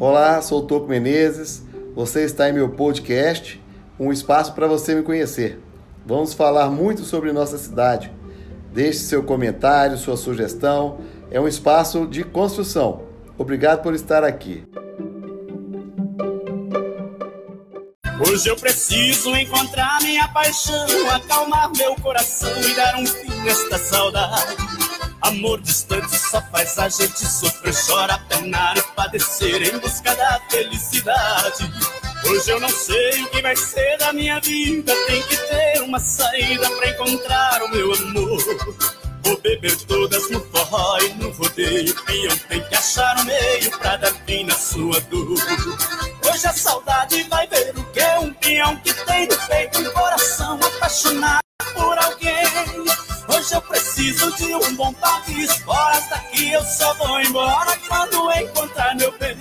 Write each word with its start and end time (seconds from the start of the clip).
Olá, 0.00 0.40
sou 0.40 0.60
o 0.60 0.62
Toco 0.62 0.88
Menezes. 0.88 1.62
Você 1.94 2.22
está 2.24 2.48
em 2.48 2.54
meu 2.54 2.70
podcast, 2.70 3.62
um 3.98 4.10
espaço 4.10 4.54
para 4.54 4.66
você 4.66 4.94
me 4.94 5.02
conhecer. 5.02 5.60
Vamos 6.06 6.32
falar 6.32 6.70
muito 6.70 7.02
sobre 7.02 7.34
nossa 7.34 7.58
cidade. 7.58 8.10
Deixe 8.72 9.00
seu 9.00 9.22
comentário, 9.22 9.98
sua 9.98 10.16
sugestão. 10.16 11.00
É 11.30 11.38
um 11.38 11.46
espaço 11.46 12.06
de 12.06 12.24
construção. 12.24 13.02
Obrigado 13.36 13.82
por 13.82 13.94
estar 13.94 14.24
aqui. 14.24 14.64
Hoje 18.26 18.48
eu 18.48 18.56
preciso 18.56 19.36
encontrar 19.36 19.98
minha 20.00 20.26
paixão, 20.28 21.10
acalmar 21.10 21.70
meu 21.76 21.94
coração 21.96 22.48
e 22.62 22.74
dar 22.74 22.96
um 22.96 23.06
fim 23.06 23.34
nesta 23.44 23.76
saudade. 23.76 24.56
Amor 25.20 25.60
distante 25.60 26.16
só 26.16 26.40
faz 26.50 26.78
a 26.78 26.88
gente 26.88 27.18
sofrer, 27.18 27.74
chorar, 27.74 28.26
penar 28.26 28.78
e 28.78 28.82
padecer 29.10 29.74
em 29.74 29.78
busca 29.78 30.14
da 30.14 30.40
felicidade. 30.48 31.68
Hoje 32.26 32.50
eu 32.50 32.60
não 32.60 32.68
sei 32.68 33.24
o 33.24 33.28
que 33.30 33.42
vai 33.42 33.56
ser 33.56 33.98
da 33.98 34.12
minha 34.12 34.38
vida, 34.40 34.94
tem 35.08 35.20
que 35.22 35.36
ter 35.36 35.82
uma 35.82 35.98
saída 35.98 36.70
pra 36.70 36.90
encontrar 36.90 37.62
o 37.64 37.68
meu 37.70 37.92
amor. 37.92 38.40
Vou 39.24 39.36
beber 39.38 39.76
todas 39.78 40.30
no 40.30 40.40
forró 40.46 40.98
e 41.00 41.08
no 41.14 41.30
rodeio, 41.32 41.92
peão 42.04 42.36
tem 42.48 42.62
que 42.62 42.74
achar 42.76 43.16
um 43.18 43.24
meio 43.24 43.78
pra 43.78 43.96
dar 43.96 44.14
fim 44.26 44.44
na 44.44 44.54
sua 44.54 45.00
dor. 45.00 45.36
Hoje 46.30 46.46
a 46.46 46.52
saudade 46.52 47.24
vai 47.24 47.48
ver 47.48 47.76
o 47.76 47.84
que 47.86 48.00
é 48.00 48.18
um 48.20 48.32
peão 48.34 48.76
que 48.76 48.94
tem 48.94 49.26
no 49.26 49.36
peito 49.48 49.80
um 49.80 49.90
coração 49.90 50.60
apaixonado 50.62 51.40
por 51.74 51.98
alguém. 51.98 52.29
Hoje 53.40 53.54
eu 53.54 53.62
preciso 53.62 54.36
de 54.36 54.54
um 54.54 54.76
bom 54.76 54.92
país. 54.92 55.62
Horas 55.66 56.06
daqui 56.10 56.52
eu 56.52 56.62
só 56.62 56.92
vou 56.92 57.18
embora 57.22 57.74
quando 57.88 58.30
encontrar 58.32 58.94
meu 58.96 59.10
bem. 59.16 59.34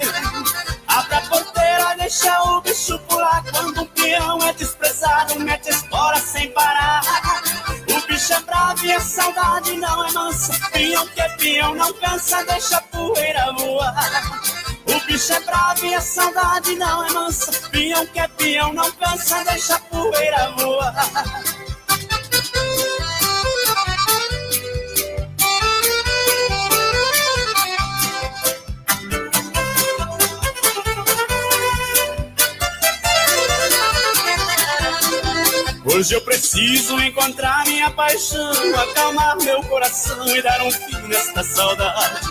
Abra 0.88 1.17
a 1.17 1.22
porteira, 1.23 1.95
deixa 1.97 2.42
o 2.44 2.61
bicho 2.61 2.97
pular. 3.09 3.44
Quando 3.52 3.81
um 3.81 3.86
peão 3.88 4.42
é 4.47 4.53
desprezado, 4.53 5.38
mete 5.42 5.67
espora 5.67 6.17
sem 6.17 6.50
parar. 6.53 7.02
O 7.89 8.08
bicho 8.08 8.31
é 8.31 8.39
bravo 8.39 8.86
e 8.86 8.94
a 8.94 9.02
saudade 9.02 9.75
não 9.75 10.08
é 10.08 10.11
mansa. 10.14 10.53
Peão 10.72 11.05
que 11.08 11.20
é 11.20 11.30
peão, 11.36 11.75
não 11.75 11.92
cansa, 11.92 12.45
deixa 12.45 12.77
a 12.77 12.81
poeira 12.83 13.52
voar. 13.52 14.39
O 14.88 15.08
bicho 15.08 15.33
é 15.33 15.39
bravo 15.42 15.86
e 15.86 15.94
a 15.94 16.00
saudade 16.00 16.73
não 16.77 17.05
é 17.05 17.11
mansa. 17.11 17.52
Peão 17.70 18.08
que 18.08 18.20
é 18.22 18.30
peão, 18.30 18.72
não 18.72 18.89
cansa, 18.94 19.44
deixa 19.44 19.75
a 19.75 19.80
poeira 19.81 20.52
voar. 20.52 21.69
Hoje 36.00 36.16
eu 36.16 36.22
preciso 36.22 36.97
encontrar 37.02 37.66
minha 37.66 37.92
paixão, 37.92 38.80
acalmar 38.80 39.36
meu 39.44 39.61
coração 39.64 40.25
e 40.33 40.42
dar 40.42 40.61
um 40.61 40.72
fim 40.72 40.97
nesta 41.09 41.44
saudade. 41.44 42.25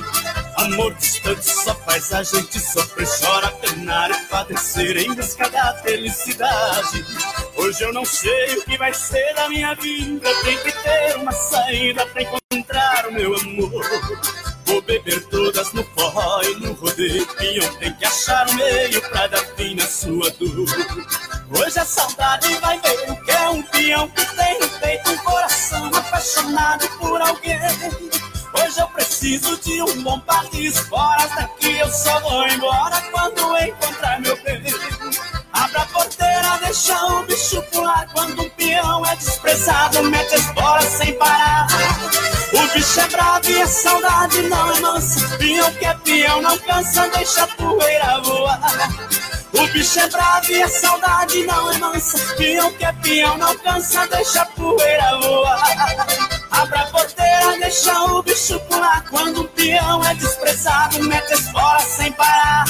Amor 0.57 0.95
distante 0.95 1.45
só 1.45 1.75
faz 1.75 2.11
a 2.15 2.23
gente 2.23 2.59
sofrer, 2.59 3.07
chora, 3.07 3.51
penar 3.51 4.11
e 4.11 4.25
padecer 4.25 4.97
em 4.97 5.15
busca 5.15 5.51
da 5.51 5.75
felicidade. 5.83 7.05
Hoje 7.57 7.85
eu 7.85 7.93
não 7.93 8.07
sei 8.07 8.57
o 8.57 8.65
que 8.65 8.79
vai 8.79 8.95
ser 8.95 9.35
da 9.35 9.51
minha 9.51 9.75
vida, 9.75 10.31
tem 10.45 10.57
que 10.63 10.73
ter 10.73 11.17
uma 11.17 11.33
saída 11.33 12.07
pra 12.07 12.23
encontrar 12.23 13.07
o 13.09 13.13
meu 13.13 13.37
amor. 13.37 14.48
Vou 14.69 14.83
beber 14.83 15.25
todas 15.29 15.73
no 15.73 15.83
forró 15.83 16.43
e 16.43 16.55
no 16.57 16.75
rodeio, 16.75 17.27
peão 17.27 17.75
tem 17.77 17.91
que 17.95 18.05
achar 18.05 18.47
um 18.51 18.55
meio 18.55 19.01
pra 19.09 19.27
dar 19.27 19.43
fim 19.57 19.75
na 19.75 19.87
sua 19.87 20.31
dor. 20.33 20.69
Hoje 21.51 21.79
a 21.79 21.87
saudade 21.87 22.55
vai 22.57 22.79
ver 22.79 23.11
o 23.11 23.17
que 23.25 23.31
é 23.31 23.49
um 23.49 23.63
peão 23.63 24.09
que 24.11 24.27
tem 24.37 24.61
no 24.61 24.69
peito 24.79 25.11
um 25.11 25.17
coração 25.25 25.87
apaixonado 25.87 26.87
por 26.99 27.19
alguém. 27.19 27.59
Hoje 28.53 28.79
eu 28.79 28.89
preciso 28.89 29.57
de 29.57 29.81
um 29.81 30.03
bom 30.03 30.21
país, 30.21 30.79
fora 30.81 31.27
daqui 31.29 31.79
eu 31.79 31.91
só 31.91 32.21
vou 32.21 32.47
embora 32.47 33.01
quando 33.11 33.57
encontrar 33.57 34.21
meu 34.21 34.37
bem. 34.43 34.63
Abra 35.51 35.81
a 35.81 35.87
porteira, 36.29 36.59
deixa 36.63 37.07
o 37.07 37.23
bicho 37.25 37.63
pular. 37.73 38.07
Quando 38.13 38.43
um 38.43 38.51
peão 38.51 39.07
é 39.07 39.17
desprezado, 39.17 40.03
mete 40.05 40.41
bolas 40.53 40.85
sem 40.85 41.15
parar. 41.15 41.67
O 42.53 42.75
bicho 42.75 43.01
é 43.01 43.09
bravo 43.09 43.51
e 43.51 43.63
a 43.63 43.67
saudade 43.67 44.43
não 44.43 44.73
é 44.73 44.81
mansa. 44.81 45.37
Peão 45.39 45.73
que 45.73 45.85
é 45.85 45.95
peão, 45.95 46.43
não 46.43 46.59
cansa, 46.59 47.09
deixa 47.09 47.45
a 47.45 47.47
poeira 47.49 48.21
voar. 48.21 48.61
O 49.55 49.67
bicho 49.69 49.99
é 49.99 50.09
bravo 50.09 50.53
e 50.53 50.63
a 50.63 50.69
saudade 50.69 51.45
não 51.45 51.73
é 51.73 51.79
mansa. 51.79 52.35
Peão 52.37 52.73
que 52.73 52.85
é 52.85 52.93
peão, 52.93 53.39
não 53.39 53.59
cansa, 53.59 54.07
deixa 54.09 54.43
a 54.43 54.47
poeira 54.47 55.19
voar. 55.21 55.63
Abra 56.51 56.81
a 56.81 56.87
porteira, 56.87 57.59
deixa 57.59 58.05
o 58.05 58.23
bicho 58.23 58.59
pular. 58.61 59.05
Quando 59.11 59.43
um 59.43 59.47
peão 59.49 60.05
é 60.05 60.15
desprezado, 60.15 61.03
mete 61.05 61.41
bolas 61.53 61.85
sem 61.85 62.13
parar. 62.13 62.65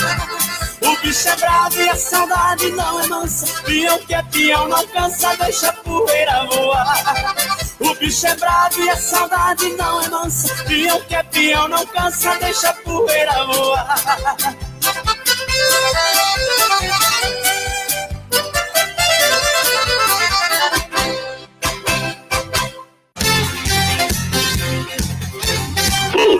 O 0.81 0.97
bicho 1.03 1.29
é 1.29 1.37
bravo 1.37 1.81
e 1.81 1.89
a 1.89 1.97
saudade 1.97 2.71
não 2.71 3.01
é 3.01 3.07
mansa. 3.09 3.63
Peão 3.63 3.99
que 3.99 4.15
é 4.15 4.23
peão, 4.23 4.69
não 4.69 4.87
cansa, 4.89 5.37
deixa 5.37 5.69
a 5.69 5.73
poeira 5.73 6.47
voar. 6.47 7.35
O 7.81 7.95
bicho 7.95 8.27
é 8.27 8.35
bravo 8.37 8.81
e 8.81 8.91
a 8.91 8.97
saudade 8.97 9.69
não 9.75 10.01
é 10.03 10.09
mansa. 10.09 10.55
Peão 10.65 11.01
que 11.03 11.15
é 11.15 11.23
peão, 11.23 11.69
não 11.69 11.87
cansa, 11.87 12.37
deixa 12.37 12.71
a 12.71 12.73
poeira 12.75 13.45
voar. 13.47 13.95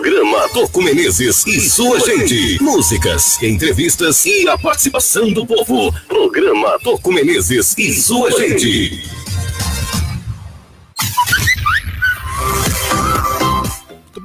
Programa 0.09 0.49
Toco 0.49 0.81
Menezes 0.81 1.45
e 1.45 1.61
sua 1.61 1.99
gente. 1.99 2.57
Músicas, 2.63 3.39
entrevistas 3.43 4.25
e 4.25 4.49
a 4.49 4.57
participação 4.57 5.31
do 5.31 5.45
povo. 5.45 5.93
Programa 6.07 6.79
Toco 6.79 7.13
Menezes 7.13 7.75
e 7.77 7.93
sua 7.93 8.31
gente. 8.31 9.18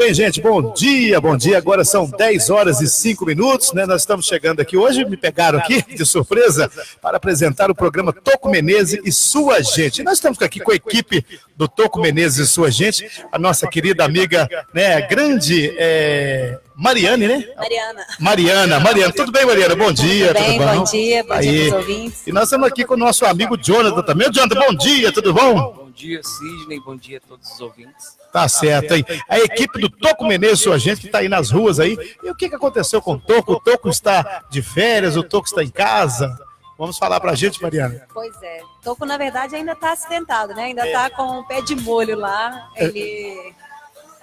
Bem, 0.05 0.13
gente. 0.13 0.39
Bom 0.39 0.71
dia, 0.75 1.19
bom 1.19 1.35
dia. 1.35 1.57
Agora 1.57 1.83
são 1.83 2.05
10 2.05 2.51
horas 2.51 2.81
e 2.83 2.87
5 2.87 3.25
minutos, 3.25 3.73
né? 3.73 3.87
Nós 3.87 4.03
estamos 4.03 4.27
chegando 4.27 4.61
aqui 4.61 4.77
hoje, 4.77 5.03
me 5.03 5.17
pegaram 5.17 5.59
aqui 5.59 5.83
de 5.97 6.05
surpresa 6.05 6.71
para 7.01 7.17
apresentar 7.17 7.71
o 7.71 7.75
programa 7.75 8.13
Toco 8.13 8.51
Menezes 8.51 9.01
e 9.03 9.11
sua 9.11 9.63
gente. 9.63 10.03
nós 10.03 10.15
estamos 10.15 10.41
aqui 10.43 10.61
com 10.61 10.73
a 10.73 10.75
equipe 10.75 11.25
do 11.57 11.67
Toco 11.67 12.01
Menezes 12.01 12.49
e 12.49 12.51
sua 12.51 12.71
gente, 12.71 13.09
a 13.33 13.39
nossa 13.39 13.67
querida 13.67 14.05
amiga, 14.05 14.47
né, 14.75 15.01
grande 15.01 15.75
é, 15.79 16.59
Mariane, 16.77 17.27
né? 17.27 17.49
Mariana. 17.57 18.07
Mariana, 18.21 18.81
Mariana. 18.81 19.13
Tudo 19.13 19.33
bem, 19.33 19.47
Mariana? 19.47 19.75
Bom 19.75 19.91
dia, 19.91 20.35
tudo, 20.35 20.39
bem, 20.39 20.59
tudo 20.59 20.67
bom? 20.67 20.77
Bom 20.77 20.85
dia, 20.85 21.25
bom 21.25 21.33
Aí. 21.33 21.49
dia 21.49 21.77
ouvintes. 21.77 22.27
E 22.27 22.33
nós 22.33 22.45
estamos 22.45 22.69
aqui 22.69 22.85
com 22.85 22.93
o 22.93 22.99
nosso 22.99 23.25
amigo 23.25 23.57
Jonathan 23.57 24.03
também. 24.03 24.31
Jonathan, 24.31 24.61
bom 24.61 24.75
dia, 24.75 25.11
tudo 25.11 25.33
bom? 25.33 25.73
Bom 25.73 25.91
dia, 25.95 26.21
Sidney. 26.23 26.79
Bom 26.81 26.95
dia 26.95 27.17
a 27.17 27.27
todos 27.27 27.51
os 27.51 27.61
ouvintes. 27.63 28.24
Tá 28.35 28.49
certo 28.49 28.95
aí. 28.95 29.05
A 29.29 29.39
equipe 29.39 29.81
do 29.81 29.89
Toco 29.89 30.27
Menezes, 30.27 30.59
sua 30.59 30.77
gente, 30.77 31.03
que 31.03 31.07
está 31.07 31.19
aí 31.19 31.29
nas 31.29 31.53
ruas 31.53 31.79
aí. 31.79 31.97
E 32.21 32.29
o 32.29 32.35
que, 32.35 32.49
que 32.49 32.57
aconteceu 32.57 33.01
com 33.01 33.13
o 33.13 33.21
Toco? 33.21 33.53
O 33.53 33.61
Toco 33.61 33.89
está 33.89 34.43
de 34.51 34.61
férias, 34.61 35.17
o 35.17 35.23
Toco 35.23 35.47
está 35.47 35.63
em 35.63 35.71
casa. 35.71 36.37
Vamos 36.77 36.99
falar 36.99 37.21
para 37.21 37.31
a 37.31 37.35
gente, 37.37 37.63
Mariana. 37.63 38.05
Pois 38.13 38.35
é. 38.43 38.61
Toco, 38.83 39.07
na 39.07 39.17
verdade, 39.17 39.55
ainda 39.55 39.71
está 39.71 39.93
acidentado, 39.93 40.53
né? 40.53 40.65
Ainda 40.65 40.85
está 40.85 41.09
com 41.11 41.39
o 41.39 41.47
pé 41.47 41.63
de 41.63 41.77
molho 41.77 42.19
lá. 42.19 42.71
Ele 42.75 43.55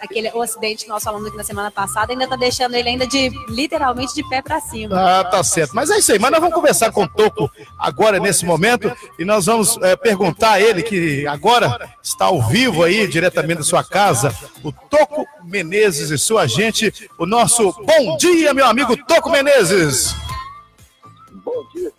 aquele 0.01 0.29
o 0.33 0.41
acidente 0.41 0.83
que 0.83 0.89
nós 0.89 1.03
falamos 1.03 1.27
aqui 1.27 1.37
na 1.37 1.43
semana 1.43 1.69
passada 1.69 2.11
ainda 2.11 2.27
tá 2.27 2.35
deixando 2.35 2.73
ele 2.73 2.89
ainda 2.89 3.05
de 3.05 3.29
literalmente 3.47 4.13
de 4.15 4.27
pé 4.27 4.41
para 4.41 4.59
cima. 4.59 4.95
Ah, 4.99 5.23
tá 5.23 5.43
certo. 5.43 5.75
Mas 5.75 5.89
é 5.89 5.97
isso 5.97 6.11
aí. 6.11 6.19
Mas 6.19 6.31
nós 6.31 6.39
vamos 6.39 6.55
conversar 6.55 6.91
com 6.91 7.03
o 7.03 7.07
Toco 7.07 7.49
agora 7.77 8.19
nesse 8.19 8.45
momento 8.45 8.91
e 9.19 9.23
nós 9.23 9.45
vamos 9.45 9.77
é, 9.81 9.95
perguntar 9.95 10.53
a 10.53 10.61
ele 10.61 10.81
que 10.81 11.25
agora 11.27 11.89
está 12.01 12.25
ao 12.25 12.41
vivo 12.41 12.83
aí 12.83 13.07
diretamente 13.07 13.59
da 13.59 13.63
sua 13.63 13.83
casa, 13.83 14.35
o 14.63 14.71
Toco 14.71 15.25
Menezes 15.43 16.09
e 16.09 16.17
sua 16.17 16.47
gente, 16.47 17.09
o 17.17 17.25
nosso 17.25 17.71
bom 17.71 18.17
dia, 18.17 18.53
meu 18.53 18.65
amigo 18.65 18.97
Toco 19.05 19.29
Menezes. 19.29 20.15
Bom 21.31 21.67
dia, 21.73 21.91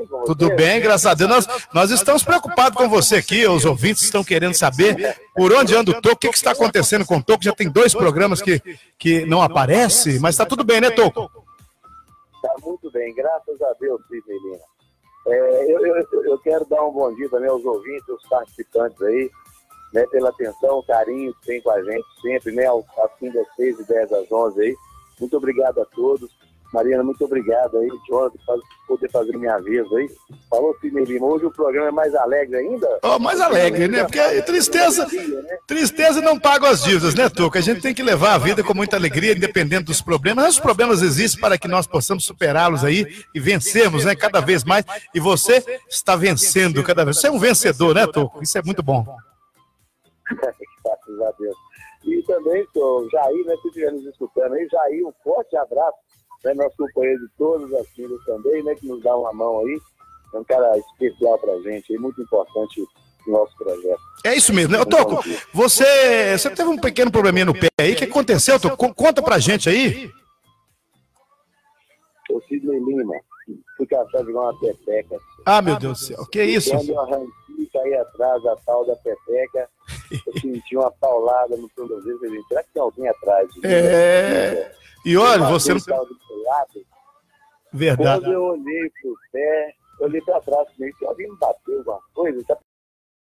bem? 0.00 0.18
Com 0.18 0.24
tudo 0.24 0.46
você? 0.46 0.54
bem, 0.54 0.80
graças 0.80 1.06
a 1.06 1.14
Deus. 1.14 1.30
Nós, 1.30 1.48
nós 1.72 1.90
estamos 1.90 2.22
preocupados 2.22 2.76
com 2.76 2.88
você 2.88 3.16
aqui, 3.16 3.46
os 3.46 3.64
ouvintes 3.64 4.02
estão 4.02 4.24
querendo 4.24 4.54
saber 4.54 5.18
por 5.34 5.52
onde 5.52 5.74
anda 5.74 5.90
o 5.90 6.00
Toco, 6.00 6.14
o 6.14 6.18
que, 6.18 6.28
que 6.28 6.36
está 6.36 6.52
acontecendo 6.52 7.06
com 7.06 7.18
o 7.18 7.22
Toco. 7.22 7.44
Já 7.44 7.52
tem 7.52 7.70
dois 7.70 7.94
programas 7.94 8.40
que, 8.40 8.60
que 8.98 9.24
não 9.26 9.42
aparece, 9.42 10.18
mas 10.18 10.34
está 10.34 10.46
tudo 10.46 10.64
bem, 10.64 10.80
né, 10.80 10.90
Toco? 10.90 11.30
Está 12.34 12.54
muito 12.64 12.90
bem, 12.90 13.14
graças 13.14 13.60
a 13.60 13.72
Deus, 13.78 14.00
Sidney 14.08 14.38
Lima. 14.38 14.70
É, 15.26 15.72
eu, 15.72 15.86
eu, 15.86 16.24
eu, 16.24 16.38
quero 16.38 16.64
dar 16.64 16.82
um 16.82 16.92
bom 16.92 17.14
dia 17.14 17.28
também 17.28 17.50
aos 17.50 17.64
ouvintes, 17.64 18.08
aos 18.08 18.26
participantes 18.28 19.00
aí, 19.02 19.30
né, 19.92 20.06
pela 20.06 20.30
atenção, 20.30 20.82
carinho 20.86 21.34
que 21.34 21.46
tem 21.46 21.60
com 21.60 21.70
a 21.70 21.82
gente 21.82 22.06
sempre, 22.22 22.52
né, 22.52 22.66
ao 22.66 22.84
fim 23.18 23.30
das 23.30 23.46
6 23.56 23.80
e 23.80 23.84
10 23.84 24.12
às 24.12 24.32
11 24.32 24.60
aí. 24.62 24.76
Muito 25.20 25.36
obrigado 25.36 25.80
a 25.80 25.84
todos. 25.84 26.30
Mariana, 26.72 27.02
muito 27.02 27.24
obrigado 27.24 27.78
aí, 27.78 27.88
Jonathan, 28.08 28.38
por 28.46 28.62
poder 28.86 29.10
fazer 29.10 29.36
minha 29.36 29.58
vez 29.58 29.84
aí. 29.92 30.08
Falou, 30.48 30.76
Lima, 30.82 31.26
hoje 31.26 31.46
o 31.46 31.50
programa 31.50 31.88
é 31.88 31.90
mais 31.90 32.14
alegre 32.14 32.58
ainda? 32.58 33.00
Oh, 33.02 33.18
mais 33.18 33.40
alegre, 33.40 33.88
né? 33.88 34.04
Porque 34.04 34.42
tristeza, 34.42 35.06
tristeza 35.66 36.20
não 36.20 36.38
paga 36.38 36.68
as 36.68 36.84
dívidas, 36.84 37.14
né, 37.14 37.28
Tuca? 37.28 37.58
A 37.58 37.62
gente 37.62 37.80
tem 37.80 37.92
que 37.92 38.02
levar 38.02 38.34
a 38.34 38.38
vida 38.38 38.62
com 38.62 38.72
muita 38.72 38.96
alegria, 38.96 39.32
independente 39.32 39.84
dos 39.84 40.00
problemas. 40.00 40.48
Os 40.48 40.60
problemas 40.60 41.02
existem 41.02 41.40
para 41.40 41.58
que 41.58 41.66
nós 41.66 41.88
possamos 41.88 42.24
superá-los 42.24 42.84
aí 42.84 43.04
e 43.34 43.40
vencermos, 43.40 44.04
né, 44.04 44.14
cada 44.14 44.40
vez 44.40 44.62
mais. 44.62 44.84
E 45.12 45.18
você 45.18 45.64
está 45.88 46.14
vencendo 46.14 46.84
cada 46.84 47.04
vez. 47.04 47.18
Você 47.18 47.26
é 47.26 47.32
um 47.32 47.38
vencedor, 47.38 47.96
né, 47.96 48.06
Tuca? 48.06 48.42
Isso 48.42 48.56
é 48.56 48.62
muito 48.62 48.82
bom. 48.82 49.04
Graças 50.30 51.20
a 51.20 51.32
Deus. 51.36 51.56
E 52.04 52.22
também, 52.22 52.64
o 52.76 53.08
Jair, 53.10 53.44
né, 53.44 53.56
se 53.60 53.68
estiver 53.68 53.92
nos 53.92 54.06
escutando 54.06 54.54
aí, 54.54 54.66
Jair, 54.70 55.06
um 55.06 55.12
forte 55.22 55.56
abraço 55.56 55.98
né, 56.44 56.54
nosso 56.54 56.76
companheiro 56.76 57.20
de 57.20 57.28
todas 57.36 57.72
as 57.74 57.88
filhas 57.90 58.24
também, 58.24 58.62
né, 58.62 58.74
que 58.74 58.86
nos 58.86 59.02
dá 59.02 59.16
uma 59.16 59.32
mão 59.32 59.60
aí. 59.60 59.80
É 60.32 60.38
um 60.38 60.44
cara 60.44 60.78
especial 60.78 61.38
pra 61.38 61.58
gente, 61.60 61.98
muito 61.98 62.22
importante 62.22 62.86
no 63.26 63.32
nosso 63.32 63.56
projeto. 63.56 64.00
É 64.24 64.34
isso 64.34 64.52
mesmo, 64.54 64.76
né? 64.76 64.84
Toco, 64.84 65.22
você, 65.52 66.38
você 66.38 66.50
teve 66.50 66.68
um 66.68 66.78
pequeno 66.78 67.10
probleminha 67.10 67.44
no 67.44 67.58
pé 67.58 67.68
aí, 67.80 67.92
o 67.92 67.96
que 67.96 68.04
aconteceu, 68.04 68.60
Toco? 68.60 68.94
Conta 68.94 69.22
pra 69.22 69.38
gente 69.38 69.68
aí. 69.68 70.10
O 72.30 72.40
Sidney 72.42 72.78
Lima, 72.78 73.14
fui 73.76 73.86
caçar 73.86 74.24
de 74.24 74.30
uma 74.30 74.56
pepeca. 74.60 75.16
Ah, 75.44 75.60
meu 75.60 75.76
Deus 75.76 75.98
do 75.98 76.04
céu, 76.04 76.26
que 76.26 76.42
isso? 76.44 76.70
Quando 76.70 76.90
eu 76.90 77.00
arranquei, 77.00 77.68
caí 77.72 77.94
atrás 77.94 78.42
da 78.42 78.56
tal 78.64 78.86
da 78.86 78.94
pepeca, 78.96 79.68
eu 80.26 80.40
senti 80.40 80.76
uma 80.76 80.90
paulada 80.92 81.56
no 81.56 81.68
tornozelo, 81.70 82.18
falei, 82.20 82.40
será 82.48 82.62
que 82.62 82.72
tem 82.72 82.82
alguém 82.82 83.08
atrás? 83.08 83.48
É... 83.64 84.72
E 85.04 85.16
olha, 85.16 85.46
você 85.46 85.72
não. 85.72 85.80
Verdade. 87.72 88.24
Quando 88.24 88.32
eu 88.32 88.42
olhei 88.42 88.90
pro 89.00 89.16
pé, 89.32 89.74
eu 90.00 90.06
olhei 90.06 90.20
pra 90.22 90.40
trás, 90.40 90.66
meio 90.78 90.94
que 90.96 91.06
alguém 91.06 91.30
me 91.30 91.36
bateu 91.38 91.78
alguma 91.78 92.00
coisa, 92.12 92.42
sabe? 92.46 92.60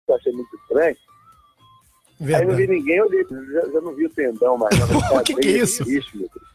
Eu 0.08 0.16
achei 0.16 0.32
muito 0.32 0.56
estranho. 0.56 0.96
Verdade. 2.20 2.44
Aí 2.44 2.50
não 2.50 2.56
vi 2.56 2.68
ninguém, 2.68 2.96
eu 2.96 3.06
olhei, 3.06 3.26
já, 3.52 3.72
já 3.72 3.82
não 3.82 3.94
vi 3.94 4.06
o 4.06 4.10
tendão 4.10 4.58
mais. 4.58 4.76
O 5.12 5.22
que, 5.22 5.36
que 5.36 5.48
é 5.48 5.52
isso? 5.52 5.84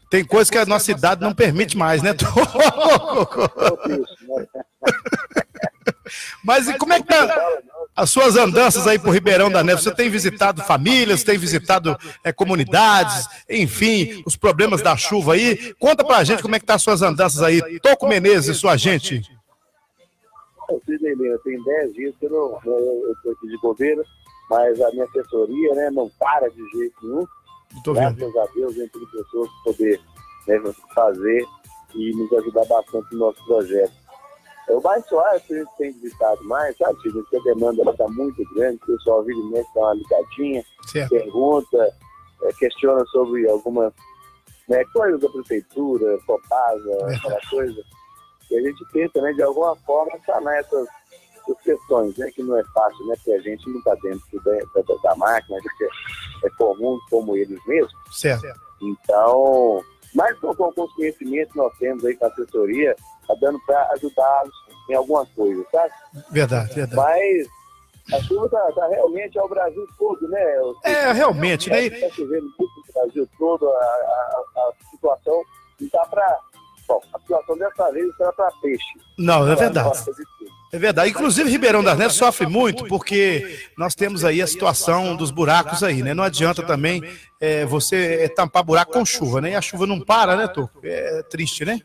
Tem 0.09 0.25
coisa 0.25 0.51
que 0.51 0.57
a 0.57 0.65
nossa 0.65 0.91
idade 0.91 1.21
não 1.21 1.33
permite 1.33 1.77
mais, 1.77 2.01
né? 2.01 2.13
Mas 6.43 6.67
e 6.67 6.77
como 6.77 6.93
é 6.93 7.01
que 7.01 7.07
tá 7.07 7.59
as 7.95 8.09
suas 8.09 8.35
andanças 8.35 8.87
aí 8.87 8.97
por 8.97 9.11
Ribeirão 9.13 9.51
da 9.51 9.63
Neve? 9.63 9.81
Você 9.81 9.93
tem 9.93 10.09
visitado 10.09 10.63
famílias, 10.63 11.23
tem 11.23 11.37
visitado 11.37 11.97
é, 12.23 12.31
comunidades, 12.31 13.27
enfim, 13.49 14.23
os 14.25 14.35
problemas 14.35 14.81
da 14.81 14.95
chuva 14.97 15.33
aí. 15.33 15.73
Conta 15.79 16.03
pra 16.03 16.23
gente 16.23 16.41
como 16.41 16.55
é 16.55 16.59
que 16.59 16.65
tá 16.65 16.75
as 16.75 16.83
suas 16.83 17.01
andanças 17.01 17.41
aí. 17.41 17.79
Toco 17.79 18.07
Menezes, 18.07 18.57
sua 18.57 18.77
gente. 18.77 19.21
Cidney, 20.85 21.15
tem 21.43 21.61
10 21.61 21.93
dias 21.93 22.15
que 22.17 22.25
eu 22.25 22.29
não 22.29 22.59
eu 22.65 23.13
estou 23.13 23.31
aqui 23.31 23.47
de 23.47 23.57
governo, 23.57 24.03
mas 24.49 24.79
a 24.81 24.89
minha 24.91 25.05
assessoria 25.05 25.75
né, 25.75 25.89
não 25.91 26.09
para 26.19 26.49
de 26.49 26.69
jeito 26.71 26.95
nenhum. 27.03 27.27
Graças 27.85 28.35
a 28.35 28.45
Deus, 28.53 28.77
entre 28.77 29.05
pessoas 29.07 29.49
poder 29.63 29.99
né, 30.47 30.61
fazer 30.93 31.45
e 31.95 32.11
nos 32.15 32.31
ajudar 32.33 32.65
bastante 32.65 33.13
no 33.13 33.19
nosso 33.19 33.43
projeto. 33.45 33.93
O 34.69 34.81
mais 34.81 35.05
suave 35.07 35.41
que 35.41 35.53
a 35.53 35.57
gente 35.57 35.77
tem 35.77 35.91
visitado 35.91 36.43
mais, 36.45 36.75
sabe, 36.77 36.97
Tio? 37.01 37.13
Porque 37.13 37.37
a 37.37 37.53
demanda 37.53 37.89
está 37.89 38.07
muito 38.07 38.43
grande, 38.53 38.79
o 38.83 38.85
pessoal 38.85 39.23
vira 39.23 39.39
e 39.39 39.65
dá 39.75 39.81
uma 39.81 39.93
ligadinha, 39.93 40.65
certo. 40.87 41.09
pergunta, 41.09 41.93
é, 42.43 42.53
questiona 42.53 43.05
sobre 43.07 43.49
algumas 43.49 43.93
né, 44.67 44.83
coisas 44.93 45.19
da 45.19 45.29
prefeitura, 45.29 46.17
Copasa, 46.25 47.15
aquela 47.15 47.39
coisa. 47.49 47.83
E 48.49 48.57
a 48.57 48.61
gente 48.61 48.85
tenta, 48.91 49.21
né, 49.21 49.33
de 49.33 49.43
alguma 49.43 49.75
forma, 49.77 50.17
sanar 50.25 50.55
essas, 50.55 50.87
essas 51.41 51.61
questões, 51.61 52.17
né, 52.17 52.29
que 52.31 52.43
não 52.43 52.57
é 52.57 52.63
fácil, 52.73 53.05
né, 53.07 53.15
porque 53.15 53.31
a 53.31 53.41
gente 53.41 53.69
não 53.69 53.79
está 53.79 53.95
dentro 53.95 54.43
da, 54.43 54.81
da, 54.81 54.95
da, 55.03 55.15
máquina, 55.15 55.57
a 55.57 55.61
gente 55.61 55.83
é, 55.83 56.47
é 56.47 56.49
comum 56.57 56.97
como 57.09 57.35
eles 57.35 57.59
mesmos. 57.65 57.93
Certo. 58.11 58.47
Então, 58.81 59.83
mas 60.13 60.37
com, 60.39 60.49
os 60.49 60.93
conhecimentos 60.93 61.51
que 61.53 61.57
nós 61.57 61.77
temos 61.77 62.05
aí 62.05 62.15
com 62.15 62.25
a 62.25 62.27
assessoria, 62.27 62.95
está 63.21 63.33
dando 63.35 63.59
para 63.65 63.89
ajudá-los 63.93 64.53
em 64.89 64.93
alguma 64.95 65.25
coisa, 65.27 65.65
sabe? 65.71 65.93
Verdade, 66.31 66.73
verdade. 66.73 66.95
Mas 66.95 67.47
a 68.11 68.23
chuva 68.23 68.45
está 68.45 68.71
tá 68.73 68.87
realmente 68.87 69.39
ao 69.39 69.47
Brasil 69.47 69.87
todo, 69.97 70.27
né? 70.27 70.43
É, 70.83 71.11
realmente, 71.11 71.69
né? 71.69 71.85
Está 71.85 72.09
chovendo 72.09 72.47
muito 72.59 72.73
no 72.87 72.93
Brasil 72.93 73.29
todo, 73.39 73.67
a, 73.67 73.79
a, 73.79 74.43
a 74.57 74.91
situação 74.91 75.41
não 75.79 75.87
está 75.87 76.05
para. 76.05 76.39
Bom, 76.85 77.01
a 77.13 77.19
situação 77.19 77.57
dessa 77.57 77.91
vez 77.91 78.09
está 78.09 78.31
para 78.33 78.51
peixe. 78.61 78.99
Não, 79.17 79.49
é 79.49 79.55
verdade. 79.55 79.97
É 80.73 80.79
verdade. 80.79 81.11
Inclusive, 81.11 81.51
Ribeirão 81.51 81.83
das 81.83 81.95
Neves 81.95 82.15
sofre 82.15 82.47
muito 82.47 82.87
porque 82.87 83.59
nós 83.77 83.93
temos 83.93 84.25
aí 84.25 84.41
a 84.41 84.47
situação 84.47 85.15
dos 85.15 85.29
buracos 85.29 85.83
aí, 85.83 86.01
né? 86.01 86.15
Não 86.15 86.23
adianta 86.23 86.63
também 86.65 86.99
é, 87.39 87.63
você 87.63 88.27
tampar 88.29 88.63
buraco 88.63 88.91
com 88.91 89.05
chuva, 89.05 89.39
né? 89.39 89.51
E 89.51 89.55
a 89.55 89.61
chuva 89.61 89.85
não 89.85 90.01
para, 90.01 90.35
né, 90.35 90.47
Tô? 90.47 90.67
É 90.81 91.21
triste, 91.29 91.63
né? 91.63 91.79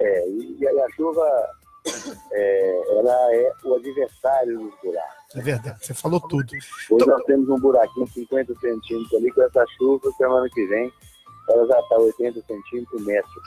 É, 0.00 0.28
e 0.28 0.68
a 0.68 0.90
chuva, 0.94 1.26
é, 2.30 2.82
ela 2.96 3.34
é 3.34 3.52
o 3.64 3.74
adversário 3.74 4.60
dos 4.60 4.74
buracos. 4.80 5.34
É 5.34 5.40
verdade, 5.40 5.84
você 5.84 5.94
falou 5.94 6.20
tudo. 6.20 6.46
Hoje 6.52 6.66
então... 6.92 7.08
nós 7.08 7.24
temos 7.24 7.48
um 7.48 7.58
buraquinho 7.58 8.06
de 8.06 8.12
50 8.12 8.54
centímetros 8.60 9.14
ali, 9.14 9.32
com 9.32 9.42
essa 9.42 9.64
chuva, 9.76 10.12
semana 10.16 10.48
que 10.48 10.64
vem, 10.66 10.92
ela 11.48 11.66
já 11.66 11.80
está 11.80 11.96
80 11.96 12.40
centímetros, 12.46 13.04
metro. 13.04 13.42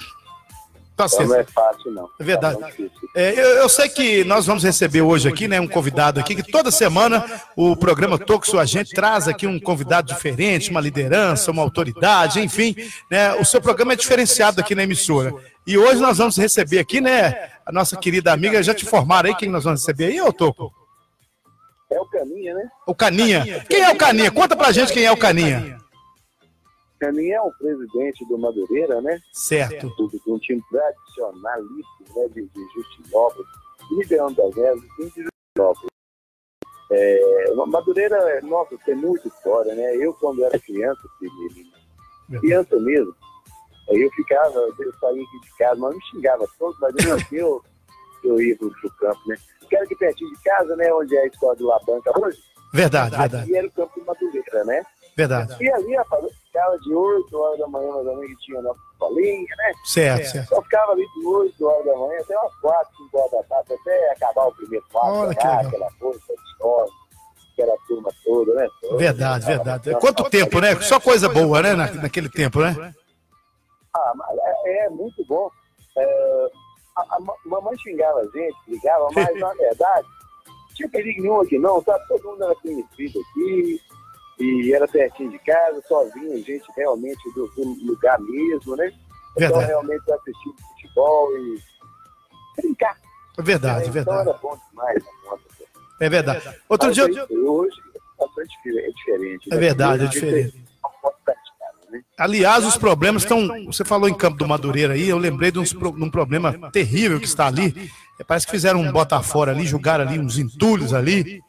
Tá 1.00 1.06
então 1.06 1.28
não 1.28 1.36
é 1.36 1.46
fácil, 1.46 1.92
não. 1.94 2.10
É 2.20 2.24
verdade. 2.26 2.60
Tá 2.60 2.70
é, 3.16 3.32
eu, 3.32 3.50
eu, 3.60 3.70
sei 3.70 3.88
que 3.88 4.26
nós 4.26 4.46
vamos 4.46 4.66
receber 4.66 5.02
hoje 5.02 5.30
aqui, 5.30 5.48
né, 5.48 5.58
um 5.58 5.68
convidado 5.68 6.20
aqui, 6.20 6.36
que 6.36 6.52
toda 6.52 6.70
semana 6.72 7.26
o 7.56 7.74
programa 7.74 8.18
Toxo 8.18 8.60
a 8.60 8.66
gente 8.66 8.94
traz 8.94 9.26
aqui 9.26 9.48
um 9.48 9.58
convidado 9.58 10.14
diferente, 10.14 10.70
uma 10.70 10.82
liderança, 10.82 11.52
uma 11.52 11.64
autoridade, 11.64 12.42
enfim, 12.42 12.76
né, 13.10 13.34
o 13.36 13.46
seu 13.46 13.62
programa 13.62 13.94
é 13.94 13.96
diferenciado 13.96 14.60
aqui 14.60 14.76
na 14.76 14.84
emissora. 14.84 15.34
E 15.66 15.78
hoje 15.78 16.02
nós 16.02 16.18
vamos 16.18 16.36
receber 16.36 16.80
aqui, 16.80 17.00
né, 17.00 17.50
a 17.66 17.72
nossa 17.72 17.96
querida 17.96 18.34
amiga, 18.34 18.62
já 18.62 18.74
te 18.74 18.86
informaram 18.86 19.30
aí 19.30 19.36
quem 19.38 19.48
nós 19.48 19.64
vamos 19.64 19.80
receber 19.80 20.08
aí, 20.08 20.20
ô 20.20 20.34
Toco? 20.34 20.74
É 21.90 21.98
o 21.98 22.06
Caninha, 22.08 22.54
né? 22.54 22.70
O 22.86 22.94
Caninha. 22.94 23.66
Quem 23.70 23.82
é 23.82 23.90
o 23.90 23.96
Caninha? 23.96 24.32
Conta 24.32 24.54
pra 24.54 24.74
gente 24.74 24.92
quem 24.92 25.06
é 25.06 25.12
o 25.12 25.18
Caninha. 25.18 25.79
Caninha 27.00 27.38
é 27.38 27.42
o 27.42 27.52
presidente 27.52 28.26
do 28.26 28.38
Madureira, 28.38 29.02
né? 29.02 29.20
Certo. 29.32 29.88
Um 30.28 30.40
time 30.40 30.62
tradicionalista, 30.70 32.04
né, 32.16 32.28
de, 32.30 32.48
de 32.48 32.74
Justinópolis, 32.74 33.48
de 33.90 33.96
Ribeirão 33.96 34.34
das 34.34 34.56
Neves 34.56 34.82
de 34.82 35.24
Justinópolis. 35.24 35.90
É, 36.92 37.54
Madureira, 37.68 38.42
nossa, 38.42 38.76
tem 38.86 38.96
muita 38.96 39.28
história, 39.28 39.74
né? 39.76 39.96
Eu, 39.96 40.14
quando 40.16 40.44
era 40.44 40.60
criança, 40.60 41.02
criança 42.40 42.76
mesmo, 42.80 43.16
eu 43.90 44.10
ficava, 44.12 44.60
eu 44.80 44.94
saía 45.00 45.24
aqui 45.24 45.40
de 45.42 45.58
casa, 45.58 45.80
mas 45.80 45.96
me 45.96 46.02
xingava 46.06 46.46
todo, 46.58 46.76
mas 46.82 46.94
mesmo 46.96 47.14
assim 47.14 47.36
eu, 47.36 47.64
eu 48.24 48.42
ia 48.42 48.58
pro, 48.58 48.72
pro 48.72 48.92
campo, 48.98 49.22
né? 49.28 49.36
Quero 49.70 49.88
que 49.88 49.96
pertinho 49.96 50.32
de 50.32 50.42
casa, 50.42 50.76
né? 50.76 50.92
Onde 50.94 51.16
é 51.16 51.22
a 51.22 51.28
escola 51.28 51.56
do 51.56 51.68
Labanca 51.68 52.12
hoje. 52.20 52.40
Verdade, 52.74 53.16
verdade. 53.16 53.44
Aqui 53.44 53.56
era 53.56 53.68
o 53.68 53.72
campo 53.72 54.00
de 54.00 54.06
Madureira, 54.06 54.66
né? 54.66 54.84
Verdade. 55.20 55.58
E 55.60 55.70
ali, 55.70 55.98
ficava 56.46 56.80
de 56.80 56.94
8 56.94 57.38
horas 57.38 57.60
da 57.60 57.68
manhã, 57.68 57.92
mais 57.92 58.08
ou 58.08 58.16
menos, 58.16 58.38
que 58.38 58.46
tinha 58.46 58.60
a 58.60 58.62
nossa 58.62 58.80
escolinha, 58.94 59.56
né? 59.58 59.74
Certo, 59.84 60.32
certo. 60.32 60.48
Só 60.48 60.62
ficava 60.62 60.94
ali 60.94 61.06
de 61.14 61.26
8 61.26 61.66
horas 61.66 61.86
da 61.86 61.98
manhã 61.98 62.20
até 62.22 62.38
umas 62.38 62.56
4, 62.62 62.98
5 62.98 63.18
horas 63.18 63.32
da 63.32 63.44
tarde, 63.44 63.74
até 63.74 64.12
acabar 64.12 64.48
o 64.48 64.56
primeiro 64.56 64.86
quarto, 64.90 65.18
Olha 65.18 65.36
que 65.36 65.46
aquela 65.46 65.92
coisa, 66.00 66.20
história, 66.52 66.92
aquela 67.52 67.78
turma 67.86 68.12
toda, 68.24 68.54
né? 68.54 68.70
Verdade, 68.98 69.46
verdade. 69.46 69.96
Quanto 70.00 70.30
tempo, 70.30 70.62
né? 70.62 70.80
Só 70.80 71.02
coisa 71.02 71.28
boa, 71.28 71.62
né? 71.62 71.76
naquele 71.76 72.30
tempo, 72.30 72.62
né? 72.62 72.96
Ah, 73.94 74.14
é, 74.66 74.86
é 74.86 74.90
muito 74.90 75.26
bom. 75.28 75.50
É, 75.98 76.48
a, 76.96 77.02
a, 77.02 77.20
mamãe 77.46 77.78
xingava 77.78 78.20
a 78.20 78.26
gente, 78.26 78.56
ligava, 78.70 79.10
mas 79.14 79.36
na 79.38 79.54
verdade, 79.54 80.08
tinha 80.76 80.90
perigo 80.90 81.22
nenhum 81.22 81.42
aqui 81.42 81.60
não, 81.60 81.84
sabe? 81.84 82.08
Todo 82.08 82.24
mundo 82.24 82.44
era 82.46 82.56
conhecido 82.56 83.20
aqui, 83.20 83.82
e 84.40 84.74
era 84.74 84.88
pertinho 84.88 85.32
de 85.32 85.40
casa, 85.40 85.82
só 85.88 86.06
vinha 86.14 86.38
gente 86.38 86.64
realmente 86.76 87.22
do, 87.34 87.48
do 87.50 87.86
lugar 87.86 88.20
mesmo, 88.22 88.76
né? 88.76 88.92
Então 89.38 89.60
realmente 89.60 90.12
assistir 90.12 90.52
futebol 90.70 91.30
e 91.38 91.60
brincar. 92.62 92.98
É 93.38 93.42
verdade, 93.42 93.88
é, 93.88 93.92
verdade. 93.92 94.22
Então 94.22 94.32
era 94.32 94.40
bom 94.40 94.60
demais 94.70 95.04
É 96.00 96.10
verdade. 96.10 96.56
Outro 96.68 96.88
Mas 96.88 96.96
dia. 96.96 97.06
Hoje 97.06 97.78
é 97.96 98.26
bastante 98.26 98.56
é 98.68 98.92
diferente. 98.92 99.50
É 99.52 99.56
né? 99.56 99.60
verdade, 99.60 100.06
é 100.06 100.08
diferente. 100.08 100.58
Né? 100.58 102.02
Aliás, 102.18 102.66
os 102.66 102.78
problemas 102.78 103.24
estão. 103.24 103.48
Você 103.66 103.84
falou 103.84 104.08
em 104.08 104.14
Campo 104.14 104.38
do 104.38 104.48
Madureira 104.48 104.94
aí, 104.94 105.10
eu 105.10 105.18
lembrei 105.18 105.52
de, 105.52 105.60
uns, 105.60 105.72
de 105.72 106.04
um 106.04 106.10
problema 106.10 106.72
terrível 106.72 107.20
que 107.20 107.26
está 107.26 107.48
ali. 107.48 107.92
É, 108.20 108.24
parece 108.24 108.46
que 108.46 108.52
fizeram 108.52 108.82
um 108.82 108.92
bota 108.92 109.22
fora 109.22 109.52
ali, 109.52 109.66
jogaram 109.66 110.08
ali 110.08 110.20
uns 110.20 110.38
entulhos 110.38 110.94
ali. 110.94 111.42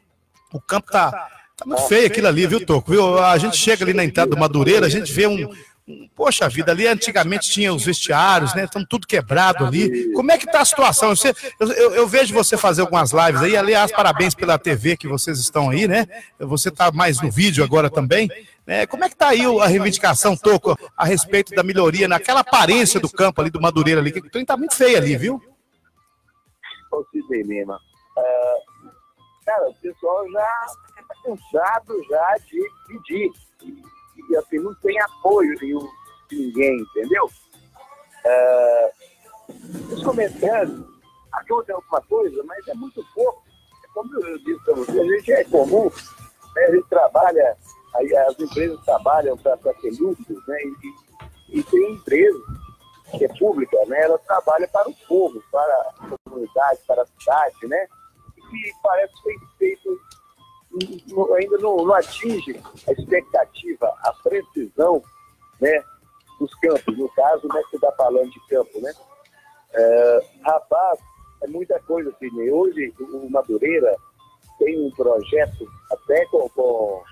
O 0.52 0.60
campo 0.60 0.88
está 0.88 1.39
Tá 1.60 1.66
muito 1.66 1.82
feio 1.88 2.06
aquilo 2.06 2.26
ali, 2.26 2.46
viu, 2.46 2.64
Toco? 2.64 2.90
Viu? 2.90 3.18
A 3.18 3.36
gente 3.36 3.54
chega 3.54 3.84
ali 3.84 3.92
na 3.92 4.02
entrada 4.02 4.30
do 4.30 4.36
Madureira, 4.38 4.86
a 4.86 4.88
gente 4.88 5.12
vê 5.12 5.26
um, 5.26 5.46
poxa 6.16 6.48
vida, 6.48 6.72
ali 6.72 6.86
antigamente 6.86 7.50
tinha 7.50 7.70
os 7.70 7.84
vestiários, 7.84 8.54
né? 8.54 8.64
Estão 8.64 8.82
tudo 8.82 9.06
quebrado 9.06 9.66
ali. 9.66 10.10
Como 10.14 10.32
é 10.32 10.38
que 10.38 10.46
está 10.46 10.62
a 10.62 10.64
situação? 10.64 11.14
Você, 11.14 11.34
eu, 11.60 11.70
eu, 11.72 11.94
eu, 11.96 12.08
vejo 12.08 12.32
você 12.32 12.56
fazer 12.56 12.80
algumas 12.80 13.12
lives 13.12 13.42
aí, 13.42 13.58
aliás, 13.58 13.92
parabéns 13.92 14.34
pela 14.34 14.58
TV 14.58 14.96
que 14.96 15.06
vocês 15.06 15.38
estão 15.38 15.68
aí, 15.68 15.86
né? 15.86 16.06
Você 16.38 16.70
está 16.70 16.90
mais 16.90 17.20
no 17.20 17.30
vídeo 17.30 17.62
agora 17.62 17.90
também. 17.90 18.30
Né? 18.66 18.86
Como 18.86 19.04
é 19.04 19.08
que 19.08 19.14
está 19.14 19.28
aí 19.28 19.42
a 19.44 19.66
reivindicação, 19.66 20.34
Toco, 20.34 20.78
a 20.96 21.04
respeito 21.04 21.54
da 21.54 21.62
melhoria 21.62 22.08
naquela 22.08 22.40
aparência 22.40 22.98
do 22.98 23.10
campo 23.10 23.42
ali, 23.42 23.50
do 23.50 23.60
Madureira 23.60 24.00
ali, 24.00 24.12
que 24.12 24.20
o 24.20 24.30
trem 24.30 24.44
está 24.44 24.56
muito 24.56 24.74
feio 24.74 24.96
ali, 24.96 25.14
viu? 25.14 25.42
Ô, 26.90 27.04
Sidney 27.12 27.42
Lima, 27.42 27.76
uh, 27.76 28.90
cara, 29.44 29.68
o 29.68 29.74
pessoal 29.74 30.24
já 30.32 30.66
cansado 31.22 32.04
já 32.08 32.36
de 32.46 32.60
pedir 32.86 33.30
e 34.28 34.36
assim, 34.36 34.58
não 34.58 34.74
tem 34.76 35.00
apoio 35.00 35.56
nenhum 35.60 35.88
de 36.28 36.36
ninguém, 36.36 36.80
entendeu? 36.80 37.28
É, 38.24 38.92
os 39.92 40.02
comerciantes 40.04 40.84
ajudam 41.32 41.76
alguma 41.76 42.02
coisa, 42.02 42.42
mas 42.44 42.66
é 42.68 42.74
muito 42.74 43.04
pouco. 43.14 43.42
É 43.84 43.88
como 43.94 44.24
eu 44.24 44.38
disse 44.38 44.64
para 44.64 44.74
você, 44.74 45.00
a 45.00 45.04
gente 45.04 45.32
é 45.32 45.44
comum, 45.44 45.90
né? 46.54 46.62
a 46.64 46.74
gente 46.74 46.88
trabalha, 46.88 47.56
as 47.94 48.40
empresas 48.40 48.80
trabalham 48.84 49.36
para 49.36 49.56
ter 49.56 49.92
lucros, 49.98 50.46
né? 50.46 50.58
E, 50.62 51.58
e 51.58 51.62
tem 51.64 51.94
empresa 51.94 52.38
que 53.16 53.24
é 53.24 53.28
pública, 53.38 53.76
né? 53.86 54.02
Ela 54.02 54.18
trabalha 54.18 54.68
para 54.68 54.88
o 54.88 54.94
povo, 55.08 55.42
para 55.50 55.74
a 55.98 56.16
comunidade, 56.24 56.80
para 56.86 57.02
a 57.02 57.06
cidade, 57.06 57.66
né? 57.66 57.88
E 58.52 58.72
parece 58.82 59.14
que 59.14 59.22
tem 59.24 59.38
feito 59.58 60.00
ainda 61.36 61.58
não, 61.58 61.76
não, 61.78 61.94
atinge 61.94 62.60
a 62.86 62.92
expectativa, 62.92 63.86
a 64.02 64.12
precisão 64.22 65.02
né, 65.60 65.82
dos 66.38 66.54
campos. 66.56 66.96
No 66.96 67.08
caso, 67.10 67.48
né, 67.48 67.62
você 67.68 67.76
está 67.76 67.92
falando 67.92 68.30
de 68.30 68.40
campo, 68.48 68.80
né? 68.80 68.92
É, 69.72 70.24
rapaz, 70.42 71.00
é 71.42 71.48
muita 71.48 71.78
coisa, 71.80 72.14
Sidney. 72.18 72.50
Hoje, 72.52 72.94
o 73.00 73.28
Madureira 73.30 73.96
tem 74.58 74.80
um 74.80 74.90
projeto 74.92 75.68
até 75.90 76.24
com... 76.26 76.48
com... 76.50 77.02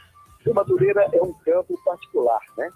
O 0.46 0.54
Madureira 0.54 1.08
é 1.12 1.20
um 1.20 1.32
campo 1.44 1.78
particular, 1.84 2.40
né? 2.56 2.70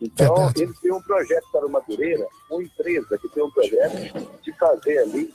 Então, 0.00 0.50
eles 0.56 0.78
têm 0.80 0.92
um 0.92 1.02
projeto 1.02 1.46
para 1.50 1.66
o 1.66 1.70
Madureira, 1.70 2.26
uma 2.50 2.62
empresa 2.62 3.18
que 3.18 3.28
tem 3.28 3.42
um 3.42 3.50
projeto 3.50 4.42
de 4.42 4.52
fazer 4.58 4.98
ali 4.98 5.34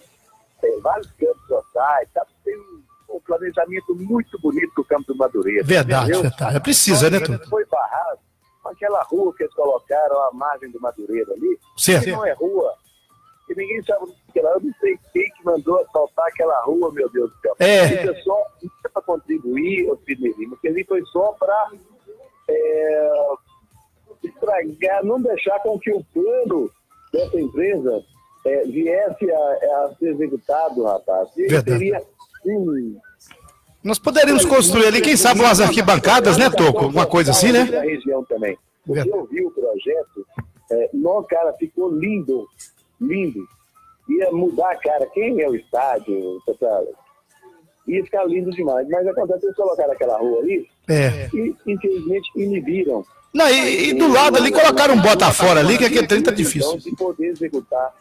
é, 0.64 0.80
vários 0.80 1.12
campos 1.12 1.48
sociais, 1.48 2.10
tá? 2.14 2.26
tem 2.44 2.58
um 2.58 2.84
um 3.12 3.20
planejamento 3.20 3.96
muito 3.96 4.40
bonito 4.40 4.74
do 4.76 4.84
campo 4.84 5.14
do 5.14 5.16
Madureira. 5.16 5.64
Verdade, 5.64 6.12
entendeu? 6.12 6.22
verdade. 6.22 6.60
Precisa, 6.60 7.10
né, 7.10 7.20
Tudo? 7.20 7.50
Foi 7.50 7.66
barrado 7.66 8.20
com 8.62 8.70
aquela 8.70 9.04
rua 9.04 9.34
que 9.36 9.44
eles 9.44 9.54
colocaram 9.54 10.20
à 10.28 10.32
margem 10.34 10.70
do 10.72 10.80
Madureira 10.80 11.34
ali. 11.34 11.60
Certo. 11.78 12.06
Que 12.06 12.12
não 12.12 12.26
é 12.26 12.34
rua. 12.34 12.74
E 13.50 13.56
ninguém 13.56 13.84
sabe 13.84 14.06
o 14.06 14.32
que 14.32 14.40
lá. 14.40 14.52
Eu 14.52 14.62
não 14.62 14.74
sei 14.80 14.98
quem 15.12 15.30
que 15.32 15.44
mandou 15.44 15.80
assaltar 15.82 16.26
aquela 16.28 16.62
rua, 16.64 16.92
meu 16.92 17.10
Deus 17.10 17.30
do 17.32 17.40
céu. 17.40 17.56
É. 17.60 17.86
Isso 17.86 18.12
é 18.12 18.16
só 18.22 18.44
para 18.94 19.02
contribuir, 19.02 19.90
o 19.92 19.98
Sidney 20.06 20.34
porque 20.50 20.68
ali 20.68 20.84
foi 20.86 21.04
só 21.06 21.34
para 21.34 21.72
é, 22.50 23.12
estragar, 24.24 25.04
não 25.04 25.22
deixar 25.22 25.60
com 25.60 25.80
que 25.80 25.92
o 25.92 26.04
plano 26.14 26.70
dessa 27.12 27.40
empresa 27.40 28.04
é, 28.46 28.64
viesse 28.66 29.32
a, 29.32 29.38
a, 29.38 29.96
ser 29.98 30.10
executado, 30.10 30.84
rapaz. 30.84 31.30
E 31.38 31.48
nós 33.84 33.98
poderíamos 33.98 34.46
construir 34.46 34.86
ali, 34.86 35.02
quem 35.02 35.18
sabe, 35.18 35.40
umas 35.40 35.60
arquibancadas, 35.60 36.38
né, 36.38 36.50
Toco? 36.50 36.86
Alguma 36.86 37.06
coisa 37.06 37.32
assim, 37.32 37.52
né? 37.52 37.66
Da 37.66 37.82
região 37.82 38.24
também. 38.26 38.58
Porque 38.86 39.10
eu 39.10 39.26
vi 39.26 39.46
o 39.46 39.52
projeto, 39.52 40.26
é, 40.72 40.90
não, 40.94 41.24
cara, 41.24 41.54
ficou 41.54 41.92
lindo, 41.92 42.48
lindo. 43.00 43.48
Ia 44.10 44.32
mudar, 44.32 44.76
cara, 44.78 45.06
quem 45.14 45.42
é 45.42 45.50
o 45.50 45.56
estádio, 45.56 46.42
ia 47.88 48.04
ficar 48.04 48.26
lindo 48.26 48.52
demais. 48.52 48.88
Mas 48.90 49.08
acontece, 49.08 49.46
eles 49.46 49.56
colocaram 49.56 49.92
aquela 49.92 50.18
rua 50.18 50.40
ali 50.40 50.68
é. 50.90 51.30
e, 51.34 51.56
infelizmente, 51.68 52.30
inibiram. 52.36 53.06
Não, 53.34 53.48
e, 53.50 53.90
e 53.90 53.94
do 53.94 54.12
lado 54.12 54.38
ali 54.38 54.52
colocaram 54.52 54.96
um 54.96 55.02
bota 55.02 55.32
fora 55.32 55.60
ali, 55.60 55.78
que 55.78 55.86
aquele 55.86 56.08
trem 56.08 56.22
tá 56.22 56.32
difícil. 56.32 56.78
De 56.78 56.96
poder 56.96 57.28
executar 57.28 57.96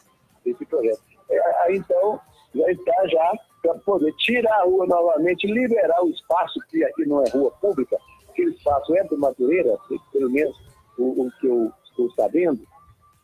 esse 0.45 0.65
projeto. 0.67 1.01
É, 1.31 1.65
aí, 1.65 1.77
então, 1.77 2.21
já 2.55 2.71
está 2.73 3.07
já 3.07 3.33
para 3.63 3.75
poder 3.75 4.13
tirar 4.17 4.61
a 4.61 4.65
rua 4.65 4.87
novamente, 4.87 5.47
liberar 5.47 6.03
o 6.03 6.11
espaço, 6.11 6.61
que 6.69 6.83
aqui 6.85 7.07
não 7.07 7.23
é 7.23 7.29
rua 7.31 7.51
pública, 7.61 7.97
aquele 8.29 8.51
espaço 8.51 8.95
é 8.97 9.05
do 9.05 9.19
Madureira, 9.19 9.77
pelo 10.13 10.31
menos 10.31 10.57
o, 10.99 11.27
o 11.27 11.31
que 11.41 11.47
eu 11.47 11.71
estou 11.85 12.11
sabendo, 12.13 12.61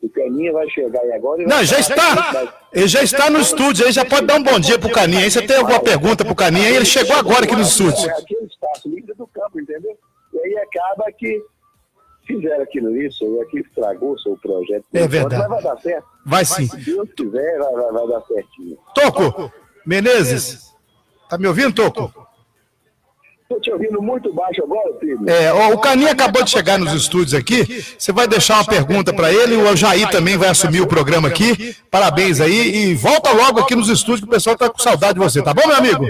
o 0.03 0.11
Caninha 0.11 0.53
vai 0.53 0.69
chegar 0.71 1.01
aí 1.01 1.13
agora. 1.13 1.43
Não, 1.47 1.65
já 1.65 1.79
está. 1.79 2.55
Ele 2.73 2.87
já 2.87 3.03
está 3.03 3.31
no 3.31 3.41
estúdio 3.41 3.87
aí, 3.87 3.93
já 3.93 4.05
pode 4.05 4.27
dar 4.27 4.37
um 4.37 4.43
bom 4.43 4.61
dia 4.61 4.79
pro 4.79 4.93
Caninha. 4.93 5.23
Aí 5.25 5.31
você 5.31 5.45
tem 5.45 5.57
alguma 5.57 5.81
pergunta 5.81 6.25
pro 6.25 6.35
Caninha? 6.35 6.69
Ele 6.69 6.85
chegou 6.85 7.17
agora 7.17 7.45
aqui 7.45 7.57
no 7.57 7.63
estúdio. 7.63 8.09
É 8.09 8.13
aquele 8.13 8.47
espaço 8.47 8.89
livre 8.89 9.15
do 9.15 9.27
campo, 9.27 9.59
entendeu? 9.59 9.99
E 10.35 10.39
aí 10.39 10.59
acaba 10.59 11.11
que 11.13 11.43
fizeram 12.27 12.63
aquilo 12.63 12.97
isso, 13.01 13.25
e 13.25 13.41
aqui 13.41 13.61
estragou 13.61 14.13
o 14.13 14.19
seu 14.19 14.37
projeto. 14.37 14.85
É 14.93 15.07
verdade. 15.07 15.49
Mas 15.49 15.63
vai 15.63 15.63
dar 15.63 15.81
certo. 15.81 16.07
Vai 16.27 16.45
sim. 16.45 16.67
Se 16.67 16.77
Deus 16.85 17.09
quiser, 17.15 17.59
vai, 17.59 17.73
vai, 17.73 17.93
vai 17.93 18.09
dar 18.09 18.21
certinho. 18.23 18.79
Toco! 18.95 19.53
Menezes, 19.87 20.75
tá 21.31 21.39
me 21.39 21.47
ouvindo, 21.47 21.73
Toco? 21.73 22.27
Estou 23.43 23.61
te 23.61 23.71
ouvindo 23.71 24.03
muito 24.03 24.33
baixo 24.35 24.61
agora, 24.65 24.99
filho. 24.99 25.21
É, 25.31 25.53
o 25.73 25.79
Caninha 25.79 26.11
acabou 26.11 26.43
de 26.43 26.51
chegar 26.51 26.77
nos 26.81 26.93
estúdios 26.93 27.33
aqui. 27.33 27.65
Você 27.97 28.11
vai 28.11 28.27
deixar 28.27 28.55
uma 28.57 28.65
pergunta 28.65 29.13
para 29.13 29.33
ele. 29.33 29.55
O 29.55 29.77
Jair 29.77 30.11
também 30.11 30.37
vai 30.37 30.49
assumir 30.49 30.81
o 30.81 30.87
programa 30.89 31.29
aqui. 31.29 31.77
Parabéns 31.89 32.41
aí. 32.41 32.89
E 32.89 32.95
volta 32.97 33.31
logo 33.31 33.61
aqui 33.61 33.77
nos 33.77 33.89
estúdios 33.89 34.23
que 34.23 34.27
o 34.27 34.31
pessoal 34.31 34.57
tá 34.57 34.69
com 34.69 34.79
saudade 34.81 35.15
de 35.15 35.21
você, 35.21 35.41
tá 35.41 35.55
bom, 35.55 35.65
meu 35.65 35.77
amigo? 35.77 36.05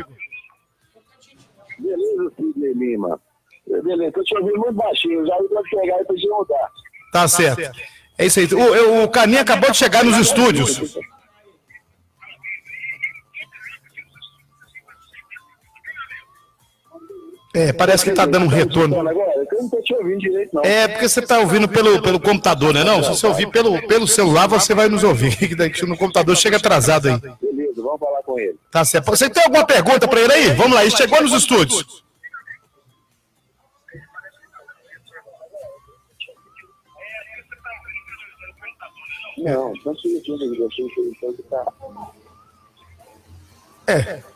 Beleza, 1.79 2.33
Sidney 2.37 2.73
Lima. 2.73 3.21
Beleza, 3.67 4.05
estou 4.07 4.25
te 4.25 4.39
ouvindo 4.39 4.59
muito 4.59 4.73
baixinho. 4.73 5.23
O 5.23 5.27
Jair 5.27 5.49
pode 5.51 5.69
chegar 5.69 6.01
e 6.01 6.05
pode 6.07 6.29
mudar. 6.29 6.71
Tá 7.13 7.29
certo. 7.29 7.71
É 8.17 8.25
isso 8.25 8.41
aí. 8.41 8.49
O, 8.55 9.05
o 9.05 9.09
Caninha 9.09 9.43
acabou 9.43 9.71
de 9.71 9.77
chegar 9.77 10.03
nos 10.03 10.17
estúdios. 10.17 10.97
É, 17.57 17.73
parece 17.73 18.05
que 18.05 18.11
está 18.11 18.27
dando 18.27 18.45
um 18.45 18.49
retorno. 18.49 18.95
É, 20.63 20.87
porque 20.89 21.09
você 21.09 21.21
está 21.21 21.39
ouvindo 21.39 21.67
pelo, 21.67 22.03
pelo 22.03 22.21
computador, 22.21 22.75
né? 22.75 22.85
Não, 22.85 23.03
se 23.03 23.09
você 23.09 23.27
ouvir 23.27 23.49
pelo, 23.49 23.81
pelo 23.89 24.07
celular, 24.07 24.47
você 24.47 24.75
vai 24.75 24.91
nos 24.91 25.03
ouvir. 25.03 25.35
Que 25.73 25.87
no 25.87 25.97
computador 25.97 26.37
chega 26.37 26.59
atrasado 26.59 27.09
aí. 27.09 27.19
Beleza, 27.41 27.83
vamos 27.83 27.99
falar 27.99 28.23
com 28.23 28.39
ele. 28.39 28.57
Tá 28.71 28.85
certo. 28.85 29.07
Você 29.07 29.31
tem 29.31 29.43
alguma 29.43 29.65
pergunta 29.65 30.07
para 30.07 30.21
ele 30.21 30.33
aí? 30.33 30.53
Vamos 30.53 30.75
lá, 30.75 30.83
ele 30.83 30.91
chegou 30.91 31.23
nos 31.23 31.33
estúdios. 31.33 32.05
Não, 39.39 39.73
não 39.85 39.95
que 39.95 41.43
tá. 41.49 41.65
É. 43.87 44.36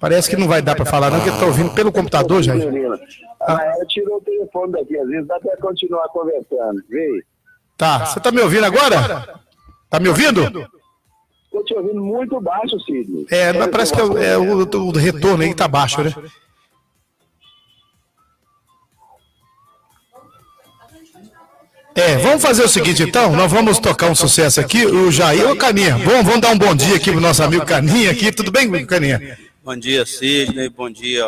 Parece 0.00 0.30
que 0.30 0.36
não 0.36 0.48
vai 0.48 0.62
dar 0.62 0.74
para 0.74 0.86
falar, 0.86 1.10
não, 1.10 1.18
porque 1.18 1.30
está 1.30 1.44
ouvindo 1.44 1.74
pelo 1.74 1.92
computador, 1.92 2.42
já. 2.42 2.54
Ah, 2.54 3.62
ela 3.62 3.86
tirou 3.86 4.16
o 4.16 4.20
telefone 4.22 4.72
daqui, 4.72 4.98
às 4.98 5.06
vezes 5.06 5.26
dá 5.26 5.38
para 5.38 5.54
continuar 5.58 6.08
conversando. 6.08 6.82
Vê. 6.88 7.22
Tá, 7.76 8.06
você 8.06 8.18
está 8.18 8.32
me 8.32 8.40
ouvindo 8.40 8.64
agora? 8.64 9.38
Tá 9.90 10.00
me 10.00 10.08
ouvindo? 10.08 10.42
Estou 11.44 11.64
te 11.64 11.74
ouvindo 11.74 12.02
muito 12.02 12.40
baixo, 12.40 12.80
Sidney. 12.80 13.26
É, 13.30 13.52
mas 13.52 13.68
parece 13.68 13.92
que 13.92 14.00
é, 14.00 14.32
é 14.32 14.38
o, 14.38 14.62
o, 14.62 14.90
retorno 14.92 15.42
aí 15.42 15.50
que 15.50 15.56
tá 15.56 15.68
baixo, 15.68 16.02
né? 16.02 16.14
É, 21.94 22.16
vamos 22.18 22.40
fazer 22.40 22.62
o 22.62 22.68
seguinte 22.68 23.02
então, 23.02 23.36
nós 23.36 23.52
vamos 23.52 23.78
tocar 23.78 24.08
um 24.08 24.14
sucesso 24.14 24.60
aqui, 24.60 24.86
o 24.86 25.10
Jair, 25.10 25.50
o 25.50 25.56
Caninha. 25.56 25.98
Bom, 25.98 26.22
vamos 26.22 26.40
dar 26.40 26.52
um 26.52 26.58
bom 26.58 26.74
dia 26.74 26.96
aqui 26.96 27.10
pro 27.10 27.20
nosso 27.20 27.42
amigo 27.42 27.66
Caninha 27.66 28.12
aqui, 28.12 28.32
tudo 28.32 28.50
bem, 28.50 28.86
Caninha? 28.86 29.49
Bom 29.62 29.76
dia, 29.76 30.06
Sidney. 30.06 30.70
Bom 30.70 30.88
dia, 30.88 31.24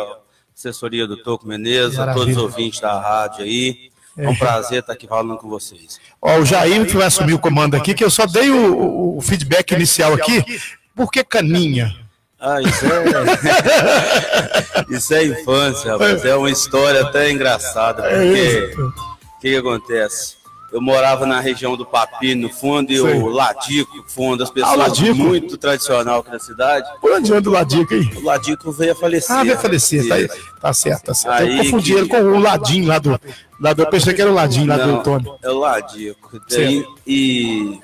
assessoria 0.55 1.05
do 1.05 1.15
Toco 1.17 1.47
Menezes, 1.47 1.99
a 1.99 2.13
todos 2.13 2.35
os 2.35 2.41
ouvintes 2.41 2.79
da 2.79 2.99
rádio 2.99 3.43
aí. 3.43 3.91
É 4.17 4.27
um 4.27 4.35
prazer 4.35 4.79
estar 4.79 4.93
aqui 4.93 5.07
falando 5.07 5.37
com 5.37 5.47
vocês. 5.47 5.99
Ó, 6.19 6.39
o 6.39 6.45
Jair 6.45 6.87
vai 6.93 7.05
assumir 7.05 7.33
o 7.33 7.39
comando 7.39 7.75
aqui, 7.75 7.93
que 7.93 8.03
eu 8.03 8.09
só 8.09 8.25
dei 8.25 8.49
o, 8.49 9.17
o 9.17 9.21
feedback 9.21 9.71
inicial 9.71 10.13
aqui. 10.13 10.43
Por 10.95 11.11
que 11.11 11.23
caninha? 11.23 11.95
Ah, 12.39 12.59
isso 12.61 12.85
é. 12.85 13.03
isso 14.97 15.13
é 15.13 15.25
infância, 15.25 15.91
rapaz. 15.91 16.25
É 16.25 16.35
uma 16.35 16.49
história 16.49 17.01
até 17.01 17.31
engraçada. 17.31 18.03
É 18.03 18.67
porque 18.67 18.81
o 18.81 18.93
que, 19.39 19.49
que 19.49 19.55
acontece? 19.57 20.37
Eu 20.73 20.81
morava 20.81 21.25
na 21.25 21.39
região 21.39 21.77
do 21.77 21.85
Papi, 21.85 22.33
no 22.33 22.49
fundo, 22.49 22.91
e 22.91 22.99
o 22.99 23.27
Ladico, 23.27 24.03
fundo, 24.07 24.41
as 24.41 24.49
pessoas 24.49 24.99
ah, 24.99 25.13
muito 25.13 25.55
tradicional 25.55 26.21
aqui 26.21 26.31
na 26.31 26.39
cidade. 26.39 26.89
Por 26.99 27.11
onde 27.11 27.31
anda 27.31 27.47
o 27.47 27.53
Ladico 27.53 27.93
aí? 27.93 28.09
O 28.15 28.23
Ladico 28.23 28.71
veio 28.71 28.93
a 28.93 28.95
falecer. 28.95 29.35
Ah, 29.35 29.43
veio 29.43 29.55
a 29.55 29.59
falecer, 29.59 30.07
tá, 30.07 30.15
aí, 30.15 30.27
tá 30.59 30.73
certo, 30.73 31.05
tá 31.05 31.13
certo. 31.13 31.33
Aí 31.35 31.57
eu 31.57 31.63
confundi 31.65 31.93
que... 31.93 31.99
ele 31.99 32.09
com 32.09 32.17
o 32.17 32.39
Ladinho 32.39 32.87
lá 32.87 32.97
do, 32.97 33.19
Lá 33.59 33.71
do, 33.71 33.83
eu 33.83 33.89
pensei 33.89 34.13
que 34.13 34.21
era 34.21 34.29
o 34.29 34.33
ladinho, 34.33 34.67
lá 34.67 34.77
do 34.77 35.01
Tony. 35.03 35.31
É 35.41 35.49
o 35.49 35.59
Ladico. 35.59 36.41
E, 36.51 36.85
e 37.07 37.79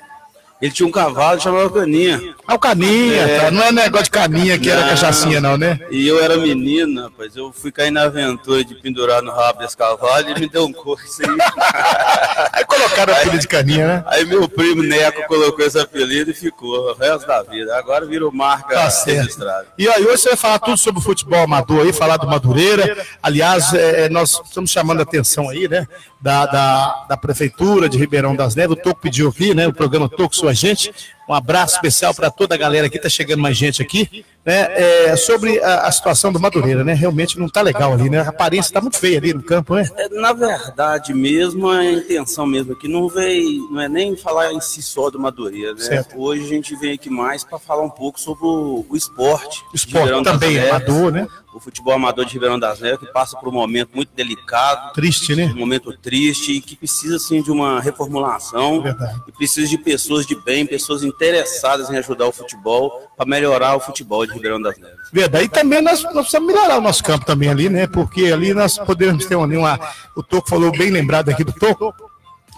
ele 0.60 0.72
tinha 0.72 0.86
um 0.86 0.90
cavalo 0.90 1.40
chamado 1.40 1.70
Caninha. 1.70 2.34
Ah, 2.46 2.54
o 2.54 2.58
Caninha, 2.58 3.22
é. 3.22 3.40
tá? 3.40 3.50
Não 3.50 3.62
é 3.62 3.72
negócio 3.72 4.04
de 4.04 4.10
caninha 4.10 4.58
que 4.58 4.68
não, 4.68 4.76
era 4.76 4.88
cachaçinha, 4.90 5.40
não, 5.40 5.56
né? 5.56 5.80
E 5.90 6.06
eu 6.06 6.22
era 6.22 6.36
menino, 6.36 7.04
rapaz. 7.04 7.34
Eu 7.34 7.50
fui 7.50 7.72
cair 7.72 7.90
na 7.90 8.02
aventura 8.02 8.62
de 8.62 8.74
pendurar 8.74 9.22
no 9.22 9.30
rabo 9.30 9.60
desse 9.60 9.74
cavalo 9.74 10.28
e 10.28 10.38
me 10.38 10.48
deu 10.48 10.66
um 10.66 10.72
coice 10.72 11.22
aí. 11.24 11.30
aí 12.52 12.64
colocaram 12.66 13.14
o 13.14 13.16
apelido 13.16 13.38
de 13.38 13.48
caninha, 13.48 13.86
né? 13.86 14.04
Aí 14.06 14.26
meu 14.26 14.46
primo 14.48 14.82
Neco 14.82 15.26
colocou 15.26 15.64
esse 15.64 15.78
apelido 15.78 16.30
e 16.30 16.34
ficou 16.34 16.90
o 16.90 16.94
resto 16.94 17.26
da 17.26 17.42
vida. 17.42 17.74
Agora 17.78 18.04
virou 18.04 18.30
marca 18.30 18.74
tá 18.74 18.88
registrada. 19.06 19.66
E 19.78 19.88
aí, 19.88 20.04
hoje 20.04 20.22
você 20.22 20.28
vai 20.30 20.36
falar 20.36 20.58
tudo 20.58 20.76
sobre 20.76 21.00
o 21.00 21.04
futebol 21.04 21.42
amador 21.42 21.86
aí, 21.86 21.92
falar 21.92 22.18
do 22.18 22.26
Madureira. 22.26 23.06
Aliás, 23.22 23.72
é, 23.72 24.06
é 24.06 24.08
nós 24.10 24.40
estamos 24.44 24.70
chamando 24.70 25.00
a 25.00 25.04
atenção 25.04 25.48
aí, 25.48 25.66
né? 25.66 25.86
Da, 26.20 26.44
da, 26.44 27.06
da 27.08 27.16
Prefeitura 27.16 27.88
de 27.88 27.96
Ribeirão 27.96 28.36
das 28.36 28.54
Neves. 28.54 28.76
O 28.76 28.80
Toco 28.80 29.00
pediu 29.00 29.28
aqui, 29.28 29.54
né? 29.54 29.66
O 29.66 29.72
programa 29.72 30.06
Toco 30.06 30.36
Sua 30.36 30.49
Gente. 30.52 30.92
Um 31.30 31.34
abraço 31.34 31.76
especial 31.76 32.12
para 32.12 32.28
toda 32.28 32.56
a 32.56 32.58
galera 32.58 32.88
aqui, 32.88 32.98
tá 32.98 33.08
chegando 33.08 33.38
mais 33.38 33.56
gente 33.56 33.80
aqui, 33.80 34.24
né? 34.44 34.66
É, 35.10 35.14
sobre 35.14 35.62
a, 35.62 35.86
a, 35.86 35.92
situação 35.92 36.32
do 36.32 36.40
Madureira, 36.40 36.82
né? 36.82 36.92
Realmente 36.92 37.38
não 37.38 37.48
tá 37.48 37.62
legal 37.62 37.92
ali, 37.92 38.10
né? 38.10 38.18
A 38.18 38.30
aparência 38.30 38.68
está 38.70 38.80
muito 38.80 38.98
feia 38.98 39.18
ali 39.18 39.32
no 39.32 39.40
campo, 39.40 39.76
né? 39.76 39.88
É, 39.96 40.08
na 40.08 40.32
verdade 40.32 41.14
mesmo, 41.14 41.68
a 41.68 41.84
intenção 41.84 42.46
mesmo 42.46 42.72
aqui 42.72 42.88
não 42.88 43.08
veio, 43.08 43.70
não 43.70 43.80
é 43.80 43.88
nem 43.88 44.16
falar 44.16 44.52
em 44.52 44.60
si 44.60 44.82
só 44.82 45.08
do 45.08 45.20
Madureira, 45.20 45.72
né? 45.74 45.80
Certo. 45.80 46.20
Hoje 46.20 46.42
a 46.42 46.48
gente 46.48 46.74
vem 46.74 46.94
aqui 46.94 47.08
mais 47.08 47.44
para 47.44 47.60
falar 47.60 47.82
um 47.82 47.90
pouco 47.90 48.18
sobre 48.18 48.44
o, 48.44 48.84
o 48.88 48.96
esporte. 48.96 49.62
O 49.72 49.76
esporte 49.76 50.24
também, 50.24 50.58
amador, 50.58 51.12
né? 51.12 51.28
o 51.52 51.58
futebol 51.58 51.92
amador 51.92 52.24
de 52.24 52.34
Ribeirão 52.34 52.58
das 52.58 52.80
Neves, 52.80 53.00
que 53.00 53.12
passa 53.12 53.36
por 53.36 53.48
um 53.48 53.52
momento 53.52 53.90
muito 53.94 54.10
delicado. 54.14 54.92
Triste, 54.92 55.34
né? 55.34 55.46
Um 55.54 55.58
momento 55.58 55.92
triste 55.96 56.52
e 56.52 56.60
que 56.60 56.76
precisa, 56.76 57.16
assim, 57.16 57.42
de 57.42 57.50
uma 57.50 57.80
reformulação. 57.80 58.82
Verdade. 58.82 59.20
E 59.26 59.32
precisa 59.32 59.68
de 59.68 59.78
pessoas 59.78 60.26
de 60.26 60.34
bem, 60.36 60.64
pessoas 60.64 61.02
interessadas 61.20 61.90
em 61.90 61.98
ajudar 61.98 62.26
o 62.26 62.32
futebol 62.32 63.10
para 63.16 63.26
melhorar 63.26 63.76
o 63.76 63.80
futebol 63.80 64.26
de 64.26 64.32
Ribeirão 64.32 64.60
das 64.60 64.78
Neves. 64.78 65.10
Verdade. 65.12 65.44
E 65.44 65.48
também 65.48 65.82
nós, 65.82 66.02
nós 66.04 66.14
precisamos 66.14 66.52
melhorar 66.52 66.78
o 66.78 66.80
nosso 66.80 67.04
campo 67.04 67.26
também 67.26 67.48
ali, 67.48 67.68
né? 67.68 67.86
Porque 67.86 68.32
ali 68.32 68.54
nós 68.54 68.78
podemos 68.78 69.26
ter 69.26 69.36
uma... 69.36 69.46
uma 69.46 69.80
o 70.16 70.22
Toco 70.22 70.48
falou 70.48 70.72
bem 70.72 70.90
lembrado 70.90 71.28
aqui 71.28 71.44
do 71.44 71.52
Toco 71.52 71.94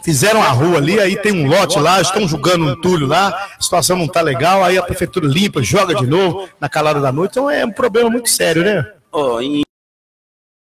Fizeram 0.03 0.43
a 0.43 0.49
rua 0.49 0.79
ali, 0.79 0.99
aí 0.99 1.17
tem 1.17 1.33
um 1.33 1.49
lote 1.49 1.79
lá, 1.79 2.01
estão 2.01 2.27
julgando 2.27 2.65
um 2.65 2.71
entulho 2.73 3.07
lá, 3.07 3.29
a 3.57 3.63
situação 3.63 3.97
não 3.97 4.07
está 4.07 4.21
legal, 4.21 4.65
aí 4.65 4.77
a 4.77 4.83
prefeitura 4.83 5.29
limpa, 5.29 5.63
joga 5.63 5.95
de 5.95 6.07
novo 6.07 6.49
na 6.61 6.69
calada 6.69 7.01
da 7.01 7.13
noite. 7.13 7.33
Então 7.33 7.49
é 7.49 7.65
um 7.65 7.71
problema 7.71 8.11
muito 8.11 8.29
sério, 8.29 8.65
né? 8.65 8.93
Oh, 9.13 9.41
em, 9.41 9.63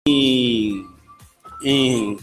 em, 0.08 0.86
em, 1.62 2.18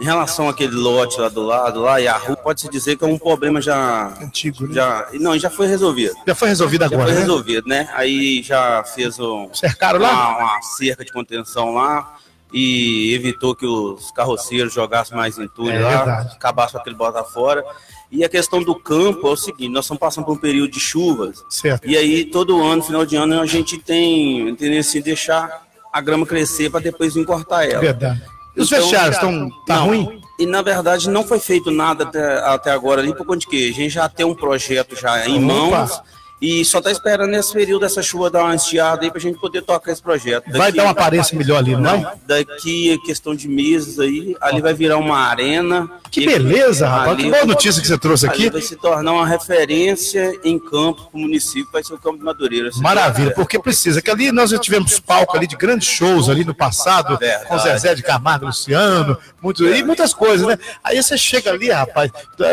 em 0.00 0.04
relação 0.04 0.48
àquele 0.48 0.74
lote 0.74 1.20
lá 1.20 1.28
do 1.28 1.42
lado, 1.42 1.80
lá 1.80 2.00
e 2.00 2.06
a 2.06 2.16
rua, 2.16 2.36
pode-se 2.36 2.68
dizer 2.68 2.96
que 2.96 3.04
é 3.04 3.06
um 3.06 3.18
problema 3.18 3.60
já. 3.60 4.14
Antigo, 4.20 4.66
né? 4.66 4.74
Já, 4.74 5.08
não, 5.14 5.36
já 5.36 5.50
foi 5.50 5.66
resolvido. 5.66 6.14
Já 6.26 6.34
foi 6.34 6.48
resolvido 6.48 6.84
agora. 6.84 7.00
Já 7.00 7.06
foi 7.06 7.14
né? 7.14 7.20
resolvido, 7.20 7.68
né? 7.68 7.88
Aí 7.94 8.42
já 8.42 8.84
fez 8.84 9.18
um. 9.18 9.52
Cercaram 9.52 9.98
lá? 9.98 10.12
Uma, 10.12 10.38
uma 10.38 10.62
cerca 10.62 11.04
de 11.04 11.12
contenção 11.12 11.74
lá 11.74 12.16
e 12.52 13.12
evitou 13.12 13.54
que 13.54 13.66
os 13.66 14.10
carroceiros 14.12 14.72
jogassem 14.72 15.16
mais 15.16 15.38
entulho 15.38 15.72
é, 15.72 15.80
lá, 15.80 16.04
verdade. 16.04 16.36
acabasse 16.36 16.72
com 16.72 16.78
aquele 16.78 16.96
bota 16.96 17.22
fora. 17.24 17.64
E 18.10 18.24
a 18.24 18.28
questão 18.28 18.62
do 18.62 18.74
campo 18.74 19.26
é 19.28 19.30
o 19.30 19.36
seguinte, 19.36 19.68
nós 19.68 19.84
estamos 19.84 20.00
passando 20.00 20.24
por 20.24 20.32
um 20.32 20.38
período 20.38 20.70
de 20.70 20.80
chuvas, 20.80 21.44
certo. 21.50 21.86
e 21.86 21.94
aí 21.94 22.24
todo 22.24 22.62
ano, 22.62 22.82
final 22.82 23.04
de 23.04 23.16
ano, 23.16 23.38
a 23.38 23.44
gente 23.44 23.76
tem 23.76 24.54
tendência 24.54 24.98
em 24.98 25.02
deixar 25.02 25.66
a 25.92 26.00
grama 26.00 26.24
crescer 26.24 26.70
para 26.70 26.80
depois 26.80 27.12
vir 27.12 27.26
cortar 27.26 27.68
ela. 27.68 27.80
Verdade. 27.80 28.22
E 28.58 28.62
os 28.62 28.72
então, 28.72 28.80
vestiários 28.80 29.14
estão 29.14 29.50
tá 29.64 29.76
não, 29.76 29.86
ruim? 29.86 30.20
E 30.38 30.44
na 30.44 30.62
verdade 30.62 31.08
não 31.08 31.24
foi 31.24 31.38
feito 31.38 31.70
nada 31.70 32.04
até, 32.04 32.38
até 32.40 32.70
agora 32.72 33.00
ali, 33.00 33.14
por 33.14 33.24
conta 33.24 33.38
de 33.38 33.46
que 33.46 33.70
a 33.70 33.72
gente 33.72 33.90
já 33.90 34.08
tem 34.08 34.26
um 34.26 34.34
projeto 34.34 34.96
já 34.96 35.26
em 35.26 35.36
Opa. 35.36 35.54
mãos 35.54 36.02
e 36.40 36.64
só 36.64 36.78
está 36.78 36.92
esperando 36.92 37.30
nesse 37.30 37.52
período 37.52 37.84
essa 37.84 38.00
chuva 38.00 38.30
dar 38.30 38.44
uma 38.44 38.54
estiada 38.54 39.02
aí 39.02 39.10
para 39.10 39.18
a 39.18 39.20
gente 39.20 39.38
poder 39.38 39.62
tocar 39.62 39.90
esse 39.90 40.02
projeto. 40.02 40.44
Daqui, 40.46 40.58
vai 40.58 40.72
dar 40.72 40.84
uma 40.84 40.92
aparência 40.92 41.36
melhor 41.36 41.58
ali, 41.58 41.74
não 41.74 41.90
é? 41.90 42.12
Daqui, 42.26 42.96
questão 43.04 43.34
de 43.34 43.48
meses 43.48 43.98
aí, 43.98 44.36
ali 44.40 44.60
vai 44.60 44.72
virar 44.72 44.98
uma 44.98 45.18
arena. 45.18 45.90
Que 46.10 46.24
beleza, 46.24 46.86
rapaz. 46.86 47.16
Que 47.16 47.30
boa 47.30 47.44
notícia 47.44 47.82
que 47.82 47.88
você 47.88 47.98
trouxe 47.98 48.26
aqui. 48.26 48.50
vai 48.50 48.60
se 48.60 48.76
tornar 48.76 49.12
uma 49.12 49.26
referência 49.26 50.32
em 50.44 50.58
campo 50.58 51.08
para 51.10 51.18
o 51.18 51.20
município, 51.20 51.68
vai 51.72 51.82
ser 51.82 51.94
o 51.94 51.98
Campo 51.98 52.18
de 52.18 52.24
Madureira. 52.24 52.70
Maravilha, 52.76 53.32
porque 53.34 53.58
precisa. 53.58 54.00
Que 54.00 54.10
ali 54.10 54.30
nós 54.30 54.50
já 54.50 54.58
tivemos 54.58 55.00
palco 55.00 55.36
ali 55.36 55.46
de 55.46 55.56
grandes 55.56 55.88
shows 55.88 56.28
ali 56.28 56.44
no 56.44 56.54
passado, 56.54 57.18
Verdade. 57.18 57.46
com 57.46 57.58
Zezé 57.58 57.94
de 57.94 58.02
Camargo, 58.02 58.46
Luciano, 58.46 59.18
muito, 59.42 59.66
e 59.66 59.82
muitas 59.82 60.14
coisas, 60.14 60.46
né? 60.46 60.56
Aí 60.84 61.02
você 61.02 61.18
chega 61.18 61.50
ali, 61.50 61.70
rapaz. 61.70 62.10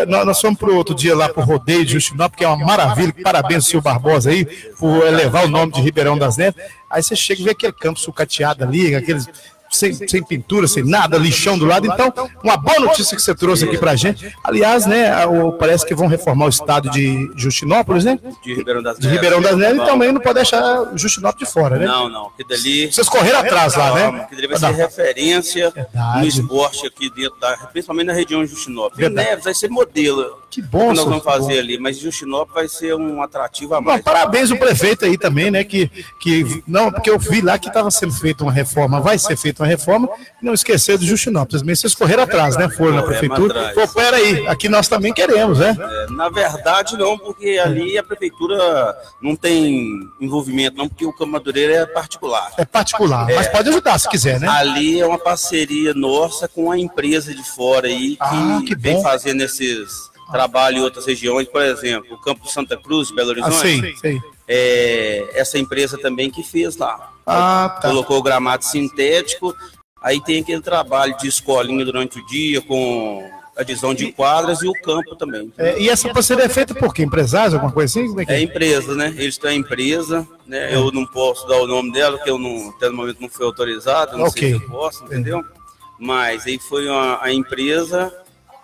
Nós, 0.08 0.26
nós 0.26 0.42
fomos 0.42 0.58
pro 0.58 0.76
outro 0.76 0.96
dia 0.96 1.16
lá 1.16 1.30
pro 1.30 1.44
rodeio 1.44 1.86
de 1.86 1.94
Justinópolis, 1.94 2.38
que 2.38 2.44
é 2.44 2.48
uma 2.48 2.66
maravilha. 2.66 3.14
Parabéns, 3.24 3.75
Silvio 3.76 3.82
Barbosa 3.82 4.30
aí, 4.30 4.46
por 4.80 5.06
elevar 5.06 5.46
o 5.46 5.50
nome 5.50 5.74
de 5.74 5.82
Ribeirão 5.82 6.18
das 6.18 6.38
Neves. 6.38 6.62
Aí 6.90 7.04
você 7.04 7.16
chega 7.16 7.42
e 7.42 7.44
vê 7.46 7.52
aquele 7.52 7.74
campo 7.74 8.00
sucateado 8.00 8.64
ali, 8.64 8.96
aqueles 8.96 9.28
sem, 9.76 9.94
sem 9.94 10.24
pintura, 10.24 10.68
sem 10.68 10.84
nada, 10.84 11.18
lixão 11.18 11.58
do 11.58 11.66
lado. 11.66 11.88
Então, 11.88 12.14
uma 12.44 12.58
boa 12.58 12.80
notícia 12.80 13.16
que 13.16 13.22
você 13.22 13.36
trouxe 13.36 13.66
aqui 13.66 13.78
pra 13.78 13.96
gente. 13.96 14.34
Aliás, 14.44 14.86
né, 14.86 15.12
parece 15.60 15.86
que 15.86 15.94
vão 15.94 16.08
reformar 16.08 16.46
o 16.46 16.50
estado 16.50 16.90
de 16.90 17.32
Justinópolis, 17.36 18.06
né? 18.06 18.20
De 18.44 18.54
Ribeirão 18.54 18.82
das 18.82 18.98
Neves. 18.98 19.10
De 19.10 19.16
Ribeirão 19.16 19.42
das 19.42 19.58
Neves, 19.58 19.82
e 19.82 19.86
também 19.86 20.12
não 20.12 20.22
pode 20.22 20.36
deixar 20.36 20.92
Justinópolis 20.96 21.48
de 21.48 21.54
fora, 21.54 21.78
né? 21.78 21.86
Não, 21.86 22.10
não. 22.10 22.30
Que 22.32 22.44
dali... 22.48 22.92
Vocês 22.92 23.10
correram 23.10 23.40
atrás 23.40 23.76
lá, 23.76 23.94
né? 23.94 24.28
Que 24.30 24.36
dali 24.36 24.48
vai 24.48 24.58
ser 24.58 24.72
referência 24.72 25.72
Verdade. 25.72 26.20
no 26.20 26.26
esporte 26.26 26.88
aqui 26.88 27.10
dentro 27.10 27.40
da, 27.40 27.56
principalmente 27.72 28.08
na 28.08 28.14
região 28.14 28.44
de 28.44 28.52
Justinópolis. 28.52 28.98
Verdade. 28.98 29.30
Neves 29.30 29.44
vai 29.44 29.54
ser 29.54 29.70
modelo. 29.70 30.40
Que 30.50 30.62
bom, 30.62 30.90
que 30.90 30.96
nós 30.96 31.06
vamos 31.06 31.24
fazer 31.24 31.56
bom. 31.56 31.60
ali, 31.60 31.78
mas 31.78 31.98
Justinópolis 32.00 32.54
vai 32.54 32.68
ser 32.70 32.96
um 32.96 33.22
atrativo 33.22 33.76
a 33.76 33.82
mais. 33.82 33.98
Não, 33.98 34.04
parabéns 34.04 34.52
o 34.52 34.58
prefeito 34.58 35.04
aí 35.04 35.18
também, 35.18 35.52
né? 35.52 35.64
Que, 35.64 35.92
que, 36.20 36.64
não, 36.66 36.92
porque 36.92 37.10
eu 37.10 37.20
vi 37.20 37.42
lá 37.42 37.60
que 37.60 37.68
estava 37.68 37.92
sendo 37.92 38.14
feita 38.14 38.44
uma 38.44 38.54
reforma, 38.54 39.02
vai 39.02 39.18
ser 39.20 39.36
feita 39.36 39.64
uma 39.64 39.65
reforma, 39.66 40.10
não 40.42 40.54
esquecer 40.54 40.98
do 40.98 41.06
Justinópolis. 41.06 41.62
Mas 41.62 41.80
vocês 41.80 41.96
correram 41.96 42.24
atrás, 42.24 42.56
né? 42.58 42.70
Foram 42.70 42.96
na 42.96 43.04
prefeitura. 43.04 43.74
Pô, 43.74 43.88
peraí, 43.88 44.48
aqui 44.48 44.70
nós 44.70 44.88
também 44.88 45.14
queremos, 45.14 45.60
né? 45.60 45.76
É, 45.80 46.12
na 46.12 46.30
verdade, 46.30 46.98
não, 46.98 47.18
porque 47.18 47.60
ali 47.64 47.98
a 47.98 48.04
prefeitura 48.04 48.96
não 49.22 49.36
tem 49.36 50.00
envolvimento, 50.20 50.78
não, 50.78 50.88
porque 50.88 51.06
o 51.06 51.14
Campo 51.14 51.32
Madureira 51.32 51.74
é 51.74 51.86
particular. 51.86 52.52
É 52.58 52.66
particular, 52.66 53.30
é, 53.30 53.36
mas 53.36 53.48
pode 53.48 53.70
ajudar 53.70 53.98
se 54.00 54.10
quiser, 54.10 54.40
né? 54.40 54.48
Ali 54.48 55.00
é 55.00 55.06
uma 55.06 55.20
parceria 55.20 55.94
nossa 55.94 56.48
com 56.48 56.72
a 56.72 56.78
empresa 56.78 57.34
de 57.34 57.44
fora 57.44 57.88
aí 57.88 58.16
que, 58.16 58.22
ah, 58.22 58.62
que 58.66 58.76
vem 58.76 59.02
fazendo 59.02 59.42
esses 59.42 60.10
trabalho 60.32 60.80
em 60.80 60.82
outras 60.82 61.06
regiões, 61.06 61.48
por 61.48 61.62
exemplo, 61.62 62.16
o 62.16 62.18
Campo 62.20 62.48
Santa 62.50 62.76
Cruz, 62.78 63.12
Belo 63.12 63.30
ah, 63.30 63.32
Horizonte. 63.32 63.56
Ah, 63.56 63.62
sim, 63.62 63.96
sim. 64.02 64.22
É, 64.48 65.28
essa 65.34 65.58
empresa 65.58 65.98
também 65.98 66.30
que 66.30 66.44
fez 66.44 66.78
lá. 66.78 67.12
Ah, 67.26 67.78
tá. 67.82 67.90
Colocou 67.90 68.18
o 68.20 68.24
gramado 68.24 68.64
sintético, 68.64 69.56
aí 70.02 70.22
tem 70.22 70.42
aquele 70.42 70.62
trabalho 70.62 71.18
de 71.18 71.28
escolinha 71.28 71.84
durante 71.84 72.20
o 72.20 72.26
dia 72.26 72.62
com 72.62 73.28
adesão 73.58 73.94
de 73.94 74.12
quadras 74.12 74.62
e 74.62 74.68
o 74.68 74.74
campo 74.74 75.16
também. 75.16 75.52
É, 75.58 75.80
e 75.80 75.90
essa 75.90 76.12
parceria 76.14 76.44
é 76.44 76.50
feita 76.50 76.76
por 76.76 76.94
quê? 76.94 77.04
Empresários, 77.04 77.54
alguma 77.54 77.72
coisa 77.72 78.00
assim? 78.00 78.14
É, 78.20 78.34
é, 78.34 78.38
é, 78.38 78.42
empresa, 78.42 78.94
né? 78.94 79.14
Eles 79.18 79.38
têm 79.38 79.52
a 79.52 79.54
empresa, 79.54 80.28
né? 80.46 80.74
É. 80.74 80.76
Eu 80.76 80.92
não 80.92 81.06
posso 81.06 81.48
dar 81.48 81.58
o 81.62 81.68
nome 81.68 81.92
dela, 81.92 82.18
porque 82.18 82.30
eu 82.30 82.38
não, 82.38 82.70
até 82.70 82.90
no 82.90 82.98
momento 82.98 83.22
não 83.22 83.30
fui 83.30 83.46
autorizado, 83.46 84.18
não 84.18 84.26
okay. 84.26 84.50
sei 84.50 84.60
se 84.60 84.64
eu 84.64 84.70
posso, 84.70 85.04
entendeu? 85.06 85.44
Mas 85.98 86.46
aí 86.46 86.60
foi 86.60 86.88
uma, 86.90 87.24
a 87.24 87.32
empresa 87.32 88.14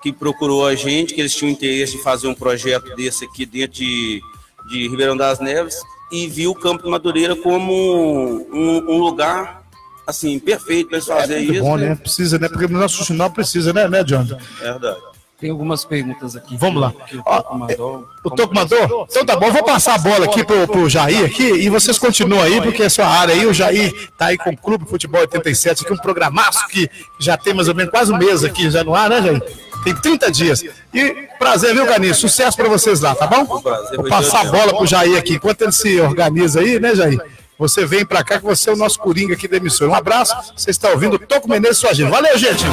que 0.04 0.12
procurou 0.12 0.66
a 0.66 0.76
gente, 0.76 1.14
que 1.14 1.22
eles 1.22 1.34
tinham 1.34 1.52
interesse 1.52 1.94
de 1.94 2.04
fazer 2.04 2.28
um 2.28 2.34
projeto 2.34 2.94
desse 2.96 3.24
aqui 3.24 3.46
dentro 3.46 3.78
de, 3.78 4.22
de 4.70 4.88
Ribeirão 4.90 5.16
das 5.16 5.40
Neves 5.40 5.80
e 6.12 6.28
viu 6.28 6.52
o 6.52 6.56
Campo 6.56 6.84
de 6.84 6.90
Madureira 6.90 7.36
como 7.36 7.74
um, 7.74 8.86
um 8.90 8.98
lugar 8.98 9.62
assim 10.06 10.40
perfeito 10.40 10.90
para 10.90 10.98
eles 10.98 11.10
é 11.10 11.16
fazer 11.16 11.36
é 11.36 11.40
isso. 11.40 11.64
Bom, 11.64 11.78
né? 11.78 11.96
Precisa, 11.96 12.38
né? 12.38 12.50
Porque 12.50 12.66
o 12.66 12.70
nosso 12.70 13.04
sinal 13.06 13.30
precisa, 13.32 13.72
né, 13.72 13.88
né, 13.88 14.04
John? 14.04 14.28
É 14.62 14.64
verdade. 14.64 15.12
Tem 15.40 15.50
algumas 15.50 15.84
perguntas 15.84 16.36
aqui. 16.36 16.56
Vamos 16.56 16.80
lá. 16.80 16.94
o 17.12 17.24
Toco 17.24 17.58
mandou. 17.58 18.08
O 18.24 18.30
Toco 18.30 18.54
mandou? 18.54 19.08
Então 19.10 19.26
tá 19.26 19.36
bom, 19.36 19.52
vou 19.52 19.64
passar 19.64 19.96
a 19.96 19.98
bola 19.98 20.26
aqui 20.26 20.44
pro, 20.44 20.68
pro 20.68 20.88
Jair 20.88 21.26
aqui 21.26 21.44
e 21.44 21.68
vocês 21.68 21.98
continuam 21.98 22.44
aí, 22.44 22.62
porque 22.62 22.84
é 22.84 22.90
sua 22.90 23.08
área 23.08 23.34
aí. 23.34 23.48
O 23.48 23.54
Jair 23.54 23.92
tá 24.16 24.28
aí 24.28 24.38
com 24.38 24.52
o 24.52 24.58
Clube 24.58 24.86
Futebol 24.86 25.22
87, 25.22 25.84
aqui 25.84 25.94
um 25.94 25.98
programaço 25.98 26.68
que 26.68 26.88
já 27.20 27.36
tem 27.38 27.56
mais 27.56 27.68
ou 27.68 27.74
menos 27.74 27.90
quase 27.90 28.14
um 28.14 28.18
mês 28.18 28.44
aqui 28.44 28.70
já 28.70 28.84
no 28.84 28.94
ar, 28.94 29.10
né, 29.10 29.20
Jair? 29.20 29.44
Tem 29.84 29.96
30 29.96 30.32
dias. 30.32 30.64
E 30.94 31.28
prazer, 31.40 31.74
viu, 31.74 31.86
Ganinho? 31.86 32.14
Sucesso 32.14 32.56
para 32.56 32.70
vocês 32.70 33.02
lá, 33.02 33.16
tá 33.16 33.28
bom? 33.28 33.46
Vou 33.46 34.08
passar 34.08 34.42
a 34.42 34.52
bola 34.52 34.76
pro 34.76 34.86
Jair 34.86 35.18
aqui. 35.18 35.36
Enquanto 35.36 35.62
ele 35.62 35.72
se 35.72 36.00
organiza 36.00 36.60
aí, 36.60 36.80
né, 36.80 36.96
Jair? 36.96 37.20
Você 37.58 37.86
vem 37.86 38.04
para 38.04 38.24
cá 38.24 38.40
que 38.40 38.46
você 38.46 38.72
é 38.72 38.74
o 38.74 38.76
nosso 38.76 38.98
coringa 38.98 39.36
aqui 39.36 39.48
da 39.48 39.58
emissora. 39.58 39.92
Um 39.92 39.94
abraço. 39.96 40.36
Você 40.56 40.72
está 40.72 40.90
ouvindo 40.90 41.20
Toco 41.20 41.48
Menezes 41.48 41.78
sua 41.78 41.94
gente. 41.94 42.10
Valeu, 42.10 42.36
gente. 42.38 42.64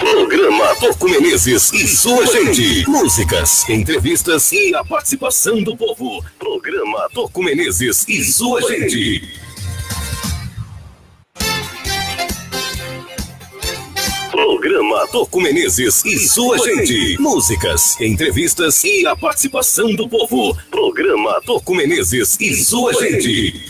Programa 0.00 0.74
Toco 0.76 1.08
Menezes 1.10 1.72
e 1.74 1.86
sua 1.86 2.26
gente. 2.26 2.88
Músicas, 2.88 3.68
entrevistas 3.68 4.50
e 4.50 4.74
a 4.74 4.82
participação 4.82 5.62
do 5.62 5.76
povo. 5.76 6.24
Programa 6.38 7.06
Toco 7.12 7.42
Menezes 7.42 8.06
e 8.08 8.24
sua 8.24 8.62
gente. 8.62 9.41
Toco 15.12 15.40
Menezes 15.42 16.04
e 16.04 16.18
sua 16.18 16.58
gente. 16.58 17.16
Músicas, 17.20 18.00
entrevistas 18.00 18.82
e 18.82 19.06
a 19.06 19.14
participação 19.14 19.94
do 19.94 20.08
povo. 20.08 20.56
Programa 20.70 21.40
Toco 21.42 21.74
Menezes 21.74 22.38
e 22.40 22.54
sua 22.56 22.94
gente. 22.94 23.62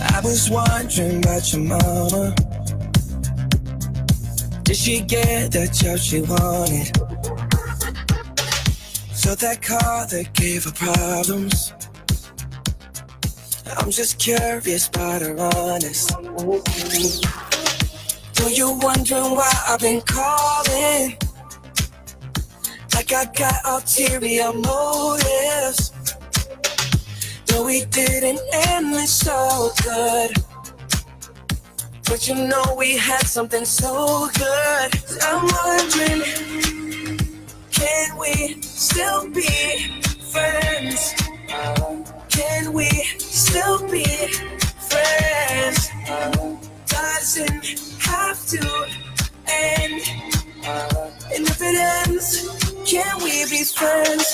I 0.00 0.20
was 0.22 0.50
wondering 0.50 1.16
about 1.24 1.50
your 1.50 1.62
mama. 1.62 2.34
Did 4.64 4.76
she 4.76 5.00
get 5.00 5.50
the 5.52 5.66
job 5.72 5.98
she 5.98 6.20
wanted? 6.20 6.92
So 9.14 9.34
that 9.34 9.62
car 9.62 10.06
that 10.08 10.32
gave 10.34 10.64
her 10.64 10.72
problems. 10.72 11.72
I'm 13.78 13.90
just 13.90 14.18
curious 14.18 14.88
about 14.88 15.22
her 15.22 15.36
honest. 15.38 16.10
So 18.32 18.48
you 18.48 18.78
wondering 18.80 19.34
why 19.36 19.52
I've 19.68 19.80
been 19.80 20.00
calling? 20.02 21.16
Like 22.94 23.12
I 23.12 23.24
got 23.36 23.54
ulterior 23.66 24.52
motives. 24.52 25.92
No, 27.50 27.64
we 27.64 27.84
didn't 27.86 28.40
end 28.52 28.94
this 28.94 29.12
so 29.14 29.70
good. 29.82 30.36
But 32.04 32.26
you 32.28 32.34
know 32.34 32.74
we 32.78 32.96
had 32.96 33.26
something 33.26 33.64
so 33.64 34.28
good. 34.34 34.90
I'm 35.22 35.46
wondering, 35.46 36.22
can 37.70 38.18
we 38.18 38.60
still 38.62 39.30
be 39.30 40.02
friends? 40.32 41.14
Can 42.28 42.72
we 42.72 42.88
still 43.40 43.78
be 43.88 44.04
friends? 44.90 45.88
Doesn't 46.86 47.64
have 48.00 48.46
to 48.48 48.86
end. 49.48 50.02
And 51.34 51.48
if 51.48 51.60
it 51.62 51.76
ends, 52.06 52.26
can 52.84 53.16
we 53.24 53.48
be 53.48 53.64
friends? 53.64 54.26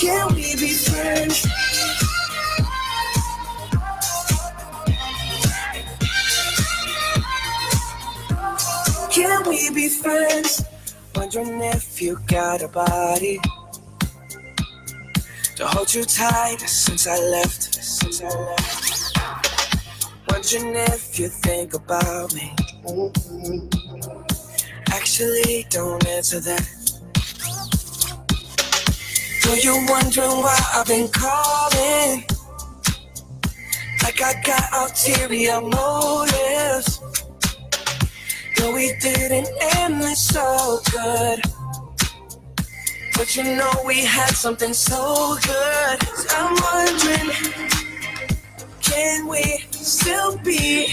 Can 0.00 0.34
we 0.34 0.56
be 0.56 0.72
friends? 0.72 1.46
Can 9.10 9.48
we 9.48 9.70
be 9.74 9.88
friends? 9.90 10.77
Wondering 11.18 11.60
if 11.62 12.00
you 12.00 12.16
got 12.28 12.62
a 12.62 12.68
body 12.68 13.40
to 15.56 15.66
hold 15.66 15.92
you 15.92 16.04
tight 16.04 16.60
since 16.60 17.08
I 17.08 17.18
left. 17.18 17.74
Since 17.74 18.22
I 18.22 18.28
left. 18.28 19.18
Wondering 20.30 20.76
if 20.76 21.18
you 21.18 21.26
think 21.26 21.74
about 21.74 22.32
me. 22.34 22.54
Actually, 24.92 25.66
don't 25.70 26.06
answer 26.06 26.38
that. 26.38 26.62
So 29.40 29.54
you're 29.54 29.86
wondering 29.88 30.30
why 30.30 30.58
I've 30.72 30.86
been 30.86 31.08
calling. 31.08 32.24
Like 34.04 34.22
I 34.22 34.40
got 34.46 34.72
ulterior 34.72 35.60
motives. 35.60 37.07
No, 38.60 38.72
we 38.72 38.92
didn't 39.00 39.48
end 39.76 40.00
this 40.00 40.20
so 40.20 40.80
good. 40.90 41.40
But 43.14 43.36
you 43.36 43.44
know 43.44 43.70
we 43.86 44.04
had 44.04 44.30
something 44.30 44.72
so 44.72 45.36
good. 45.42 45.98
I'm 46.30 46.56
wondering, 46.62 47.30
can 48.80 49.28
we 49.28 49.42
still 49.70 50.38
be 50.38 50.86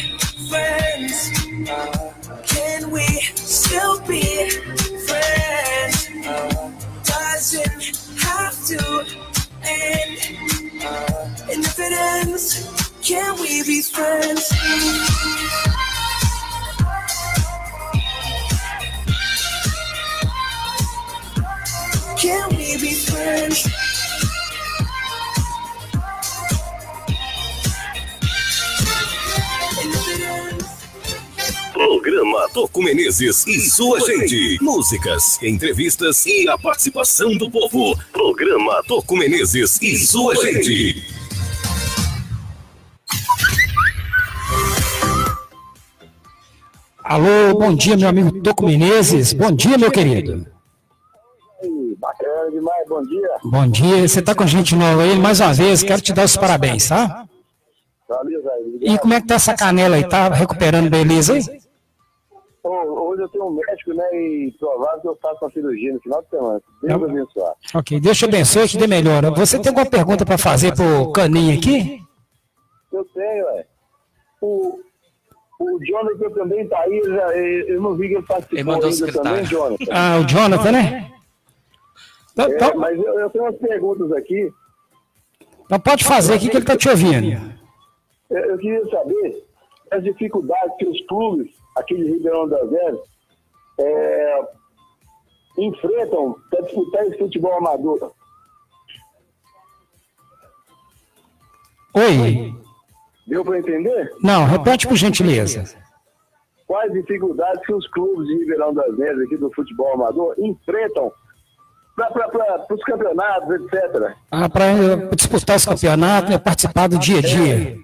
friends? 0.49 1.31
Can 2.45 2.91
we 2.91 3.05
still 3.35 3.99
be 4.01 4.49
friends? 5.07 6.09
Doesn't 7.03 8.21
have 8.21 8.65
to 8.67 9.05
end. 9.63 10.17
And 11.49 11.63
if 11.63 11.79
it 11.79 11.93
ends, 11.93 12.99
can 13.01 13.39
we 13.39 13.63
be 13.63 13.81
friends? 13.81 14.51
Can 22.25 22.49
we 22.57 22.75
be 22.77 22.91
friends? 22.95 23.69
Programa 31.71 32.49
Toco 32.51 32.81
Menezes 32.81 33.45
e 33.45 33.59
sua 33.69 33.99
gente. 33.99 34.57
Músicas, 34.59 35.39
entrevistas 35.43 36.25
e 36.25 36.49
a 36.49 36.57
participação 36.57 37.37
do 37.37 37.51
povo. 37.51 37.95
Programa 38.11 38.81
Toco 38.87 39.15
Menezes 39.15 39.79
e 39.83 39.95
sua 39.95 40.35
gente. 40.35 41.05
Alô, 47.03 47.53
bom 47.53 47.75
dia, 47.75 47.95
meu 47.95 48.09
amigo 48.09 48.41
Toco 48.41 48.65
Menezes. 48.65 49.31
Bom 49.31 49.51
dia, 49.51 49.77
meu 49.77 49.91
querido. 49.91 50.54
Demais, 52.51 52.87
bom 52.87 53.01
dia. 53.03 53.29
Bom 53.43 53.67
dia, 53.67 54.07
você 54.07 54.19
está 54.19 54.35
com 54.35 54.43
a 54.43 54.47
gente 54.47 54.75
nova 54.75 55.01
aí 55.03 55.17
mais 55.17 55.39
uma 55.39 55.53
vez, 55.53 55.83
quero 55.83 56.01
te 56.01 56.13
dar 56.13 56.25
os 56.25 56.37
parabéns, 56.37 56.87
tá? 56.87 57.25
Valeu, 58.07 58.41
Zé. 58.41 58.49
E 58.81 58.97
como 58.99 59.13
é 59.13 59.21
que 59.21 59.27
tá 59.27 59.35
essa 59.35 59.55
canela 59.55 59.95
aí? 59.95 60.07
Tá 60.07 60.29
recuperando 60.29 60.89
beleza 60.89 61.33
aí? 61.33 61.41
Hoje 62.63 63.21
eu 63.21 63.29
tenho 63.29 63.45
um 63.45 63.51
médico, 63.51 63.93
né, 63.93 64.03
e 64.13 64.51
provável 64.59 65.01
que 65.01 65.07
eu 65.07 65.17
faço 65.21 65.37
uma 65.45 65.51
cirurgia 65.51 65.93
no 65.93 65.99
final 66.01 66.21
de 66.23 66.29
semana. 66.29 66.61
Deus 66.81 67.01
Não. 67.01 67.09
abençoar. 67.09 67.53
Ok, 67.75 67.99
Deus 67.99 68.17
te 68.17 68.25
abençoe 68.25 68.65
e 68.65 68.67
te 68.67 68.77
dê 68.77 68.87
melhora. 68.87 69.31
Você 69.31 69.59
tem 69.59 69.69
alguma 69.69 69.85
pergunta 69.85 70.25
para 70.25 70.37
fazer 70.37 70.73
pro 70.75 71.11
Caninho 71.11 71.57
aqui? 71.57 71.99
Eu 72.91 73.05
tenho, 73.13 73.47
é. 73.49 73.65
O, 74.41 74.79
o 75.59 75.85
Jonathan 75.85 76.29
também 76.31 76.67
tá 76.67 76.79
aí, 76.79 77.01
já, 77.05 77.37
eu 77.37 77.81
não 77.81 77.95
vi 77.95 78.07
que 78.09 78.15
ele 78.15 78.23
participou 78.25 78.57
Ele 78.59 78.63
mandou 78.63 78.89
o 78.89 78.93
ainda 78.93 79.11
também, 79.11 79.45
secretário. 79.45 79.45
Jonathan. 79.45 79.85
Ah, 79.91 80.17
o 80.19 80.23
Jonathan, 80.27 80.71
né? 80.71 81.11
Então, 82.35 82.45
É, 82.51 82.55
então- 82.55 82.75
mas 82.75 82.97
eu, 82.99 83.19
eu 83.19 83.29
tenho 83.29 83.45
umas 83.45 83.55
perguntas 83.57 84.11
aqui. 84.11 84.51
então 85.65 85.79
pode 85.79 86.03
fazer 86.03 86.33
aqui 86.33 86.49
que 86.49 86.57
ele 86.57 86.65
tá 86.65 86.75
te 86.75 86.89
ouvindo. 86.89 87.55
Eu, 88.29 88.37
eu 88.37 88.57
queria 88.57 88.85
saber 88.89 89.45
as 89.91 90.03
dificuldades 90.03 90.75
que 90.77 90.85
os 90.85 90.99
clubes 91.07 91.49
aqui 91.77 91.95
de 91.95 92.03
Ribeirão 92.11 92.47
das 92.49 92.69
Neves 92.69 92.99
é, 93.79 94.41
enfrentam 95.59 96.35
para 96.49 96.61
disputar 96.61 97.05
esse 97.07 97.17
futebol 97.17 97.53
amador. 97.57 98.11
Oi. 101.93 102.53
Deu 103.27 103.43
para 103.45 103.57
entender? 103.59 104.11
Não, 104.21 104.45
repete 104.45 104.87
por 104.87 104.97
gentileza. 104.97 105.63
Quais 106.67 106.91
dificuldades 106.91 107.65
que 107.65 107.73
os 107.73 107.87
clubes 107.89 108.27
de 108.27 108.39
Ribeirão 108.39 108.73
das 108.73 108.97
Neves 108.97 109.25
aqui 109.25 109.37
do 109.37 109.49
futebol 109.53 109.93
amador 109.93 110.35
enfrentam 110.37 111.11
para 111.95 112.75
os 112.75 112.83
campeonatos, 112.83 113.49
etc. 113.55 114.13
Ah, 114.29 114.49
para 114.49 114.65
disputar 115.15 115.55
os 115.55 115.65
campeonatos, 115.65 116.29
né, 116.29 116.37
participar 116.37 116.87
do 116.87 116.99
dia 116.99 117.19
a 117.19 117.21
dia. 117.21 117.77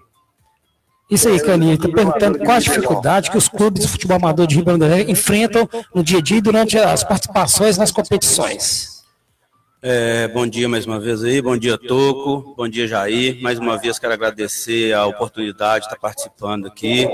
Isso 1.09 1.27
aí, 1.27 1.41
Caninho. 1.41 1.73
Estou 1.73 1.91
perguntando 1.91 2.39
qual 2.39 2.55
a 2.55 2.59
dificuldade 2.59 3.31
que 3.31 3.37
os 3.37 3.49
clubes 3.49 3.83
de 3.83 3.87
futebol 3.89 4.17
amador 4.17 4.47
de 4.47 4.55
Ribeirão 4.55 4.79
das 4.79 4.89
Neves 4.89 5.09
enfrentam 5.09 5.67
no 5.93 6.03
dia 6.03 6.19
a 6.19 6.21
dia 6.21 6.37
e 6.37 6.41
durante 6.41 6.77
as 6.77 7.03
participações 7.03 7.77
nas 7.77 7.91
competições. 7.91 8.91
É, 9.83 10.27
bom 10.27 10.45
dia 10.45 10.69
mais 10.69 10.85
uma 10.85 10.99
vez 10.99 11.23
aí, 11.23 11.41
bom 11.41 11.57
dia 11.57 11.75
Toco, 11.75 12.53
bom 12.55 12.67
dia 12.67 12.87
Jair. 12.87 13.41
Mais 13.41 13.57
uma 13.57 13.79
vez 13.79 13.97
quero 13.97 14.13
agradecer 14.13 14.93
a 14.93 15.07
oportunidade 15.07 15.85
de 15.85 15.85
estar 15.87 15.99
participando 15.99 16.67
aqui 16.67 17.07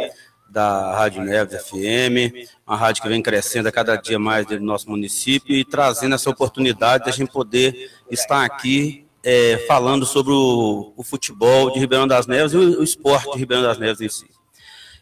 da 0.50 0.96
Rádio 0.96 1.24
Neves 1.24 1.62
FM, 1.64 2.50
uma 2.66 2.78
rádio 2.78 3.04
que 3.04 3.10
vem 3.10 3.22
crescendo 3.22 3.68
a 3.68 3.72
cada 3.72 3.96
dia 3.96 4.18
mais 4.18 4.46
do 4.46 4.60
nosso 4.60 4.90
município 4.90 5.56
e 5.56 5.66
trazendo 5.66 6.16
essa 6.16 6.30
oportunidade 6.30 7.06
de 7.06 7.10
a 7.10 7.14
gente 7.14 7.32
poder 7.32 7.92
estar 8.10 8.44
aqui 8.44 9.06
é, 9.24 9.58
falando 9.68 10.06
sobre 10.06 10.32
o, 10.32 10.94
o 10.96 11.04
futebol 11.04 11.72
de 11.72 11.80
Ribeirão 11.80 12.08
das 12.08 12.28
Neves 12.28 12.54
e 12.54 12.58
o, 12.58 12.80
o 12.80 12.84
esporte 12.84 13.32
de 13.32 13.38
Ribeirão 13.38 13.64
das 13.64 13.78
Neves 13.78 14.02
em 14.02 14.10
si. 14.10 14.38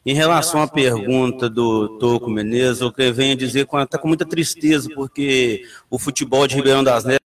Em 0.06 0.14
relação 0.14 0.62
à 0.62 0.68
pergunta 0.68 1.50
do 1.50 1.98
Toco 1.98 2.30
Menezes, 2.30 2.80
eu 2.80 2.94
venho 3.14 3.36
dizer 3.36 3.66
que 3.66 3.76
está 3.76 3.98
com 3.98 4.08
muita 4.08 4.24
tristeza, 4.24 4.88
porque 4.94 5.64
o 5.90 5.98
futebol 5.98 6.46
de 6.46 6.56
Ribeirão 6.56 6.84
das 6.84 7.04
Neves 7.04 7.20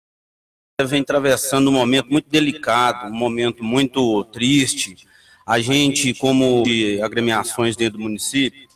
vem 0.86 1.02
atravessando 1.02 1.70
um 1.70 1.74
momento 1.74 2.08
muito 2.12 2.30
delicado, 2.30 3.12
um 3.12 3.18
momento 3.18 3.64
muito 3.64 4.24
triste. 4.26 5.07
A 5.48 5.60
gente, 5.62 6.14
como 6.14 6.62
agremiações 7.02 7.78
dentro 7.78 7.98
do 7.98 8.04
município, 8.04 8.68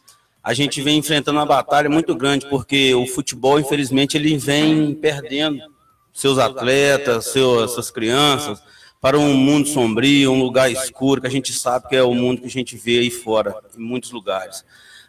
a 0.41 0.53
gente 0.53 0.81
vem 0.81 0.99
enfrentando 0.99 1.37
uma 1.37 1.45
batalha 1.45 1.89
muito 1.89 2.15
grande, 2.15 2.47
porque 2.49 2.95
o 2.95 3.05
futebol, 3.05 3.59
infelizmente, 3.59 4.15
ele 4.15 4.37
vem 4.37 4.95
perdendo 4.95 5.61
seus 6.13 6.37
atletas, 6.37 7.25
suas 7.25 7.91
crianças, 7.91 8.63
para 9.01 9.19
um 9.19 9.33
mundo 9.33 9.67
sombrio, 9.67 10.31
um 10.31 10.41
lugar 10.41 10.71
escuro, 10.71 11.19
que 11.19 11.27
a 11.27 11.31
gente 11.31 11.51
sabe 11.51 11.89
que 11.89 11.95
é 11.97 12.03
o 12.03 12.13
mundo 12.13 12.39
que 12.39 12.47
a 12.47 12.49
gente 12.49 12.77
vê 12.77 12.99
aí 12.99 13.11
fora, 13.11 13.53
em 13.77 13.81
muitos 13.81 14.11
lugares. 14.11 14.63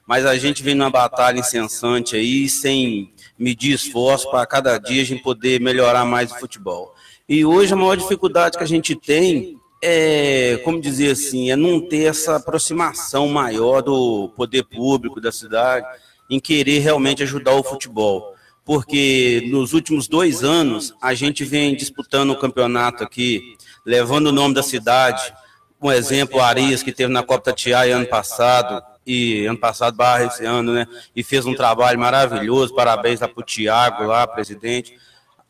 Mas 0.04 0.26
a 0.26 0.36
gente 0.36 0.64
vem 0.64 0.74
numa 0.74 0.90
batalha 0.90 1.38
incessante 1.38 2.16
aí, 2.16 2.48
sem 2.48 3.12
medir 3.38 3.74
esforço 3.74 4.28
para 4.32 4.44
cada 4.46 4.78
dia 4.78 5.02
a 5.02 5.04
gente 5.04 5.22
poder 5.22 5.60
melhorar 5.60 6.04
mais 6.04 6.32
o 6.32 6.40
futebol. 6.40 6.92
E 7.28 7.44
hoje 7.44 7.72
a 7.72 7.76
maior 7.76 7.96
dificuldade 7.96 8.58
que 8.58 8.64
a 8.64 8.66
gente 8.66 8.96
tem 8.96 9.61
é, 9.82 10.60
como 10.64 10.80
dizer 10.80 11.10
assim, 11.10 11.50
é 11.50 11.56
não 11.56 11.80
ter 11.80 12.04
essa 12.04 12.36
aproximação 12.36 13.26
maior 13.28 13.82
do 13.82 14.32
poder 14.36 14.62
público 14.62 15.20
da 15.20 15.32
cidade 15.32 15.84
em 16.30 16.38
querer 16.38 16.78
realmente 16.78 17.22
ajudar 17.24 17.54
o 17.54 17.64
futebol. 17.64 18.34
Porque 18.64 19.48
nos 19.50 19.72
últimos 19.72 20.06
dois 20.06 20.44
anos 20.44 20.94
a 21.02 21.14
gente 21.14 21.44
vem 21.44 21.74
disputando 21.74 22.30
o 22.30 22.38
campeonato 22.38 23.02
aqui, 23.02 23.56
levando 23.84 24.28
o 24.28 24.32
nome 24.32 24.54
da 24.54 24.62
cidade. 24.62 25.34
Um 25.82 25.90
exemplo, 25.90 26.40
Arias, 26.40 26.80
que 26.80 26.92
teve 26.92 27.12
na 27.12 27.24
Copa 27.24 27.50
Tatiaia 27.50 27.96
ano 27.96 28.06
passado, 28.06 28.80
e 29.04 29.44
ano 29.46 29.58
passado 29.58 29.96
barra 29.96 30.26
esse 30.26 30.44
ano, 30.44 30.72
né? 30.72 30.86
E 31.14 31.24
fez 31.24 31.44
um 31.44 31.54
trabalho 31.54 31.98
maravilhoso. 31.98 32.72
Parabéns 32.72 33.18
para 33.18 33.32
o 33.34 33.42
Tiago, 33.42 34.04
lá, 34.04 34.24
presidente. 34.28 34.96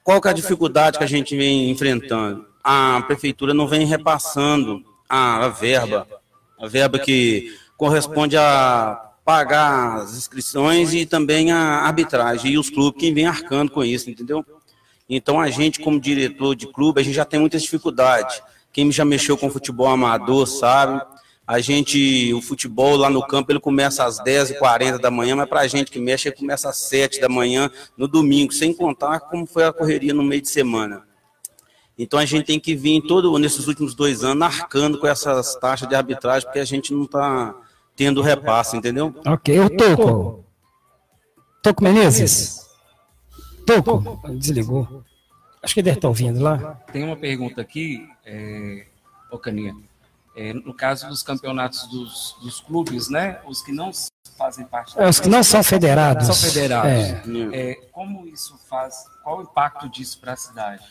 Qual 0.03 0.23
que 0.23 0.29
é 0.29 0.31
a 0.31 0.35
dificuldade 0.35 0.97
que 0.97 1.05
a 1.05 1.09
gente 1.09 1.37
vem 1.37 1.71
enfrentando? 1.71 2.47
A 2.63 3.03
prefeitura 3.07 3.53
não 3.53 3.67
vem 3.67 3.87
repassando 3.87 4.85
a, 5.09 5.49
verba, 5.49 6.07
a 6.61 6.67
verba 6.67 6.99
que 6.99 7.57
corresponde 7.77 8.37
a 8.37 9.11
pagar 9.25 9.99
as 9.99 10.17
inscrições 10.17 10.93
e 10.95 11.07
também 11.07 11.53
a 11.53 11.83
arbitragem, 11.83 12.53
e 12.53 12.59
os 12.59 12.71
clubes 12.71 13.01
que 13.01 13.13
vêm 13.13 13.27
arcando 13.27 13.71
com 13.71 13.85
isso, 13.85 14.11
entendeu? 14.11 14.45
Então 15.09 15.41
a 15.41 15.51
gente, 15.51 15.81
como 15.81 16.01
diretor 16.01 16.55
de 16.55 16.67
clube, 16.67 17.01
a 17.01 17.05
gente 17.05 17.15
já 17.15 17.25
tem 17.25 17.39
muitas 17.39 17.63
dificuldades. 17.63 18.43
Quem 18.73 18.91
já 18.91 19.05
mexeu 19.05 19.37
com 19.37 19.51
futebol 19.51 19.89
amador 19.89 20.47
sabe. 20.47 21.01
A 21.47 21.61
gente, 21.61 22.33
o 22.33 22.41
futebol 22.41 22.97
lá 22.97 23.11
no 23.11 23.27
campo, 23.27 23.53
ele 23.53 23.61
começa 23.61 24.05
às 24.05 24.19
10h40 24.21 24.99
da 24.99 25.11
manhã, 25.11 25.37
mas 25.37 25.49
para 25.49 25.61
a 25.61 25.67
gente 25.67 25.91
que 25.91 25.99
mexe, 25.99 26.29
ele 26.29 26.37
começa 26.37 26.71
às 26.71 26.77
7 26.77 27.21
da 27.21 27.29
manhã 27.29 27.71
no 27.97 28.09
domingo, 28.09 28.53
sem 28.53 28.73
contar 28.73 29.21
como 29.21 29.45
foi 29.45 29.65
a 29.65 29.73
correria 29.73 30.15
no 30.15 30.23
meio 30.23 30.41
de 30.41 30.49
semana. 30.49 31.03
Então 32.03 32.19
a 32.19 32.25
gente 32.25 32.45
tem 32.45 32.59
que 32.59 32.75
vir 32.75 33.01
todo 33.03 33.39
nesses 33.39 33.69
últimos 33.69 33.95
dois 33.95 34.25
anos 34.25 34.43
arcando 34.43 34.99
com 34.99 35.07
essas 35.07 35.55
taxas 35.55 35.89
de 35.89 35.95
arbitragem, 35.95 36.45
porque 36.45 36.59
a 36.59 36.65
gente 36.65 36.93
não 36.93 37.05
está 37.05 37.55
tendo 37.95 38.21
repasse, 38.21 38.77
entendeu? 38.77 39.15
Ok, 39.25 39.61
o 39.61 39.71
Toco. 39.71 40.45
Toco 41.63 41.85
Menezes. 41.85 42.67
Toco, 43.65 44.21
desligou. 44.37 45.05
Acho 45.63 45.75
que 45.75 45.81
ele 45.81 45.85
deve 45.85 45.99
estar 45.99 46.09
ouvindo 46.09 46.43
lá. 46.43 46.77
Tem 46.93 47.05
uma 47.05 47.17
pergunta 47.17 47.61
aqui, 47.61 48.05
é, 48.27 48.85
ô 49.31 49.39
Caninha. 49.39 49.77
É, 50.35 50.53
no 50.53 50.75
caso 50.75 51.07
dos 51.07 51.23
campeonatos 51.23 51.87
dos, 51.89 52.37
dos, 52.43 52.59
clubes, 52.61 53.09
né? 53.09 53.39
Os 53.47 53.63
que 53.63 53.71
não 53.71 53.93
fazem 54.37 54.65
parte. 54.65 54.99
É, 54.99 55.09
os 55.09 55.21
que 55.21 55.29
não 55.29 55.45
são 55.45 55.63
federados. 55.63 56.27
São 56.27 56.35
federados. 56.35 56.91
É. 56.91 57.23
É, 57.53 57.75
como 57.93 58.27
isso 58.27 58.59
faz? 58.69 59.05
Qual 59.23 59.39
o 59.39 59.43
impacto 59.43 59.89
disso 59.89 60.19
para 60.19 60.33
a 60.33 60.37
cidade? 60.37 60.83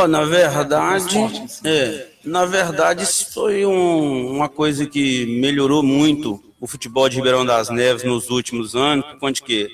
Oh, 0.00 0.06
na 0.06 0.24
verdade, 0.24 1.18
é, 1.64 2.06
na 2.24 2.44
verdade, 2.44 3.02
isso 3.02 3.32
foi 3.32 3.66
um, 3.66 4.30
uma 4.30 4.48
coisa 4.48 4.86
que 4.86 5.26
melhorou 5.40 5.82
muito 5.82 6.40
o 6.60 6.68
futebol 6.68 7.08
de 7.08 7.16
Ribeirão 7.16 7.44
das 7.44 7.68
Neves 7.68 8.04
nos 8.04 8.30
últimos 8.30 8.76
anos, 8.76 9.04
onde 9.20 9.42
que 9.42 9.68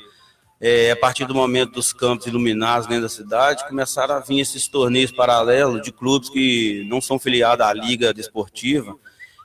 é, 0.59 0.93
a 0.93 0.97
partir 0.97 1.27
do 1.27 1.35
momento 1.35 1.73
dos 1.73 1.93
campos 1.93 2.27
iluminados 2.27 2.89
dentro 2.89 3.03
da 3.03 3.09
cidade, 3.11 3.69
começaram 3.69 4.15
a 4.15 4.21
vir 4.21 4.41
esses 4.41 4.67
torneios 4.67 5.13
paralelos 5.13 5.83
de 5.83 5.93
clubes 5.93 6.31
que 6.31 6.87
não 6.89 7.03
são 7.03 7.19
filiados 7.19 7.67
à 7.67 7.75
liga 7.75 8.15
desportiva, 8.15 8.97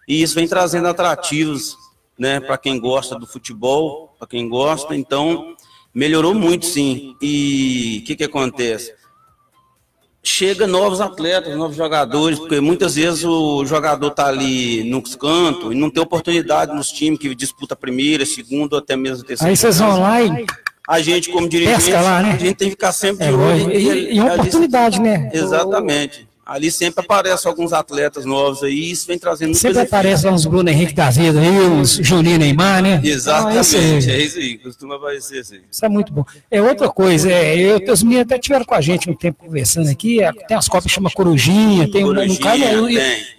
e 0.07 0.21
isso 0.21 0.33
vem 0.33 0.47
trazendo 0.47 0.87
atrativos, 0.87 1.75
né, 2.17 2.39
para 2.39 2.57
quem 2.57 2.79
gosta 2.79 3.19
do 3.19 3.27
futebol, 3.27 4.15
para 4.17 4.29
quem 4.29 4.47
gosta, 4.47 4.95
então 4.95 5.57
melhorou 5.93 6.33
muito 6.33 6.65
sim. 6.65 7.17
E 7.21 7.99
o 8.01 8.07
que 8.07 8.15
que 8.15 8.23
acontece? 8.23 8.97
Chega 10.23 10.67
novos 10.67 11.01
atletas, 11.01 11.55
novos 11.55 11.75
jogadores, 11.75 12.39
porque 12.39 12.59
muitas 12.59 12.95
vezes 12.95 13.23
o 13.23 13.65
jogador 13.65 14.07
está 14.07 14.27
ali 14.27 14.83
nos 14.89 15.15
cantos 15.15 15.71
e 15.71 15.75
não 15.75 15.89
tem 15.89 16.03
oportunidade 16.03 16.73
nos 16.73 16.89
times 16.89 17.19
que 17.19 17.33
disputa 17.33 17.73
a 17.73 17.77
primeira, 17.77 18.25
segunda 18.25 18.75
ou 18.75 18.81
até 18.81 18.95
mesmo 18.95 19.23
terceira. 19.23 19.49
Aí 19.49 19.57
vocês 19.57 19.79
vão 19.79 19.99
lá 19.99 20.21
e 20.21 20.45
a 20.87 20.99
gente, 21.01 21.29
como 21.29 21.47
dirigente, 21.47 21.91
lá, 21.91 22.21
né? 22.21 22.31
a 22.31 22.37
gente 22.37 22.55
tem 22.55 22.67
que 22.67 22.71
ficar 22.71 22.91
sempre 22.91 23.27
de 23.27 23.33
é, 23.33 23.35
olho. 23.35 23.71
E, 23.71 23.77
e, 23.77 24.15
e 24.15 24.19
uma 24.19 24.33
oportunidade, 24.33 24.99
né? 24.99 25.29
Exatamente 25.33 26.28
ali 26.49 26.71
sempre 26.71 27.05
aparecem 27.05 27.47
alguns 27.47 27.71
atletas 27.71 28.25
novos 28.25 28.63
aí, 28.63 28.73
e 28.73 28.91
isso 28.91 29.05
vem 29.05 29.19
trazendo 29.19 29.53
Sempre 29.53 29.81
aparecem 29.81 30.31
uns 30.31 30.47
Bruno 30.47 30.67
Henrique 30.67 30.93
da 30.93 31.11
vida 31.11 31.39
aí, 31.39 31.47
uns 31.47 31.97
Juninho 31.97 32.39
Neymar, 32.39 32.81
né? 32.81 32.99
Exatamente, 33.03 34.09
ah, 34.09 34.11
é, 34.11 34.15
é 34.15 34.17
isso 34.23 34.39
aí, 34.39 34.57
costuma 34.57 34.95
aparecer 34.95 35.41
assim. 35.41 35.59
Isso 35.71 35.85
é 35.85 35.89
muito 35.89 36.11
bom. 36.11 36.25
É 36.49 36.59
outra 36.59 36.89
coisa, 36.89 37.31
é, 37.31 37.55
eu, 37.55 37.79
os 37.93 38.01
meninos 38.01 38.23
até 38.23 38.39
tiveram 38.39 38.65
com 38.65 38.73
a 38.73 38.81
gente 38.81 39.07
um 39.07 39.15
tempo 39.15 39.45
conversando 39.45 39.89
aqui, 39.89 40.23
é, 40.23 40.31
tem 40.31 40.57
as 40.57 40.67
copas 40.67 40.85
que 40.85 40.89
chama 40.89 41.11
Corujinha, 41.11 41.89
tem 41.91 42.03
Corujinha, 42.03 42.33
um, 42.33 42.41
cara, 42.41 42.59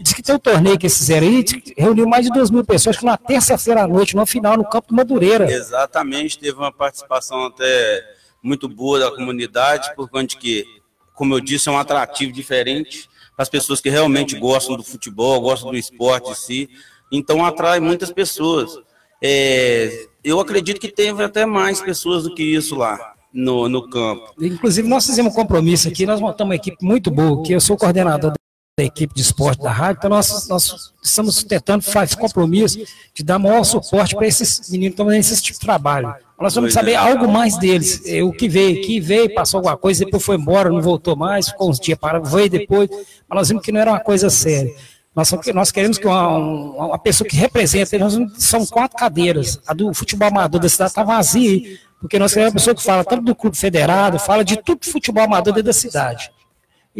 diz 0.01 0.13
que 0.13 0.23
tem 0.23 0.35
um 0.37 0.39
torneio 0.39 0.79
que 0.79 0.87
eles 0.87 0.97
fizeram 0.97 1.27
aí, 1.27 1.45
reuniu 1.77 2.07
mais 2.07 2.27
de 2.27 2.31
duas 2.31 2.49
mil 2.49 2.65
pessoas, 2.65 2.97
que 2.97 3.05
na 3.05 3.17
terça-feira 3.17 3.83
à 3.83 3.89
noite, 3.89 4.15
no 4.15 4.25
final, 4.25 4.57
no 4.57 4.65
campo 4.65 4.87
do 4.89 4.95
Madureira. 4.95 5.51
Exatamente, 5.51 6.39
teve 6.39 6.57
uma 6.57 6.73
participação 6.73 7.47
até 7.47 8.05
muito 8.41 8.69
boa 8.69 9.01
da 9.01 9.11
comunidade, 9.11 9.93
por 9.97 10.09
conta 10.09 10.29
de 10.29 10.37
que 10.37 10.80
como 11.21 11.35
eu 11.35 11.41
disse, 11.41 11.69
é 11.69 11.73
um 11.73 11.77
atrativo 11.77 12.33
diferente 12.33 13.07
para 13.37 13.43
as 13.43 13.49
pessoas 13.51 13.79
que 13.79 13.91
realmente 13.91 14.39
gostam 14.39 14.75
do 14.75 14.83
futebol, 14.83 15.39
gostam 15.39 15.71
do 15.71 15.77
esporte 15.77 16.31
em 16.31 16.35
si. 16.35 16.71
Então 17.13 17.45
atrai 17.45 17.79
muitas 17.79 18.11
pessoas. 18.11 18.79
É, 19.23 20.07
eu 20.25 20.41
acredito 20.41 20.81
que 20.81 20.89
teve 20.89 21.23
até 21.23 21.45
mais 21.45 21.79
pessoas 21.79 22.23
do 22.23 22.35
que 22.35 22.43
isso 22.43 22.75
lá 22.75 23.13
no, 23.31 23.69
no 23.69 23.87
campo. 23.91 24.33
Inclusive, 24.41 24.89
nós 24.89 25.05
fizemos 25.05 25.31
um 25.31 25.37
compromisso 25.37 25.89
aqui, 25.89 26.07
nós 26.07 26.23
montamos 26.23 26.53
uma 26.53 26.57
equipe 26.57 26.83
muito 26.83 27.11
boa, 27.11 27.43
que 27.43 27.53
eu 27.53 27.61
sou 27.61 27.77
coordenador 27.77 28.33
da 28.79 28.85
equipe 28.85 29.13
de 29.13 29.21
esporte 29.21 29.63
da 29.63 29.71
rádio, 29.71 29.99
então 29.99 30.09
nós, 30.09 30.49
nós 30.49 30.95
estamos 31.03 31.45
tentando 31.45 31.83
fazer 31.83 32.17
compromisso 32.17 32.79
de 33.13 33.23
dar 33.23 33.39
maior 33.39 33.63
suporte 33.65 34.17
para 34.17 34.27
esses 34.27 34.71
meninos 34.71 34.93
que 34.93 34.95
estão 34.95 35.05
fazendo 35.05 35.21
esse 35.21 35.43
tipo 35.43 35.59
de 35.59 35.67
trabalho. 35.67 36.15
Nós 36.41 36.55
vamos 36.55 36.73
saber 36.73 36.95
algo 36.95 37.29
mais 37.29 37.59
deles. 37.59 38.03
O 38.25 38.33
que 38.33 38.49
veio 38.49 38.81
aqui, 38.81 38.99
veio, 38.99 39.35
passou 39.35 39.59
alguma 39.59 39.77
coisa, 39.77 40.05
depois 40.05 40.25
foi 40.25 40.37
embora, 40.37 40.71
não 40.71 40.81
voltou 40.81 41.15
mais, 41.15 41.51
ficou 41.51 41.69
uns 41.69 41.79
dias 41.79 41.99
parado, 41.99 42.29
veio 42.29 42.49
depois. 42.49 42.89
Mas 43.29 43.37
nós 43.39 43.49
vimos 43.49 43.63
que 43.63 43.71
não 43.71 43.81
era 43.81 43.91
uma 43.91 44.01
coisa 44.01 44.31
séria. 44.31 44.73
Nós, 45.15 45.31
nós 45.53 45.71
queremos 45.71 45.99
que 45.99 46.07
uma, 46.07 46.39
uma 46.39 46.99
pessoa 46.99 47.29
que 47.29 47.37
representa, 47.37 47.99
nós, 47.99 48.17
são 48.39 48.65
quatro 48.65 48.97
cadeiras. 48.97 49.61
A 49.67 49.75
do 49.75 49.93
futebol 49.93 50.29
amador 50.29 50.61
da 50.61 50.69
cidade 50.69 50.93
está 50.93 51.05
vazia, 51.05 51.79
porque 52.01 52.19
nós 52.19 52.33
queremos 52.33 52.53
uma 52.53 52.59
pessoa 52.59 52.75
que 52.75 52.83
fala 52.83 53.05
tanto 53.05 53.23
do 53.23 53.35
clube 53.35 53.57
federado, 53.57 54.19
fala 54.19 54.43
de 54.43 54.57
tudo 54.57 54.87
futebol 54.87 55.25
amador 55.25 55.53
dentro 55.53 55.67
da 55.67 55.73
cidade. 55.75 56.31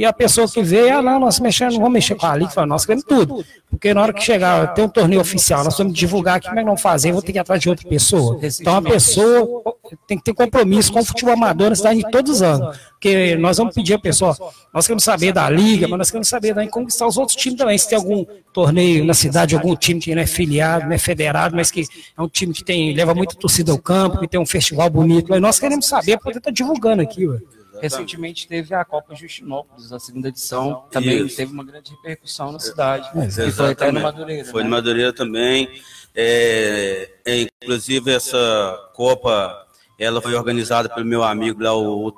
E 0.01 0.05
a 0.07 0.15
pessoa 0.15 0.49
que 0.49 0.63
veio, 0.63 0.97
ah, 0.97 1.03
não, 1.03 1.21
nós 1.21 1.39
mexemos, 1.41 1.75
não 1.75 1.83
vamos 1.83 1.93
mexer 1.93 2.15
com 2.15 2.25
a 2.25 2.35
liga, 2.35 2.65
nós 2.65 2.87
queremos 2.87 3.05
tudo. 3.05 3.45
Porque 3.69 3.93
na 3.93 4.01
hora 4.01 4.15
que 4.15 4.23
chegar, 4.25 4.73
tem 4.73 4.83
um 4.83 4.89
torneio 4.89 5.21
oficial, 5.21 5.63
nós 5.63 5.77
vamos 5.77 5.93
divulgar 5.93 6.37
aqui, 6.37 6.49
mas 6.55 6.65
não 6.65 6.75
fazer, 6.75 7.13
vou 7.13 7.21
ter 7.21 7.33
que 7.33 7.39
ir 7.39 7.41
atrás 7.41 7.61
de 7.61 7.69
outra 7.69 7.87
pessoa. 7.87 8.41
Então 8.43 8.77
a 8.77 8.81
pessoa 8.81 9.63
tem 10.07 10.17
que 10.17 10.25
ter 10.25 10.33
compromisso 10.33 10.91
com 10.91 11.01
o 11.01 11.05
futebol 11.05 11.35
amador 11.35 11.69
na 11.69 11.77
cidade 11.77 12.03
de 12.03 12.11
todos 12.11 12.37
os 12.37 12.41
anos. 12.41 12.79
Porque 12.93 13.37
nós 13.37 13.59
vamos 13.59 13.75
pedir 13.75 13.93
a 13.93 13.99
pessoa, 13.99 14.35
nós 14.73 14.87
queremos 14.87 15.05
saber 15.05 15.35
da 15.35 15.51
liga, 15.51 15.87
mas 15.87 15.99
nós 15.99 16.11
queremos 16.11 16.29
saber 16.29 16.55
daí 16.55 16.69
como 16.69 16.89
estão 16.89 17.07
os 17.07 17.19
outros 17.19 17.37
times 17.37 17.59
também. 17.59 17.77
Se 17.77 17.87
tem 17.87 17.99
algum 17.99 18.25
torneio 18.55 19.05
na 19.05 19.13
cidade, 19.13 19.55
algum 19.55 19.77
time 19.77 20.01
que 20.01 20.15
não 20.15 20.23
é 20.23 20.27
filiado, 20.27 20.87
não 20.87 20.95
é 20.95 20.99
federado, 20.99 21.55
mas 21.55 21.71
que 21.71 21.83
é 22.17 22.23
um 22.23 22.29
time 22.29 22.55
que 22.55 22.65
tem, 22.65 22.95
leva 22.95 23.15
muita 23.15 23.37
torcida 23.37 23.71
ao 23.71 23.79
campo, 23.79 24.19
que 24.19 24.27
tem 24.27 24.41
um 24.41 24.47
festival 24.47 24.89
bonito. 24.89 25.27
Mas 25.29 25.43
nós 25.43 25.61
queremos 25.61 25.85
saber, 25.85 26.19
poder 26.19 26.39
estar 26.39 26.51
divulgando 26.51 27.03
aqui, 27.03 27.29
ué. 27.29 27.39
Recentemente 27.81 28.47
teve 28.47 28.75
a 28.75 28.85
Copa 28.85 29.15
Justinópolis, 29.15 29.93
a 29.93 29.99
segunda 29.99 30.29
edição, 30.29 30.87
também 30.91 31.27
Isso. 31.27 31.37
teve 31.37 31.53
uma 31.53 31.65
grande 31.65 31.91
repercussão 31.91 32.53
na 32.53 32.59
cidade. 32.59 33.09
É, 33.17 33.49
e 33.49 33.53
foi 33.53 33.71
até 33.71 33.91
no 33.91 34.01
Madureira. 34.01 34.45
Foi 34.45 34.63
né? 34.63 34.69
no 34.69 34.75
Madureira 34.75 35.13
também. 35.13 35.69
É, 36.15 37.11
é, 37.25 37.47
inclusive 37.63 38.13
essa 38.13 38.91
Copa, 38.95 39.67
ela 40.01 40.23
foi 40.23 40.35
organizada 40.35 40.89
pelo 40.89 41.07
meu 41.07 41.23
amigo 41.23 41.63
lá, 41.63 41.75
o, 41.75 42.07
o 42.07 42.11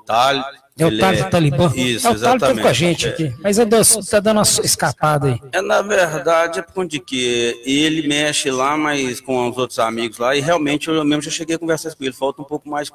é 0.79 0.87
o 0.87 0.99
Tali 0.99 1.19
é... 1.19 1.25
Talibã. 1.25 1.71
Isso, 1.75 2.07
é, 2.07 2.11
o 2.11 2.19
Tali 2.19 2.41
tá 2.41 2.55
com 2.55 2.69
a 2.69 2.73
gente 2.73 3.07
aqui. 3.07 3.35
Mas 3.43 3.59
é 3.59 3.67
tá 3.67 4.21
dando 4.21 4.39
uma 4.39 4.43
escapada 4.43 5.29
aí. 5.29 5.41
É, 5.53 5.61
na 5.61 5.83
verdade, 5.83 6.61
é 6.61 6.63
por 6.63 6.87
de 6.87 6.99
que 6.99 7.61
ele 7.65 8.09
mexe 8.09 8.51
lá, 8.51 8.77
mas 8.77 9.21
com 9.21 9.49
os 9.49 9.59
outros 9.59 9.79
amigos 9.79 10.19
lá, 10.19 10.35
e 10.35 10.41
realmente 10.41 10.89
eu 10.89 11.05
mesmo 11.05 11.23
já 11.23 11.31
cheguei 11.31 11.57
a 11.57 11.59
conversar 11.59 11.95
com 11.95 12.03
ele. 12.03 12.13
Falta 12.13 12.41
um 12.41 12.45
pouco 12.45 12.69
mais 12.69 12.89
de 12.89 12.93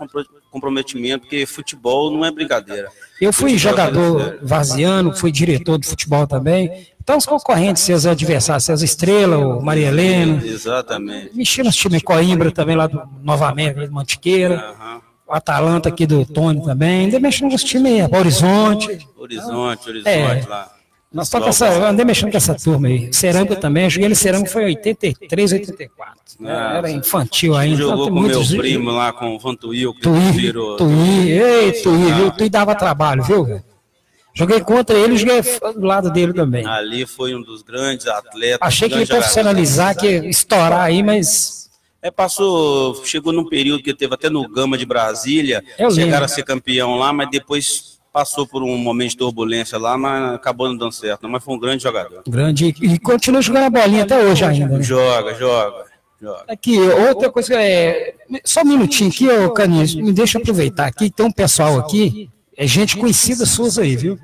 comprometimento, 0.50 1.22
porque 1.22 1.46
futebol 1.46 2.10
não 2.10 2.26
é 2.26 2.32
brincadeira. 2.32 2.90
Eu 3.22 3.32
fui 3.32 3.52
futebol 3.52 3.72
jogador 3.72 4.22
é 4.22 4.38
vaziano, 4.42 5.16
fui 5.16 5.32
diretor 5.32 5.78
de 5.78 5.88
futebol 5.88 6.26
também. 6.26 6.88
Então, 7.08 7.18
os 7.18 7.26
concorrentes, 7.26 7.84
seus 7.84 8.06
adversários, 8.06 8.66
seus 8.66 8.82
Estrela, 8.82 9.38
o 9.38 9.64
Maria 9.64 9.88
Helena. 9.88 10.46
Exatamente. 10.46 11.32
Nos 11.64 11.78
times 11.78 12.04
Coimbra 12.04 12.52
também, 12.52 12.76
lá 12.76 12.86
do 12.86 13.02
Nova 13.24 13.48
América, 13.48 13.88
de 13.88 13.94
Mantiqueira. 13.94 14.76
Uhum. 14.78 15.00
o 15.30 15.34
Atalanta 15.34 15.88
aqui 15.88 16.06
do 16.06 16.26
Tony 16.26 16.62
também, 16.62 17.06
andei 17.06 17.18
mexendo 17.18 17.48
com 17.48 17.56
os 17.56 17.64
times 17.64 17.94
aí, 17.94 18.02
Horizonte. 18.14 19.08
Horizonte, 19.16 19.90
Horizonte 19.90 20.10
é. 20.10 20.46
lá. 20.50 20.70
Nós 21.14 21.30
só 21.30 21.40
com 21.40 21.48
essa, 21.48 21.88
andei 21.88 22.04
mexendo 22.04 22.30
com 22.30 22.36
essa 22.36 22.54
turma 22.54 22.90
aí. 22.90 23.08
Cerâmica 23.14 23.56
também, 23.56 23.90
joguei 23.90 24.08
ele 24.08 24.16
cerâmica 24.16 24.52
foi 24.52 24.64
em 24.64 24.66
83, 24.66 25.54
84. 25.54 26.18
Ah, 26.46 26.74
era 26.80 26.92
infantil 26.92 27.56
ainda. 27.56 27.78
Jogou 27.78 28.10
com 28.12 28.20
meu 28.20 28.46
primo 28.46 28.92
lá, 28.92 29.14
com 29.14 29.34
o 29.34 29.40
Vantuil, 29.40 29.94
que 29.94 30.02
Tui, 30.02 30.32
virou. 30.34 30.76
Tui, 30.76 31.32
ei, 31.32 31.72
Tui, 31.72 32.12
viu? 32.12 32.32
Tui 32.32 32.50
dava 32.50 32.76
trabalho, 32.76 33.24
viu? 33.24 33.62
Joguei 34.38 34.62
contra 34.62 34.96
ele 34.96 35.16
e 35.16 35.18
joguei 35.18 35.42
do 35.76 35.86
lado 35.86 36.12
dele 36.12 36.32
também. 36.32 36.64
Ali 36.68 37.08
foi 37.08 37.34
um 37.34 37.42
dos 37.42 37.64
grandes 37.64 38.06
atletas. 38.06 38.60
Achei 38.62 38.88
que 38.88 39.00
ia 39.00 39.08
profissionalizar, 39.08 39.98
que 39.98 40.06
ia 40.06 40.30
estourar 40.30 40.82
aí, 40.82 41.02
mas. 41.02 41.72
É, 42.00 42.12
passou, 42.12 43.04
chegou 43.04 43.34
num 43.34 43.50
período 43.50 43.82
que 43.82 43.94
teve 43.94 44.14
até 44.14 44.30
no 44.30 44.48
Gama 44.48 44.78
de 44.78 44.86
Brasília, 44.86 45.64
Eu 45.80 45.90
chegaram 45.90 46.12
lembro. 46.12 46.26
a 46.26 46.28
ser 46.28 46.44
campeão 46.44 46.96
lá, 46.96 47.12
mas 47.12 47.32
depois 47.32 47.98
passou 48.14 48.46
por 48.48 48.62
um 48.62 48.78
momento 48.78 49.10
de 49.10 49.18
turbulência 49.18 49.80
lá, 49.80 49.98
mas 49.98 50.36
acabou 50.36 50.70
não 50.70 50.78
dando 50.78 50.92
certo. 50.92 51.28
Mas 51.28 51.44
foi 51.44 51.56
um 51.56 51.60
grande 51.60 51.82
jogador. 51.82 52.22
Grande. 52.28 52.76
E 52.80 53.00
continua 53.00 53.42
jogando 53.42 53.66
a 53.66 53.70
bolinha 53.72 54.04
até 54.04 54.24
hoje 54.24 54.46
ainda. 54.46 54.78
Né? 54.78 54.84
Joga, 54.84 55.34
joga. 55.34 55.86
Joga. 56.22 56.46
Aqui, 56.48 56.80
outra 56.80 57.32
coisa 57.32 57.56
é. 57.56 58.14
Só 58.46 58.62
um 58.62 58.66
minutinho 58.66 59.10
aqui, 59.10 59.28
ô 59.28 59.52
Canis, 59.52 59.94
me 59.96 60.14
deixa 60.14 60.38
aproveitar 60.38 60.86
aqui. 60.88 61.10
Tem 61.10 61.26
um 61.26 61.32
pessoal 61.32 61.80
aqui, 61.80 62.30
é 62.58 62.66
gente 62.66 62.98
conhecida 62.98 63.46
suas 63.46 63.78
aí, 63.78 63.96
viu? 63.96 64.20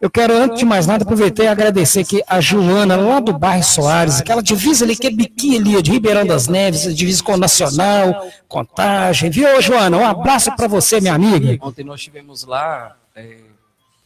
Eu 0.00 0.10
quero, 0.10 0.34
antes 0.34 0.58
de 0.58 0.64
mais 0.64 0.86
nada, 0.86 1.02
aproveitar 1.02 1.44
e 1.44 1.48
agradecer 1.48 2.00
aqui 2.00 2.22
a 2.28 2.40
Joana, 2.40 2.94
lá 2.94 3.20
do 3.20 3.32
bairro 3.32 3.64
Soares, 3.64 4.20
aquela 4.20 4.42
divisa 4.42 4.84
ali, 4.84 4.94
que 4.94 5.06
é 5.06 5.10
biquinha 5.10 5.58
ali, 5.58 5.80
de 5.80 5.90
Ribeirão 5.90 6.26
das 6.26 6.46
Neves, 6.46 6.94
divisa 6.94 7.22
com 7.22 7.32
o 7.32 7.36
Nacional, 7.38 8.26
Contagem. 8.46 9.30
Viu, 9.30 9.60
Joana? 9.62 9.96
Um 9.96 10.06
abraço 10.06 10.54
para 10.54 10.68
você, 10.68 11.00
minha 11.00 11.14
amiga. 11.14 11.58
Ontem 11.66 11.84
nós 11.84 12.00
estivemos 12.00 12.44
lá 12.44 12.96
é, 13.16 13.38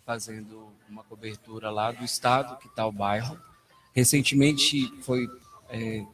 fazendo 0.06 0.68
uma 0.88 1.02
cobertura 1.02 1.68
lá 1.68 1.90
do 1.90 2.04
estado 2.04 2.56
que 2.58 2.68
está 2.68 2.86
o 2.86 2.92
bairro. 2.92 3.36
Recentemente 3.92 4.92
foi 5.02 5.28
é, 5.68 6.04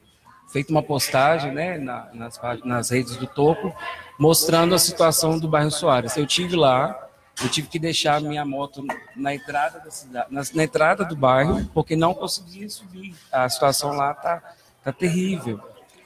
feita 0.50 0.72
uma 0.72 0.82
postagem 0.82 1.52
né, 1.52 1.76
na, 1.76 2.08
nas, 2.14 2.40
nas 2.64 2.90
redes 2.90 3.16
do 3.16 3.26
Topo, 3.26 3.74
mostrando 4.18 4.74
a 4.74 4.78
situação 4.78 5.38
do 5.38 5.46
bairro 5.46 5.70
Soares. 5.70 6.16
Eu 6.16 6.26
tive 6.26 6.56
lá, 6.56 7.03
eu 7.42 7.48
tive 7.48 7.68
que 7.68 7.78
deixar 7.78 8.20
minha 8.20 8.44
moto 8.44 8.84
na 9.16 9.34
entrada 9.34 9.80
da 9.80 9.90
cidade, 9.90 10.26
na, 10.30 10.42
na 10.54 10.64
entrada 10.64 11.04
do 11.04 11.16
bairro, 11.16 11.68
porque 11.74 11.96
não 11.96 12.14
conseguia 12.14 12.68
subir. 12.68 13.14
A 13.32 13.48
situação 13.48 13.92
lá 13.92 14.12
está 14.12 14.42
tá 14.84 14.92
terrível. 14.92 15.60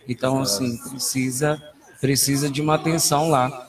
Então, 0.08 0.40
assim, 0.40 0.76
precisa, 0.88 1.62
precisa 2.00 2.50
de 2.50 2.62
uma 2.62 2.76
atenção 2.76 3.28
lá. 3.28 3.68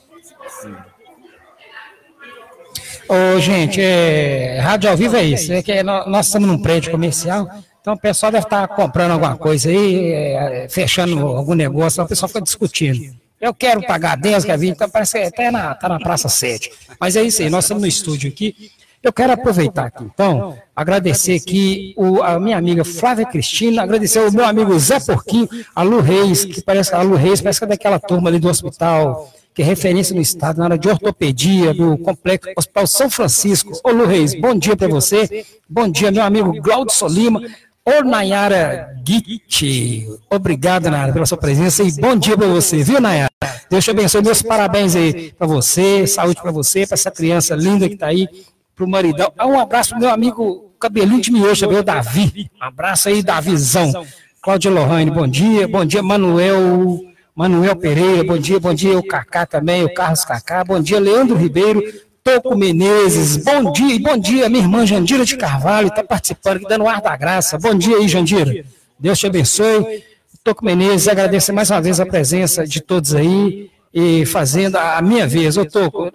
Ô, 3.09 3.39
gente, 3.39 3.81
é, 3.81 4.59
rádio 4.59 4.89
ao 4.89 4.95
vivo 4.95 5.17
é 5.17 5.23
isso. 5.23 5.51
É 5.51 5.61
que 5.61 5.83
nós 5.83 6.27
estamos 6.27 6.47
num 6.47 6.61
prédio 6.61 6.91
comercial, 6.91 7.49
então 7.81 7.93
o 7.93 7.99
pessoal 7.99 8.31
deve 8.31 8.45
estar 8.45 8.67
comprando 8.69 9.11
alguma 9.11 9.35
coisa 9.35 9.69
aí, 9.69 10.11
é, 10.11 10.67
fechando 10.69 11.25
algum 11.27 11.55
negócio, 11.55 12.01
o 12.03 12.07
pessoal 12.07 12.27
fica 12.29 12.41
discutindo. 12.41 13.19
Eu 13.39 13.53
quero 13.53 13.81
pagar 13.85 14.17
10, 14.17 14.45
quer 14.45 14.57
20, 14.57 14.71
então 14.71 14.89
parece 14.89 15.19
que 15.19 15.25
até 15.25 15.51
na, 15.51 15.73
tá 15.73 15.87
na 15.87 15.99
Praça 15.99 16.27
7. 16.27 16.71
Mas 16.99 17.15
é 17.15 17.23
isso 17.23 17.41
aí, 17.41 17.49
nós 17.49 17.65
estamos 17.65 17.81
no 17.81 17.87
estúdio 17.87 18.29
aqui. 18.29 18.71
Eu 19.01 19.13
quero 19.13 19.31
aproveitar 19.31 19.85
aqui, 19.85 20.03
então, 20.03 20.57
agradecer 20.75 21.35
aqui 21.35 21.93
o, 21.95 22.21
a 22.21 22.37
minha 22.37 22.57
amiga 22.57 22.83
Flávia 22.83 23.25
Cristina, 23.25 23.81
agradecer 23.81 24.19
o 24.19 24.31
meu 24.31 24.45
amigo 24.45 24.77
Zé 24.77 24.99
Porquinho, 24.99 25.47
a 25.73 25.83
Lu 25.83 26.01
Reis, 26.01 26.43
que 26.43 26.61
parece 26.61 26.93
a 26.93 27.01
Lu 27.01 27.15
Reis, 27.15 27.39
parece 27.39 27.59
que 27.59 27.63
é 27.63 27.67
daquela 27.69 27.97
turma 27.97 28.29
ali 28.29 28.39
do 28.39 28.49
hospital 28.49 29.31
que 29.59 29.63
é 29.63 29.65
referência 29.65 30.15
no 30.15 30.21
estado 30.21 30.59
na 30.59 30.63
área 30.65 30.77
de 30.77 30.87
ortopedia 30.87 31.73
do 31.73 31.97
Complexo 31.97 32.49
Hospital 32.55 32.87
São 32.87 33.09
Francisco. 33.09 33.73
Ô 33.83 33.91
Lu 33.91 34.05
Reis, 34.05 34.33
bom 34.33 34.55
dia 34.55 34.73
para 34.73 34.87
você. 34.87 35.45
Bom 35.67 35.89
dia, 35.89 36.09
meu 36.11 36.23
amigo 36.23 36.53
Glaudio 36.61 36.95
Solima. 36.95 37.41
Ô 37.85 38.03
Nayara 38.03 38.95
Guite, 39.03 40.07
obrigado, 40.29 40.89
Nayara, 40.89 41.13
pela 41.13 41.25
sua 41.25 41.37
presença 41.37 41.83
e 41.83 41.91
bom 41.93 42.15
dia 42.15 42.37
para 42.37 42.47
você, 42.47 42.83
viu, 42.83 43.01
Nayara? 43.01 43.29
Deus 43.69 43.83
te 43.83 43.91
abençoe, 43.91 44.21
meus 44.21 44.41
parabéns 44.41 44.95
aí 44.95 45.31
para 45.31 45.47
você, 45.47 46.05
saúde 46.05 46.41
para 46.41 46.51
você, 46.51 46.85
para 46.85 46.95
essa 46.95 47.09
criança 47.09 47.55
linda 47.55 47.87
que 47.87 47.95
está 47.95 48.07
aí, 48.07 48.27
para 48.75 48.85
o 48.85 48.89
maridão. 48.89 49.31
Um 49.41 49.59
abraço 49.59 49.91
pro 49.91 49.99
meu 49.99 50.09
amigo 50.09 50.73
cabelinho 50.79 51.21
de 51.21 51.31
miojo, 51.31 51.67
meu 51.67 51.83
Davi. 51.83 52.49
Um 52.61 52.65
abraço 52.65 53.09
aí, 53.09 53.21
Davizão. 53.21 54.05
Cláudia 54.41 54.71
Lohane, 54.71 55.11
bom 55.11 55.27
dia. 55.27 55.67
Bom 55.67 55.83
dia, 55.83 56.01
Manuel 56.01 57.09
Manuel 57.39 57.73
Pereira, 57.77 58.21
bom 58.21 58.37
dia, 58.37 58.59
bom 58.59 58.73
dia, 58.73 58.99
o 58.99 59.07
Cacá 59.07 59.45
também, 59.45 59.85
o 59.85 59.93
Carlos 59.93 60.25
Cacá, 60.25 60.61
bom 60.61 60.77
dia, 60.81 60.99
Leandro 60.99 61.37
Ribeiro, 61.37 61.81
Toco 62.29 62.55
Menezes, 62.55 63.37
bom 63.37 63.71
dia, 63.71 63.99
bom 63.99 64.15
dia, 64.15 64.47
minha 64.49 64.61
irmã 64.61 64.85
Jandira 64.85 65.25
de 65.25 65.35
Carvalho, 65.35 65.87
está 65.87 66.03
participando 66.03 66.57
aqui, 66.57 66.67
dando 66.67 66.87
ar 66.87 67.01
da 67.01 67.17
graça, 67.17 67.57
bom 67.57 67.73
dia 67.73 67.97
aí, 67.97 68.07
Jandira, 68.07 68.63
Deus 68.99 69.17
te 69.17 69.25
abençoe, 69.25 70.03
Toco 70.43 70.63
Menezes, 70.63 71.07
agradeço 71.07 71.51
mais 71.51 71.71
uma 71.71 71.81
vez 71.81 71.99
a 71.99 72.05
presença 72.05 72.67
de 72.67 72.81
todos 72.81 73.15
aí, 73.15 73.71
e 73.91 74.27
fazendo 74.27 74.75
a 74.75 75.01
minha 75.01 75.27
vez, 75.27 75.57
ô 75.57 75.65
Toco, 75.65 76.11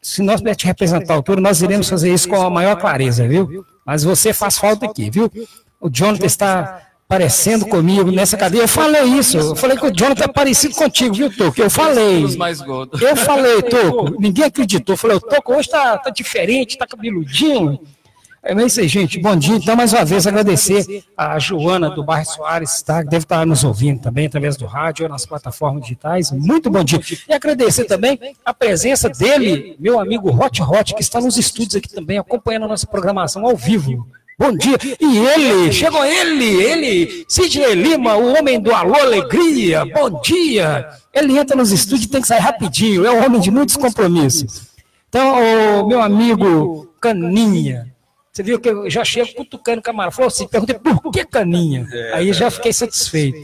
se 0.00 0.20
nós 0.20 0.40
pudermos 0.40 0.56
te 0.56 0.66
representar 0.66 1.14
ao 1.14 1.22
todo, 1.22 1.40
nós 1.40 1.62
iremos 1.62 1.88
fazer 1.88 2.12
isso 2.12 2.28
com 2.28 2.42
a 2.42 2.50
maior 2.50 2.74
clareza, 2.74 3.28
viu? 3.28 3.64
Mas 3.86 4.02
você 4.02 4.32
faz 4.32 4.58
falta 4.58 4.86
aqui, 4.86 5.10
viu? 5.10 5.30
O 5.80 5.88
Jonathan 5.88 6.26
está 6.26 6.82
parecendo 7.12 7.66
comigo 7.66 8.10
nessa 8.10 8.38
cadeia. 8.38 8.62
Eu 8.62 8.68
falei 8.68 9.02
isso. 9.02 9.36
Eu 9.36 9.54
falei 9.54 9.76
que 9.76 9.84
o 9.84 9.92
Jonathan 9.94 10.24
é 10.24 10.28
parecido 10.28 10.74
contigo, 10.74 11.14
viu, 11.14 11.36
Toco? 11.36 11.60
Eu 11.60 11.68
falei. 11.68 12.24
Eu 12.24 13.16
falei, 13.16 13.60
Toco. 13.68 14.16
Ninguém 14.18 14.46
acreditou. 14.46 14.94
Eu 14.94 14.96
falei, 14.96 15.18
o 15.18 15.20
Toco 15.20 15.54
hoje 15.54 15.68
tá, 15.68 15.98
tá 15.98 16.08
diferente, 16.08 16.78
tá 16.78 16.86
cabeludinho. 16.86 17.78
É 18.42 18.54
isso 18.64 18.80
aí, 18.80 18.88
gente. 18.88 19.20
Bom 19.20 19.36
dia. 19.36 19.56
Então, 19.56 19.76
mais 19.76 19.92
uma 19.92 20.06
vez, 20.06 20.26
agradecer 20.26 21.04
a 21.14 21.38
Joana 21.38 21.90
do 21.90 22.02
Bairro 22.02 22.24
Soares, 22.24 22.80
tá? 22.80 23.04
que 23.04 23.10
deve 23.10 23.24
estar 23.24 23.46
nos 23.46 23.62
ouvindo 23.62 24.00
também 24.00 24.26
através 24.26 24.56
do 24.56 24.64
rádio 24.64 25.04
ou 25.04 25.10
nas 25.10 25.26
plataformas 25.26 25.82
digitais. 25.82 26.32
Muito 26.32 26.70
bom 26.70 26.82
dia. 26.82 26.98
E 27.28 27.34
agradecer 27.34 27.84
também 27.84 28.18
a 28.42 28.54
presença 28.54 29.10
dele, 29.10 29.76
meu 29.78 30.00
amigo 30.00 30.30
Hot 30.30 30.62
Hot, 30.62 30.94
que 30.94 31.02
está 31.02 31.20
nos 31.20 31.36
estúdios 31.36 31.76
aqui 31.76 31.90
também, 31.90 32.16
acompanhando 32.16 32.64
a 32.64 32.68
nossa 32.68 32.86
programação 32.86 33.44
ao 33.44 33.54
vivo. 33.54 34.08
Bom 34.42 34.56
dia. 34.56 34.76
E 35.00 35.18
ele, 35.18 35.72
chegou 35.72 36.04
ele, 36.04 36.64
ele, 36.64 37.24
Sidney 37.28 37.76
Lima, 37.76 38.16
o 38.16 38.36
homem 38.36 38.60
do 38.60 38.74
Alô 38.74 38.96
Alegria. 38.96 39.84
Bom 39.84 40.20
dia. 40.20 40.88
Ele 41.14 41.38
entra 41.38 41.56
nos 41.56 41.70
estúdios 41.70 42.06
e 42.06 42.08
tem 42.08 42.20
que 42.20 42.26
sair 42.26 42.40
rapidinho. 42.40 43.06
É 43.06 43.12
um 43.12 43.24
homem 43.24 43.40
de 43.40 43.52
muitos 43.52 43.76
compromissos. 43.76 44.62
Então, 45.08 45.84
o 45.84 45.86
meu 45.86 46.00
amigo 46.02 46.92
Caninha, 47.00 47.94
você 48.32 48.42
viu 48.42 48.58
que 48.58 48.68
eu 48.68 48.90
já 48.90 49.04
chego 49.04 49.32
cutucando 49.32 49.78
o 49.78 49.82
camarada. 49.82 50.10
Falou 50.10 50.26
assim, 50.26 50.48
perguntei 50.48 50.76
por 50.76 51.12
que 51.12 51.24
Caninha? 51.24 51.86
É, 51.92 52.14
Aí 52.14 52.32
já 52.32 52.50
fiquei 52.50 52.72
satisfeito. 52.72 53.38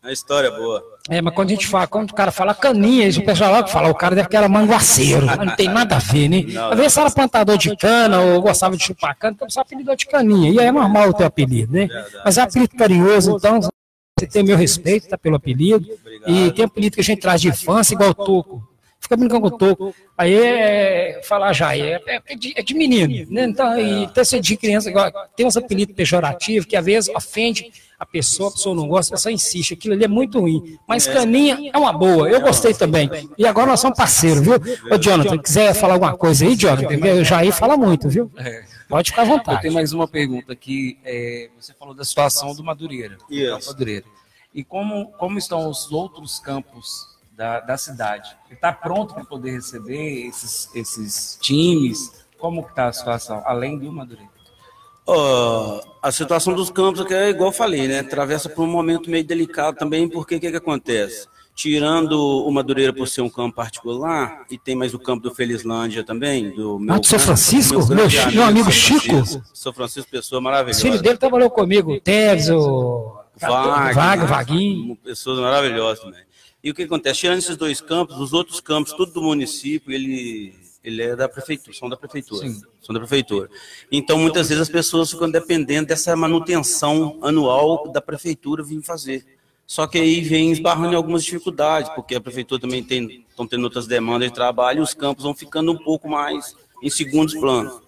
É 0.00 0.06
uma 0.06 0.12
história 0.12 0.52
boa. 0.52 0.80
É, 1.08 1.22
mas 1.22 1.34
quando 1.34 1.50
a 1.50 1.54
gente 1.54 1.66
fala, 1.68 1.86
quando 1.86 2.10
o 2.10 2.14
cara 2.14 2.32
fala 2.32 2.54
caninha, 2.54 3.08
o 3.08 3.24
pessoal 3.24 3.52
logo 3.52 3.68
fala, 3.68 3.88
o 3.88 3.94
cara 3.94 4.16
deve 4.16 4.28
que 4.28 4.36
era 4.36 4.48
manguaceiro. 4.48 5.24
Não 5.24 5.54
tem 5.54 5.68
nada 5.68 5.96
a 5.96 5.98
ver, 5.98 6.28
né? 6.28 6.44
Às 6.70 6.78
vezes 6.78 6.96
era 6.96 7.10
plantador 7.10 7.56
de 7.56 7.76
cana 7.76 8.20
ou 8.20 8.42
gostava 8.42 8.76
de 8.76 8.82
chupar 8.82 9.16
cana, 9.16 9.34
então 9.34 9.48
você 9.48 9.60
apelidou 9.60 9.94
de 9.94 10.06
caninha. 10.06 10.50
E 10.50 10.58
aí 10.58 10.66
é 10.66 10.72
normal 10.72 11.10
o 11.10 11.14
teu 11.14 11.26
apelido, 11.26 11.72
né? 11.72 11.88
Mas 12.24 12.38
é 12.38 12.42
apelido 12.42 12.76
carinhoso, 12.76 13.36
então 13.36 13.60
você 13.60 14.26
tem 14.26 14.42
meu 14.42 14.56
respeito, 14.56 15.08
tá, 15.08 15.16
pelo 15.16 15.36
apelido. 15.36 15.86
E 16.26 16.50
tem 16.52 16.64
apelido 16.64 16.94
que 16.94 17.00
a 17.00 17.04
gente 17.04 17.20
traz 17.20 17.40
de 17.40 17.48
infância, 17.48 17.94
igual 17.94 18.10
o 18.10 18.14
Toco. 18.14 18.68
Fica 18.98 19.16
brincando 19.16 19.42
com 19.42 19.54
o 19.54 19.58
Toco. 19.58 19.94
Aí 20.18 20.34
é 20.34 21.20
falar 21.22 21.52
já, 21.52 21.76
é, 21.76 22.00
é, 22.06 22.34
de, 22.34 22.52
é 22.56 22.62
de 22.62 22.74
menino, 22.74 23.30
né? 23.30 23.44
Então, 23.44 23.78
e 23.78 24.06
até 24.06 24.24
ser 24.24 24.40
de 24.40 24.56
criança, 24.56 24.90
igual, 24.90 25.12
tem 25.36 25.46
uns 25.46 25.56
apelidos 25.56 25.94
pejorativos 25.94 26.66
que 26.66 26.74
às 26.74 26.84
vezes 26.84 27.14
ofende 27.14 27.70
a 27.98 28.04
pessoa, 28.04 28.50
a 28.50 28.52
pessoa 28.52 28.74
não 28.74 28.86
gosta, 28.88 29.14
a 29.14 29.16
pessoa 29.16 29.32
insiste, 29.32 29.74
aquilo 29.74 29.94
ali 29.94 30.04
é 30.04 30.08
muito 30.08 30.40
ruim. 30.40 30.78
Mas 30.86 31.06
Caninha 31.06 31.70
é 31.72 31.78
uma 31.78 31.92
boa, 31.92 32.28
eu 32.28 32.40
gostei 32.40 32.74
também. 32.74 33.08
E 33.38 33.46
agora 33.46 33.68
nós 33.68 33.80
somos 33.80 33.96
parceiros, 33.96 34.42
viu? 34.42 34.54
Ô, 34.90 34.98
Jonathan, 34.98 35.38
quiser 35.38 35.74
falar 35.74 35.94
alguma 35.94 36.16
coisa 36.16 36.44
aí, 36.44 36.54
Jonathan, 36.54 37.20
o 37.20 37.24
Jair 37.24 37.52
fala 37.52 37.76
muito, 37.76 38.08
viu? 38.08 38.30
É. 38.36 38.64
Pode 38.88 39.10
ficar 39.10 39.22
à 39.22 39.24
vontade. 39.24 39.58
Eu 39.58 39.62
tenho 39.62 39.74
mais 39.74 39.92
uma 39.92 40.06
pergunta 40.06 40.52
aqui. 40.52 40.98
É, 41.04 41.50
você 41.58 41.74
falou 41.74 41.94
da 41.94 42.04
situação 42.04 42.54
do 42.54 42.62
Madureira. 42.62 43.18
Isso. 43.28 43.68
Madureira. 43.68 44.04
E 44.54 44.62
como, 44.62 45.08
como 45.12 45.38
estão 45.38 45.68
os 45.68 45.90
outros 45.90 46.38
campos 46.38 47.16
da, 47.32 47.60
da 47.60 47.76
cidade? 47.76 48.36
Está 48.50 48.72
pronto 48.72 49.12
para 49.14 49.24
poder 49.24 49.52
receber 49.52 50.26
esses, 50.26 50.70
esses 50.74 51.38
times? 51.40 52.24
Como 52.38 52.60
está 52.60 52.88
a 52.88 52.92
situação, 52.92 53.42
além 53.44 53.78
do 53.78 53.90
Madureira? 53.90 54.35
Uh, 55.08 55.80
a 56.02 56.10
situação 56.10 56.54
dos 56.54 56.68
campos 56.68 57.00
aqui 57.00 57.14
é 57.14 57.30
igual 57.30 57.50
eu 57.50 57.52
falei, 57.52 57.86
né? 57.86 58.00
Atravessa 58.00 58.48
por 58.48 58.64
um 58.64 58.70
momento 58.70 59.08
meio 59.08 59.24
delicado 59.24 59.76
também, 59.76 60.08
porque 60.08 60.36
o 60.36 60.40
que, 60.40 60.50
que 60.50 60.56
acontece? 60.56 61.28
Tirando 61.54 62.20
o 62.20 62.50
Madureira 62.50 62.92
por 62.92 63.08
ser 63.08 63.22
um 63.22 63.30
campo 63.30 63.56
particular, 63.56 64.44
e 64.50 64.58
tem 64.58 64.74
mais 64.74 64.92
o 64.92 64.98
campo 64.98 65.22
do 65.22 65.34
Felislândia 65.34 66.04
também, 66.04 66.50
do 66.50 66.78
meu. 66.78 66.94
Ah, 66.94 66.98
do 66.98 67.06
São 67.06 67.18
Francisco? 67.18 67.78
Meu, 67.86 68.08
meu, 68.08 68.32
meu 68.32 68.42
amigo 68.42 68.70
Chico? 68.70 69.14
São 69.54 69.72
Francisco, 69.72 70.10
pessoa 70.10 70.40
maravilhosa. 70.40 70.80
O 70.80 70.82
filho 70.82 71.02
dele 71.02 71.16
trabalhou 71.16 71.50
comigo, 71.50 71.94
o 71.94 72.00
Teves, 72.00 72.50
o. 72.50 73.16
Wagner, 73.40 74.26
Vaguinho. 74.26 74.96
Pessoas 74.96 75.38
maravilhosas 75.38 76.02
também. 76.02 76.22
E 76.62 76.70
o 76.70 76.74
que 76.74 76.82
acontece? 76.82 77.20
Tirando 77.20 77.38
esses 77.38 77.56
dois 77.56 77.80
campos, 77.80 78.18
os 78.18 78.32
outros 78.32 78.60
campos, 78.60 78.92
tudo 78.92 79.12
do 79.12 79.22
município, 79.22 79.92
ele, 79.92 80.52
ele 80.86 81.02
é 81.02 81.16
da 81.16 81.28
prefeitura, 81.28 81.76
são 81.76 81.88
da 81.88 81.96
prefeitura. 81.96 82.48
Sim. 82.48 82.62
São 82.80 82.94
da 82.94 83.00
prefeitura. 83.00 83.50
Então, 83.90 84.18
muitas 84.18 84.48
vezes 84.48 84.62
as 84.62 84.68
pessoas 84.68 85.10
ficam 85.10 85.28
dependendo 85.28 85.88
dessa 85.88 86.14
manutenção 86.14 87.18
anual 87.22 87.88
da 87.88 88.00
prefeitura 88.00 88.62
vir 88.62 88.80
fazer. 88.82 89.26
Só 89.66 89.88
que 89.88 89.98
aí 89.98 90.20
vem 90.20 90.52
esbarrando 90.52 90.92
em 90.92 90.96
algumas 90.96 91.24
dificuldades, 91.24 91.90
porque 91.90 92.14
a 92.14 92.20
prefeitura 92.20 92.60
também 92.60 92.84
tem, 92.84 93.26
estão 93.28 93.48
tendo 93.48 93.64
outras 93.64 93.88
demandas 93.88 94.28
de 94.28 94.34
trabalho 94.34 94.78
e 94.78 94.82
os 94.82 94.94
campos 94.94 95.24
vão 95.24 95.34
ficando 95.34 95.72
um 95.72 95.76
pouco 95.76 96.08
mais 96.08 96.54
em 96.80 96.88
segundos 96.88 97.34
planos. 97.34 97.85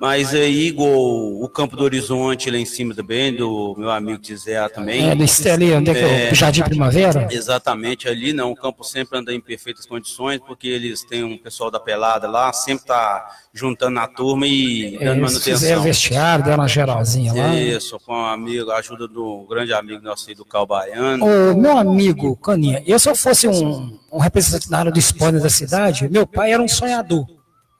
Mas 0.00 0.32
aí, 0.32 0.68
igual 0.68 0.88
o 0.88 1.48
Campo 1.48 1.76
do 1.76 1.82
Horizonte, 1.82 2.50
lá 2.50 2.56
em 2.56 2.64
cima 2.64 2.94
também, 2.94 3.34
do 3.34 3.74
meu 3.76 3.90
amigo 3.90 4.18
Tizé 4.18 4.68
também. 4.68 5.10
É, 5.10 5.14
nesse 5.14 5.50
ali, 5.50 5.72
onde 5.72 5.90
é 5.90 5.94
que 5.94 6.00
é, 6.00 6.30
o 6.30 6.34
Jardim 6.36 6.62
Primavera? 6.62 7.26
Exatamente, 7.30 8.08
ali 8.08 8.32
não, 8.32 8.52
o 8.52 8.54
campo 8.54 8.84
sempre 8.84 9.18
anda 9.18 9.34
em 9.34 9.40
perfeitas 9.40 9.86
condições, 9.86 10.40
porque 10.46 10.68
eles 10.68 11.02
têm 11.02 11.24
um 11.24 11.36
pessoal 11.36 11.68
da 11.68 11.80
pelada 11.80 12.28
lá, 12.28 12.52
sempre 12.52 12.86
tá 12.86 13.28
juntando 13.52 13.98
a 13.98 14.06
turma 14.06 14.46
e 14.46 14.96
é, 15.00 15.04
dando 15.04 15.22
manutenção. 15.22 15.54
Fizeram 15.54 15.82
vestiário, 15.82 16.44
deram 16.44 16.58
uma 16.58 16.68
geralzinha 16.68 17.32
lá. 17.32 17.54
Isso, 17.56 17.98
com 18.06 18.12
um 18.12 18.24
amigo, 18.24 18.70
a 18.70 18.78
ajuda 18.78 19.08
do 19.08 19.46
grande 19.50 19.72
amigo 19.72 20.00
nosso 20.00 20.28
aí, 20.28 20.34
do 20.36 20.44
Calbaiano. 20.44 21.24
Ô, 21.24 21.56
meu 21.56 21.76
amigo, 21.76 22.36
Caninha, 22.36 22.84
eu 22.86 23.00
se 23.00 23.08
eu 23.08 23.16
fosse 23.16 23.48
um, 23.48 23.98
um 24.12 24.18
representante 24.18 24.92
do 24.92 24.98
esporte 24.98 25.40
da 25.40 25.50
cidade, 25.50 26.08
meu 26.08 26.24
pai 26.24 26.52
era 26.52 26.62
um 26.62 26.68
sonhador. 26.68 27.26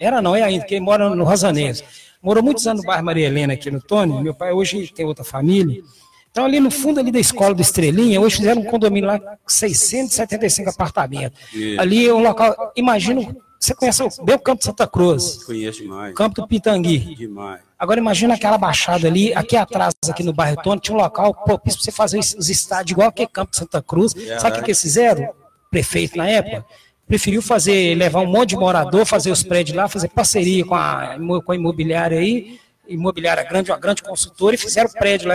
Era 0.01 0.21
não, 0.21 0.35
é 0.35 0.43
ainda, 0.43 0.67
ele 0.69 0.81
mora 0.81 1.15
no 1.15 1.25
Rosanense. 1.25 1.85
Morou 2.23 2.43
muitos 2.43 2.67
anos 2.67 2.83
no 2.83 2.87
bairro 2.87 3.05
Maria 3.05 3.27
Helena, 3.27 3.53
aqui 3.53 3.71
no 3.71 3.81
Tony. 3.81 4.23
Meu 4.23 4.35
pai 4.35 4.53
hoje 4.53 4.93
tem 4.93 5.07
outra 5.07 5.25
família. 5.25 5.83
Então, 6.31 6.45
ali 6.45 6.61
no 6.61 6.71
fundo 6.71 7.01
ali 7.01 7.11
da 7.11 7.19
escola 7.19 7.55
do 7.55 7.63
Estrelinha, 7.63 8.21
hoje 8.21 8.37
fizeram 8.37 8.61
um 8.61 8.65
condomínio 8.65 9.09
lá, 9.09 9.21
675 9.47 10.71
apartamentos. 10.71 11.41
Ali 11.79 12.07
é 12.07 12.15
um 12.15 12.23
local, 12.23 12.73
imagina, 12.77 13.35
você 13.59 13.75
conhece 13.75 14.03
bem 14.23 14.37
o 14.37 14.39
Campo 14.39 14.59
de 14.59 14.67
Santa 14.67 14.87
Cruz? 14.87 15.43
Conheço 15.45 15.83
demais. 15.83 16.15
Campo 16.15 16.41
do 16.41 16.47
Pitangui. 16.47 17.17
Demais. 17.17 17.61
Agora 17.79 17.99
imagina 17.99 18.35
aquela 18.35 18.59
baixada 18.59 19.07
ali, 19.07 19.33
aqui 19.35 19.57
atrás, 19.57 19.95
aqui 20.09 20.23
no 20.23 20.33
bairro 20.33 20.61
Tony, 20.63 20.81
tinha 20.81 20.97
um 20.97 21.01
local 21.01 21.33
propício 21.33 21.79
para 21.79 21.85
você 21.85 21.93
fazer 21.93 22.19
os 22.19 22.49
estádios 22.49 22.93
igual 22.93 23.09
aquele 23.09 23.29
Campo 23.29 23.53
de 23.53 23.57
Santa 23.57 23.81
Cruz. 23.81 24.15
Sabe 24.41 24.51
o 24.51 24.55
que, 24.59 24.65
que 24.65 24.71
eles 24.71 24.83
fizeram? 24.83 25.29
Prefeito 25.71 26.17
na 26.17 26.29
época? 26.29 26.65
Preferiu 27.09 27.41
fazer, 27.41 27.95
levar 27.97 28.21
um 28.21 28.27
monte 28.27 28.51
de 28.51 28.57
morador, 28.57 29.07
fazer 29.07 29.33
os 29.33 29.43
prédios 29.43 29.75
lá, 29.77 29.89
fazer 29.89 30.09
parceria 30.09 30.65
com 30.65 30.75
a, 30.75 31.17
com 31.45 31.53
a 31.53 31.57
imobiliária 31.57 32.19
aí, 32.19 32.61
imobiliária 32.87 33.43
grande, 33.43 33.71
uma 33.71 33.79
grande 33.79 34.03
consultora, 34.03 34.55
e 34.55 34.59
fizeram 34.59 34.91
prédio 34.91 35.29
lá. 35.29 35.35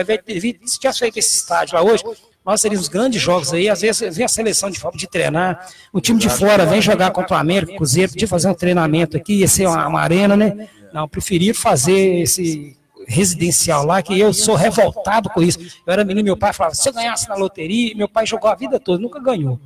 Se 0.66 0.80
tivesse 0.80 1.00
feito 1.00 1.18
esse 1.18 1.36
estádio 1.36 1.76
lá 1.76 1.84
hoje, 1.84 2.04
nós 2.46 2.62
teríamos 2.62 2.88
grandes 2.88 3.22
jogos 3.22 3.54
aí, 3.54 3.70
às 3.70 3.82
vezes 3.82 4.16
vem 4.16 4.26
a 4.26 4.30
seleção 4.30 4.70
de 4.70 4.80
de 4.96 5.08
treinar, 5.08 5.68
o 5.92 6.00
time 6.00 6.20
de 6.20 6.30
fora 6.30 6.66
vem 6.66 6.82
jogar 6.82 7.12
contra 7.12 7.38
o 7.38 7.40
América, 7.40 7.76
Cruzeiro, 7.76 8.12
podia 8.12 8.28
fazer 8.28 8.50
um 8.50 8.54
treinamento 8.54 9.18
aqui, 9.18 9.40
ia 9.40 9.48
ser 9.48 9.68
uma, 9.68 9.88
uma 9.88 10.02
arena, 10.02 10.36
né? 10.36 10.68
Não, 10.94 11.08
preferi 11.08 11.54
fazer 11.54 12.22
esse 12.22 12.78
residencial 13.08 13.86
lá, 13.86 14.02
que 14.02 14.18
eu 14.20 14.34
sou 14.34 14.56
revoltado 14.56 15.30
com 15.30 15.42
isso. 15.42 15.60
Eu 15.60 15.94
era 15.94 16.06
menino, 16.06 16.24
meu 16.26 16.38
pai 16.38 16.54
falava, 16.54 16.76
se 16.76 16.88
eu 16.88 16.94
ganhasse 16.94 17.28
na 17.28 17.36
loteria, 17.36 17.96
meu 17.96 18.08
pai 18.08 18.26
jogou 18.26 18.50
a 18.50 18.56
vida 18.56 18.80
toda, 18.80 19.02
nunca 19.02 19.20
ganhou. 19.20 19.60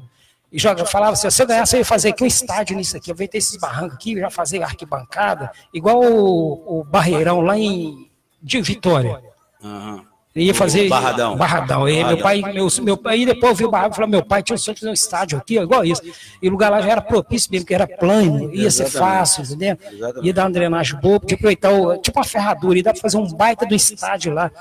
E 0.51 0.57
joga, 0.57 0.85
falava 0.85 1.13
assim, 1.13 1.29
se 1.29 1.41
eu 1.41 1.47
ganhasse, 1.47 1.75
eu 1.75 1.79
ia 1.79 1.85
fazer 1.85 2.09
aqui 2.09 2.23
um 2.23 2.27
estádio 2.27 2.77
nisso 2.77 2.95
aqui, 2.95 3.11
eu 3.11 3.15
ia 3.19 3.27
ter 3.27 3.37
esses 3.37 3.57
barrancos 3.57 3.95
aqui, 3.95 4.17
já 4.17 4.29
fazer 4.29 4.63
arquibancada, 4.63 5.51
igual 5.73 6.01
o, 6.01 6.79
o 6.79 6.83
Barreirão 6.83 7.41
lá 7.41 7.57
em 7.57 8.09
de 8.41 8.61
Vitória. 8.61 9.21
Uhum. 9.61 10.05
Ia 10.35 10.53
fazer 10.53 10.87
Barradão. 10.87 11.35
Barradão. 11.35 11.89
E 11.89 12.03
meu 12.03 12.17
pai, 12.19 12.41
meu, 12.53 12.67
meu 12.83 12.95
pai, 12.95 13.25
depois 13.25 13.51
eu 13.51 13.55
vi 13.55 13.65
o 13.65 13.71
Barradão 13.71 13.91
e 13.91 13.95
falou: 13.95 14.09
meu 14.09 14.23
pai 14.23 14.43
tinha 14.43 14.53
um 14.53 14.57
sonho 14.57 14.75
de 14.75 14.81
fazer 14.81 14.91
um 14.91 14.93
estádio 14.93 15.37
aqui, 15.37 15.57
igual 15.57 15.83
isso. 15.83 16.01
E 16.41 16.47
o 16.47 16.51
lugar 16.51 16.69
lá 16.69 16.79
já 16.79 16.91
era 16.91 17.01
propício 17.01 17.51
mesmo, 17.51 17.65
porque 17.65 17.73
era 17.73 17.87
plano, 17.87 18.53
ia 18.53 18.69
ser 18.69 18.85
fácil, 18.85 19.43
entendeu? 19.43 19.77
Exatamente. 19.91 20.27
Ia 20.27 20.33
dar 20.33 20.43
uma 20.43 20.51
drenagem 20.51 20.99
boa, 20.99 21.19
podia 21.19 21.35
aproveitar, 21.35 21.71
o, 21.71 21.97
tipo 21.97 22.19
uma 22.19 22.25
ferradura, 22.25 22.77
ia 22.77 22.83
dar 22.83 22.93
para 22.93 23.01
fazer 23.01 23.17
um 23.17 23.27
baita 23.33 23.65
do 23.65 23.73
estádio 23.73 24.31
lá. 24.33 24.51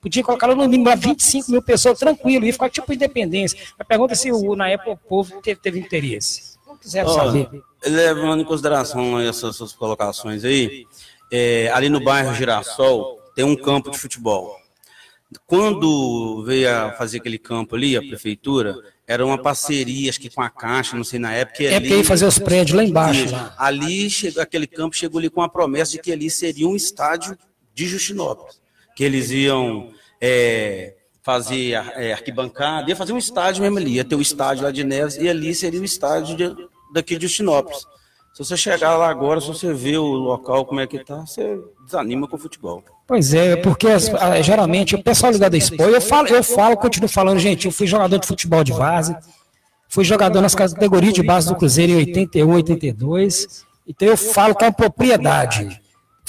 Podia 0.00 0.24
colocar 0.24 0.46
no 0.46 0.56
mínimo 0.66 0.96
25 0.96 1.50
mil 1.50 1.62
pessoas 1.62 1.98
tranquilo, 1.98 2.46
ia 2.46 2.52
ficar 2.52 2.70
tipo 2.70 2.92
independência. 2.92 3.58
A 3.78 3.84
pergunta 3.84 4.14
é 4.14 4.16
se 4.16 4.32
o, 4.32 4.56
na 4.56 4.68
época 4.68 4.92
o 4.92 4.96
povo 4.96 5.42
teve, 5.42 5.60
teve 5.60 5.78
interesse. 5.78 6.58
Não 6.66 6.76
quiseram 6.76 7.10
oh, 7.10 7.14
saber. 7.14 7.48
Levando 7.84 8.40
em 8.40 8.44
consideração 8.44 9.20
essas, 9.20 9.56
essas 9.56 9.72
colocações 9.72 10.42
aí, 10.42 10.86
é, 11.30 11.70
ali 11.74 11.90
no 11.90 12.02
bairro 12.02 12.34
Girassol 12.34 13.20
tem 13.36 13.44
um 13.44 13.54
campo 13.54 13.90
de 13.90 13.98
futebol. 13.98 14.56
Quando 15.46 16.42
veio 16.44 16.74
a 16.74 16.92
fazer 16.92 17.18
aquele 17.18 17.38
campo 17.38 17.76
ali, 17.76 17.96
a 17.96 18.00
prefeitura, 18.00 18.74
era 19.06 19.24
uma 19.24 19.38
parceria, 19.38 20.08
acho 20.08 20.18
que 20.18 20.30
com 20.30 20.42
a 20.42 20.48
Caixa, 20.48 20.96
não 20.96 21.04
sei 21.04 21.18
na 21.18 21.32
época. 21.32 21.62
É 21.62 21.78
porque 21.78 21.94
ia 21.94 22.04
fazer 22.04 22.24
os 22.24 22.38
prédios 22.38 22.76
lá 22.76 22.82
embaixo. 22.82 23.30
Lá. 23.30 23.54
Ali, 23.58 24.08
chegou, 24.08 24.42
aquele 24.42 24.66
campo 24.66 24.96
chegou 24.96 25.18
ali 25.18 25.28
com 25.28 25.42
a 25.42 25.48
promessa 25.48 25.92
de 25.92 25.98
que 25.98 26.10
ali 26.10 26.30
seria 26.30 26.66
um 26.66 26.74
estádio 26.74 27.36
de 27.74 27.86
Justinópolis 27.86 28.59
que 28.94 29.04
eles 29.04 29.30
iam 29.30 29.88
é, 30.20 30.94
fazer 31.22 31.72
é, 31.72 32.12
arquibancada, 32.12 32.88
ia 32.88 32.96
fazer 32.96 33.12
um 33.12 33.18
estádio 33.18 33.62
mesmo 33.62 33.78
ali, 33.78 33.94
ia 33.94 34.04
ter 34.04 34.14
o 34.14 34.20
estádio 34.20 34.64
lá 34.64 34.70
de 34.70 34.84
Neves, 34.84 35.16
e 35.16 35.28
ali 35.28 35.54
seria 35.54 35.80
o 35.80 35.84
estádio 35.84 36.36
de, 36.36 36.68
daqui 36.92 37.16
de 37.16 37.26
Justinópolis. 37.26 37.86
Se 38.34 38.44
você 38.44 38.56
chegar 38.56 38.96
lá 38.96 39.08
agora, 39.08 39.40
se 39.40 39.48
você 39.48 39.72
vê 39.72 39.96
o 39.96 40.04
local 40.04 40.64
como 40.64 40.80
é 40.80 40.86
que 40.86 40.96
está, 40.96 41.16
você 41.16 41.58
desanima 41.84 42.28
com 42.28 42.36
o 42.36 42.38
futebol. 42.38 42.82
Pois 43.06 43.34
é, 43.34 43.56
porque 43.56 43.88
geralmente 44.42 44.94
o 44.94 45.02
pessoal 45.02 45.32
ligado 45.32 45.54
a 45.54 45.56
Expo, 45.56 45.82
eu 45.82 46.00
falo, 46.00 46.28
eu 46.28 46.44
falo, 46.44 46.76
continuo 46.76 47.08
falando, 47.08 47.40
gente, 47.40 47.66
eu 47.66 47.72
fui 47.72 47.86
jogador 47.86 48.18
de 48.18 48.26
futebol 48.26 48.62
de 48.62 48.72
base, 48.72 49.16
fui 49.88 50.04
jogador 50.04 50.40
nas 50.40 50.54
categorias 50.54 51.12
de 51.12 51.22
base 51.22 51.48
do 51.48 51.56
Cruzeiro 51.56 51.92
em 51.92 51.96
81, 51.96 52.54
82, 52.54 53.66
então 53.86 54.06
eu 54.06 54.16
falo 54.16 54.54
com 54.54 54.72
propriedade. 54.72 55.80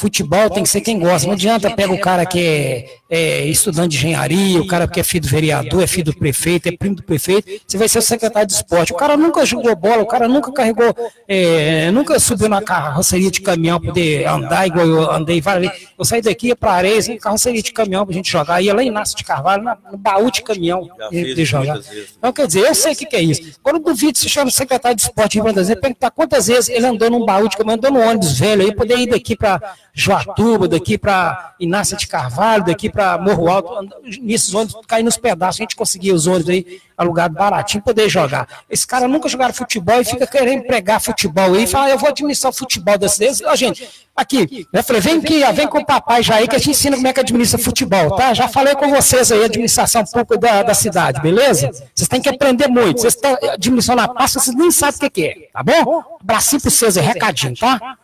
Futebol 0.02 0.50
tem 0.50 0.64
que 0.64 0.70
ser 0.70 0.82
quem 0.82 0.98
gosta. 0.98 1.28
Não 1.28 1.36
adianta 1.36 1.70
pega 1.70 1.94
o 1.94 2.00
cara 2.00 2.26
que 2.26 2.40
é, 2.40 2.86
é, 3.08 3.46
estudante 3.46 3.90
de 3.90 3.98
engenharia, 3.98 4.60
o 4.60 4.66
cara 4.66 4.88
que 4.88 5.00
é 5.00 5.04
filho 5.04 5.22
do 5.22 5.28
vereador, 5.28 5.84
é 5.84 5.86
filho 5.86 6.06
do 6.06 6.16
prefeito, 6.16 6.68
é 6.68 6.72
primo 6.72 6.96
do 6.96 7.04
prefeito, 7.04 7.48
você 7.68 7.78
vai 7.78 7.88
ser 7.88 8.00
o 8.00 8.02
secretário 8.02 8.48
de 8.48 8.54
esporte. 8.54 8.92
O 8.92 8.96
cara 8.96 9.16
nunca 9.16 9.46
jogou 9.46 9.76
bola, 9.76 10.02
o 10.02 10.08
cara 10.08 10.28
nunca 10.28 10.52
carregou, 10.52 10.92
é, 11.28 11.92
nunca 11.92 12.20
subiu 12.20 12.50
na 12.50 12.64
carroceria 12.64 13.30
de 13.30 13.42
caminhão 13.42 13.80
para 13.80 13.90
poder 13.90 14.26
andar 14.26 14.66
igual 14.66 14.88
eu 14.88 15.12
andei 15.12 15.40
várias 15.40 15.72
vezes. 15.72 15.88
Eu 15.96 16.04
saí 16.04 16.20
daqui, 16.20 16.48
ia 16.48 16.56
para 16.56 16.72
Areia, 16.72 17.00
em 17.12 17.20
carroceria 17.20 17.62
de 17.62 17.72
caminhão 17.72 18.04
para 18.04 18.14
a 18.14 18.16
gente 18.16 18.32
jogar. 18.32 18.60
Ia 18.60 18.74
lá 18.74 18.82
em 18.82 18.88
Inácio 18.88 19.16
de 19.16 19.24
Carvalho, 19.24 19.64
no 19.92 20.00
baú 20.00 20.32
de 20.32 20.42
caminhão, 20.42 20.90
de 21.12 21.46
jogar. 21.46 21.80
Então, 22.18 22.34
quer 22.34 22.48
dizer, 22.48 22.62
eu 22.62 22.74
sei 22.74 22.94
o 22.94 22.96
que, 22.96 23.06
que 23.06 23.16
é 23.16 23.22
isso. 23.22 23.60
Quando 23.62 23.76
eu 23.76 23.84
duvido 23.84 24.18
se 24.18 24.28
chama 24.28 24.50
secretário 24.50 24.96
de 24.96 25.04
esporte 25.04 25.40
de 25.40 25.54
Brasil, 25.54 25.80
perguntar 25.80 26.10
quantas 26.10 26.48
vezes 26.48 26.70
ele 26.70 26.88
andou 26.88 27.08
num 27.08 27.24
baú 27.24 27.48
de 27.48 27.56
caminhão, 27.56 27.76
andou 27.76 27.92
no 27.92 28.00
ônibus 28.00 28.40
velho, 28.40 28.64
aí 28.64 28.74
poder 28.74 28.98
ir 28.98 29.12
daqui 29.12 29.36
para 29.36 29.62
Joatuba, 29.94 30.68
daqui 30.68 30.98
para 30.98 31.54
Inácia 31.60 31.98
de 31.98 32.08
Carvalho, 32.08 32.64
daqui 32.64 32.90
para 32.90 33.18
Morro 33.18 33.50
Alto, 33.50 33.90
nesses 34.22 34.54
ônibus 34.54 34.80
caindo 34.88 35.06
nos 35.06 35.18
pedaços, 35.18 35.60
a 35.60 35.64
gente 35.64 35.76
conseguia 35.76 36.16
os 36.16 36.28
ônibus 36.28 36.50
aí 36.50 36.82
alugado 36.98 37.34
baratinho, 37.34 37.84
poder 37.84 38.08
jogar. 38.08 38.48
Esse 38.70 38.86
cara 38.88 39.08
nunca 39.08 39.28
jogaram 39.28 39.54
futebol 39.54 40.00
e 40.00 40.06
fica 40.06 40.26
querendo 40.26 40.64
pregar 40.64 41.02
futebol 41.02 41.54
aí, 41.54 41.68
fala, 41.68 41.90
eu 41.90 41.98
vou 41.98 42.10
administrar 42.10 42.52
o 42.52 42.56
futebol 42.56 42.98
desse 42.98 43.20
vezes. 43.20 43.42
Ó, 43.46 43.56
gente, 43.56 43.88
aqui, 44.16 44.66
né, 44.72 44.82
falei, 44.82 45.02
vem 45.02 45.18
aqui, 45.18 45.44
vem 45.54 45.68
com 45.68 45.80
o 45.80 45.86
papai 45.86 46.24
já 46.24 46.36
aí 46.36 46.48
que 46.48 46.56
a 46.56 46.60
gente 46.60 46.72
ensina 46.72 46.96
como 46.96 47.08
é 47.08 47.14
que 47.14 47.20
administra 47.20 47.60
futebol, 47.60 48.16
tá? 48.16 48.34
Já 48.34 48.48
falei 48.48 48.76
com 48.76 48.90
vocês 48.90 49.32
aí, 49.32 49.44
administração 49.44 50.06
pouco 50.06 50.38
da, 50.38 50.64
da 50.64 50.74
cidade, 50.74 51.22
beleza? 51.22 51.70
Vocês 51.94 52.08
têm 52.08 52.22
que 52.22 52.30
aprender 52.30 52.68
muito. 52.68 53.02
Vocês 53.02 53.16
estão 53.16 53.38
administrando 53.52 54.02
a 54.02 54.08
pasta, 54.08 54.40
vocês 54.40 54.56
nem 54.56 54.72
sabem 54.72 54.96
o 54.96 55.00
que, 55.00 55.10
que 55.10 55.28
é, 55.28 55.50
tá 55.52 55.62
bom? 55.64 56.18
Abracinho 56.22 56.62
para 56.62 56.72
vocês 56.72 56.98
aí, 56.98 57.06
recadinho, 57.06 57.56
tá? 57.56 57.98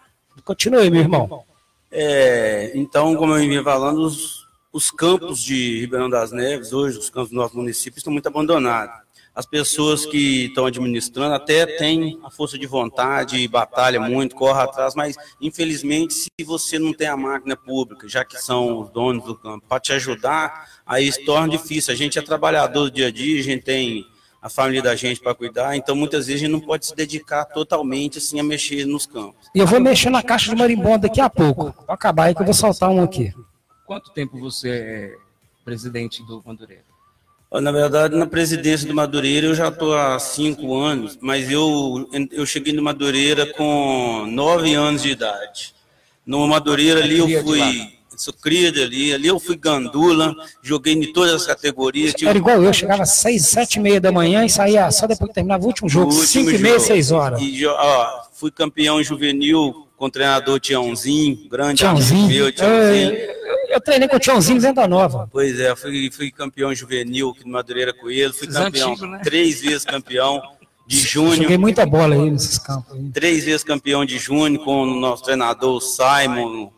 Continue, 0.44 0.90
meu 0.90 1.02
irmão. 1.02 1.47
É, 1.92 2.72
então, 2.76 3.16
como 3.16 3.34
eu 3.34 3.40
vinha 3.40 3.64
falando, 3.64 4.02
os, 4.02 4.46
os 4.72 4.92
campos 4.92 5.42
de 5.42 5.80
Ribeirão 5.80 6.10
das 6.10 6.32
Neves, 6.32 6.74
hoje, 6.74 6.98
os 6.98 7.10
campos 7.10 7.30
do 7.30 7.36
nosso 7.36 7.56
município, 7.56 7.98
estão 7.98 8.12
muito 8.12 8.28
abandonados. 8.28 9.08
As 9.34 9.46
pessoas 9.46 10.04
que 10.04 10.46
estão 10.46 10.66
administrando 10.66 11.36
até 11.36 11.64
têm 11.78 12.20
a 12.24 12.30
força 12.32 12.58
de 12.58 12.66
vontade, 12.66 13.48
batalha 13.48 14.00
muito, 14.00 14.36
corre 14.36 14.60
atrás, 14.60 14.96
mas 14.96 15.16
infelizmente, 15.40 16.16
se 16.16 16.28
você 16.44 16.80
não 16.80 16.92
tem 16.92 17.08
a 17.08 17.16
máquina 17.16 17.56
pública, 17.56 18.10
já 18.10 18.26
que 18.26 18.36
são 18.36 18.80
os 18.80 18.90
donos 18.90 19.24
do 19.24 19.36
campo, 19.36 19.64
para 19.70 19.80
te 19.80 19.94
ajudar, 19.94 20.68
aí 20.84 21.12
se 21.12 21.24
torna 21.24 21.50
difícil. 21.50 21.94
A 21.94 21.96
gente 21.96 22.18
é 22.18 22.22
trabalhador 22.24 22.86
do 22.86 22.92
dia 22.92 23.10
a 23.10 23.12
dia, 23.12 23.40
a 23.40 23.44
gente 23.44 23.64
tem 23.64 24.08
a 24.42 24.50
família 24.50 24.82
da 24.82 24.96
gente 24.96 25.20
para 25.20 25.34
cuidar, 25.34 25.76
então 25.76 25.96
muitas 25.96 26.28
vezes 26.28 26.42
a 26.42 26.46
gente 26.46 26.54
não 26.54 26.60
pode 26.60 26.86
se 26.86 26.96
dedicar 26.96 27.46
totalmente 27.46 28.18
assim 28.20 28.40
a 28.40 28.44
mexer 28.44 28.86
nos 28.86 29.06
campos. 29.06 29.48
E 29.54 29.60
eu 29.60 29.68
vou 29.68 29.80
mexer 29.80 30.10
na 30.10 30.22
caixa 30.22 30.50
de 30.50 30.56
marimbondo 30.56 31.00
daqui 31.00 31.20
a 31.20 31.30
pouco. 31.30 31.64
Vou 31.64 31.86
acabar 31.88 32.26
aí 32.26 32.36
que 32.36 32.42
eu 32.42 32.46
vou 32.46 32.54
soltar 32.54 32.90
um 32.90 33.02
aqui. 33.02 33.34
Quanto 33.86 34.12
tempo 34.12 34.40
você 34.40 34.70
é 34.70 35.16
presidente 35.66 36.24
do 36.24 36.44
Madureira? 36.46 36.84
Na 37.50 37.72
verdade, 37.72 38.16
na 38.16 38.28
presidência 38.28 38.86
do 38.86 38.94
Madureira 38.94 39.48
eu 39.48 39.56
já 39.56 39.70
estou 39.70 39.96
há 39.98 40.20
cinco 40.20 40.76
anos, 40.76 41.18
mas 41.22 41.50
eu, 41.50 42.08
eu 42.32 42.46
cheguei 42.46 42.74
no 42.74 42.84
Madureira 42.84 43.46
com 43.54 44.26
nove 44.28 44.74
anos 44.74 45.02
de 45.02 45.12
idade. 45.12 45.74
No 46.26 46.46
Madureira 46.46 47.02
ali 47.02 47.20
eu 47.20 47.44
fui 47.44 47.97
Sou 48.18 48.34
cria 48.34 48.70
ali. 48.70 49.14
Ali 49.14 49.28
eu 49.28 49.40
fui 49.40 49.56
gandula, 49.56 50.36
joguei 50.62 50.94
em 50.94 51.14
todas 51.14 51.36
as 51.36 51.46
categorias. 51.46 52.14
Tive... 52.16 52.30
Era 52.30 52.38
igual 52.38 52.64
eu, 52.64 52.74
chegava 52.74 53.04
às 53.04 53.12
seis, 53.12 53.46
sete 53.46 53.76
e 53.76 53.80
meia 53.80 54.02
da 54.02 54.12
manhã 54.12 54.44
e 54.44 54.50
saía 54.50 54.90
só 54.92 55.06
depois 55.06 55.30
que 55.30 55.36
terminava 55.36 55.64
o 55.64 55.68
último 55.68 55.88
jogo, 55.88 56.12
cinco 56.12 56.50
jogo. 56.50 56.60
e 56.60 56.64
meia, 56.64 56.80
seis 56.80 57.12
horas. 57.12 57.40
E, 57.40 57.66
ó, 57.68 58.22
fui 58.34 58.50
campeão 58.50 59.02
juvenil 59.04 59.88
com 59.96 60.06
o 60.06 60.10
treinador 60.10 60.60
Tiãozinho, 60.60 61.48
grande 61.48 61.78
Tiãozinho. 61.78 62.28
meu, 62.28 62.52
Tiãozinho. 62.52 63.12
Eu, 63.14 63.58
eu 63.70 63.82
treinei 63.82 64.08
com 64.08 64.16
o 64.16 64.20
Tiãozinho 64.20 64.60
Venda 64.60 64.88
Nova. 64.88 65.30
Pois 65.32 65.60
é, 65.60 65.76
fui, 65.76 66.10
fui 66.12 66.32
campeão 66.32 66.74
juvenil 66.74 67.30
aqui 67.30 67.46
no 67.46 67.52
Madureira 67.52 67.94
com 67.94 68.10
ele, 68.10 68.34
fui 68.34 68.48
campeão, 68.48 68.92
antigo, 68.92 69.06
né? 69.08 69.22
três 69.24 69.62
vezes 69.62 69.86
campeão 69.86 70.42
de 70.88 71.00
junho. 71.00 71.36
Joguei 71.36 71.58
muita 71.58 71.86
bola 71.86 72.16
aí 72.16 72.32
nesses 72.32 72.58
campos. 72.58 72.96
Aí. 72.96 73.10
Três 73.12 73.44
vezes 73.44 73.64
campeão 73.64 74.06
de 74.06 74.18
junho 74.18 74.58
com 74.60 74.84
o 74.84 75.00
nosso 75.00 75.24
treinador 75.24 75.82
Simon, 75.82 76.72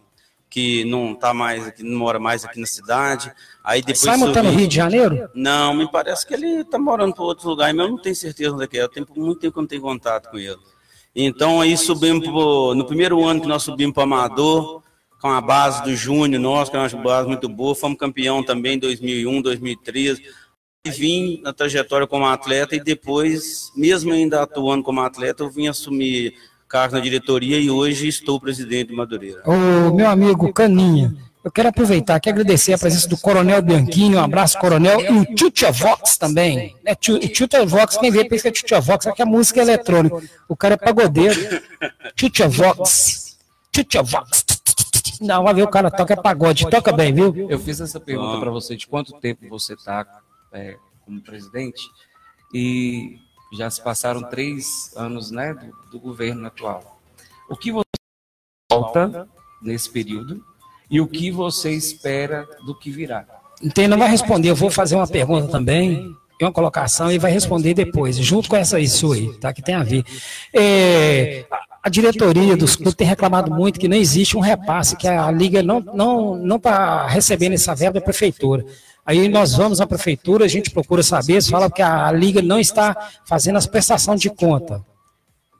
que 0.49 0.83
não 0.85 1.13
tá 1.13 1.33
mais 1.33 1.67
aqui, 1.67 1.83
não 1.83 1.99
mora 1.99 2.19
mais 2.19 2.43
aqui 2.43 2.59
na 2.59 2.65
cidade. 2.65 3.31
Aí 3.63 3.81
depois 3.81 3.99
Simon 3.99 4.31
tá 4.33 4.41
no 4.41 4.49
Rio 4.49 4.67
de 4.67 4.75
Janeiro? 4.75 5.29
Não, 5.33 5.73
me 5.73 5.89
parece 5.91 6.25
que 6.25 6.33
ele 6.33 6.63
tá 6.63 6.79
morando 6.79 7.13
para 7.13 7.23
outro 7.23 7.49
lugar, 7.49 7.73
mas 7.73 7.85
eu 7.85 7.91
não 7.91 8.01
tenho 8.01 8.15
certeza 8.15 8.53
onde 8.53 8.63
é 8.63 8.67
que 8.67 8.77
é. 8.77 8.83
Eu 8.83 8.89
tenho 8.89 9.05
muito 9.15 9.39
tempo 9.39 9.53
que 9.53 9.59
eu 9.59 9.61
não 9.61 9.67
tenho 9.67 9.81
contato 9.81 10.29
com 10.29 10.37
ele. 10.37 10.57
Então 11.15 11.61
aí 11.61 11.77
subimos 11.77 12.25
pro, 12.27 12.73
no 12.73 12.85
primeiro 12.85 13.23
ano 13.23 13.41
que 13.41 13.47
nós 13.47 13.63
subimos 13.63 13.93
para 13.93 14.03
Amador, 14.03 14.81
com 15.21 15.29
a 15.29 15.41
base 15.41 15.83
do 15.83 15.95
Júnior 15.95 16.41
nosso, 16.41 16.71
que 16.71 16.77
é 16.77 16.79
uma 16.79 17.03
base 17.03 17.27
muito 17.27 17.47
boa, 17.49 17.75
fomos 17.75 17.97
campeão 17.97 18.41
também 18.41 18.75
em 18.75 18.79
2001, 18.79 19.41
2013 19.41 20.23
vim 20.85 21.41
na 21.41 21.51
trajetória 21.51 22.07
como 22.07 22.25
atleta 22.25 22.75
e 22.75 22.79
depois, 22.79 23.71
mesmo 23.75 24.13
ainda 24.13 24.41
atuando 24.41 24.83
como 24.83 25.01
atleta, 25.01 25.43
eu 25.43 25.49
vim 25.49 25.67
assumir 25.67 26.33
cargo 26.69 26.95
na 26.95 27.01
diretoria 27.01 27.57
e 27.57 27.69
hoje 27.69 28.07
estou 28.07 28.39
presidente 28.39 28.89
de 28.89 28.95
Madureira. 28.95 29.41
O 29.43 29.95
meu 29.95 30.07
amigo 30.07 30.53
Caninha, 30.53 31.15
eu 31.43 31.51
quero 31.51 31.69
aproveitar 31.69 32.15
aqui 32.15 32.29
e 32.29 32.31
agradecer 32.31 32.73
a 32.73 32.77
presença 32.77 33.09
do 33.09 33.17
Coronel 33.17 33.59
Bianchini, 33.61 34.15
um 34.15 34.23
abraço, 34.23 34.59
Coronel, 34.59 35.01
e 35.01 35.11
o 35.11 35.25
Tchutcha 35.35 35.71
Vox 35.71 36.15
também. 36.17 36.75
É, 36.85 36.93
Tchutcha 36.93 37.65
Vox, 37.65 37.97
quem 37.97 38.11
vê 38.11 38.23
pensa 38.23 38.43
que 38.43 38.47
é 38.49 38.51
Tchutcha 38.51 38.79
Vox, 38.79 39.07
é 39.07 39.25
música 39.25 39.59
eletrônica. 39.59 40.21
O 40.47 40.55
cara 40.55 40.75
é 40.75 40.77
pagodeiro. 40.77 41.39
Tchutcha 42.15 42.47
Vox. 42.47 43.39
Tchutcha 43.71 44.03
Vox. 44.03 44.45
Não, 45.19 45.43
vai 45.43 45.53
ver, 45.53 45.63
o 45.63 45.67
cara 45.67 45.89
toca 45.89 46.13
é 46.13 46.15
pagode, 46.15 46.69
toca 46.69 46.93
bem, 46.93 47.11
viu? 47.11 47.49
Eu 47.49 47.59
fiz 47.59 47.81
essa 47.81 47.99
pergunta 47.99 48.39
para 48.39 48.51
você, 48.51 48.75
de 48.75 48.87
quanto 48.87 49.19
tempo 49.19 49.49
você 49.49 49.73
está 49.73 50.05
é, 50.53 50.77
como 51.03 51.19
presidente, 51.21 51.81
e 52.53 53.17
já 53.53 53.69
se 53.69 53.81
passaram 53.81 54.23
três 54.23 54.91
anos 54.95 55.31
né, 55.31 55.53
do, 55.53 55.91
do 55.91 55.99
governo 55.99 56.47
atual. 56.47 56.99
O 57.49 57.55
que 57.55 57.71
você 57.71 57.83
falta 58.71 59.27
nesse 59.61 59.89
período 59.89 60.43
e 60.89 61.01
o 61.01 61.07
que 61.07 61.31
você 61.31 61.71
espera 61.71 62.47
do 62.65 62.75
que 62.75 62.91
virá? 62.91 63.25
Entendo, 63.61 63.91
não 63.91 63.97
vai 63.97 64.09
responder. 64.09 64.49
Eu 64.49 64.55
vou 64.55 64.71
fazer 64.71 64.95
uma 64.95 65.07
pergunta 65.07 65.47
também, 65.47 66.15
uma 66.41 66.51
colocação, 66.51 67.11
e 67.11 67.17
vai 67.17 67.31
responder 67.31 67.73
depois, 67.73 68.17
junto 68.17 68.49
com 68.49 68.55
essa 68.55 68.79
isso 68.79 69.11
aí, 69.11 69.33
tá? 69.37 69.53
Que 69.53 69.61
tem 69.61 69.75
a 69.75 69.83
ver. 69.83 70.05
É, 70.53 71.45
a 71.83 71.89
diretoria 71.89 72.55
dos 72.55 72.75
clubes 72.75 72.95
tem 72.95 73.07
reclamado 73.07 73.51
muito 73.51 73.79
que 73.79 73.87
não 73.87 73.97
existe 73.97 74.37
um 74.37 74.41
repasse, 74.41 74.95
que 74.95 75.07
a 75.07 75.29
Liga 75.31 75.61
não 75.61 75.79
está 75.79 75.93
não, 75.93 76.35
não 76.37 76.59
tá 76.59 77.07
recebendo 77.07 77.53
essa 77.53 77.75
verba 77.75 77.99
da 77.99 78.05
prefeitura. 78.05 78.65
Aí 79.09 79.27
nós 79.27 79.55
vamos 79.55 79.81
à 79.81 79.87
prefeitura, 79.87 80.45
a 80.45 80.47
gente 80.47 80.69
procura 80.69 81.01
saber, 81.01 81.41
fala 81.41 81.67
que 81.67 81.81
a 81.81 82.11
Liga 82.11 82.43
não 82.43 82.59
está 82.59 83.09
fazendo 83.25 83.55
as 83.55 83.65
prestações 83.65 84.21
de 84.21 84.29
conta. 84.29 84.85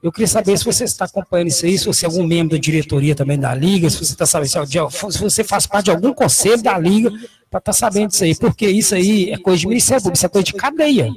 Eu 0.04 0.12
queria 0.12 0.28
saber 0.28 0.56
se 0.56 0.64
você 0.64 0.84
está 0.84 1.06
acompanhando 1.06 1.48
isso 1.48 1.66
aí, 1.66 1.76
se 1.76 1.88
você 1.88 2.06
é 2.06 2.10
algum 2.10 2.28
membro 2.28 2.56
da 2.56 2.62
diretoria 2.62 3.16
também 3.16 3.40
da 3.40 3.52
Liga, 3.56 3.90
se 3.90 3.98
você 3.98 4.12
está 4.12 4.28
sabendo, 4.28 4.52
se 5.12 5.20
você 5.20 5.44
faz 5.44 5.66
parte 5.66 5.86
de 5.86 5.92
algum 5.92 6.14
conselho 6.14 6.62
da 6.62 6.78
Liga, 6.78 7.10
para 7.50 7.58
estar 7.58 7.62
tá 7.62 7.74
sabendo 7.74 8.10
disso 8.10 8.24
aí, 8.24 8.36
porque 8.36 8.68
isso 8.68 8.94
aí 8.94 9.32
é 9.32 9.38
coisa 9.40 9.62
de 9.62 9.68
Ministério 9.68 10.04
Público, 10.04 10.18
isso 10.18 10.26
é 10.28 10.30
coisa 10.30 10.46
de 10.46 10.54
cadeia. 10.54 11.12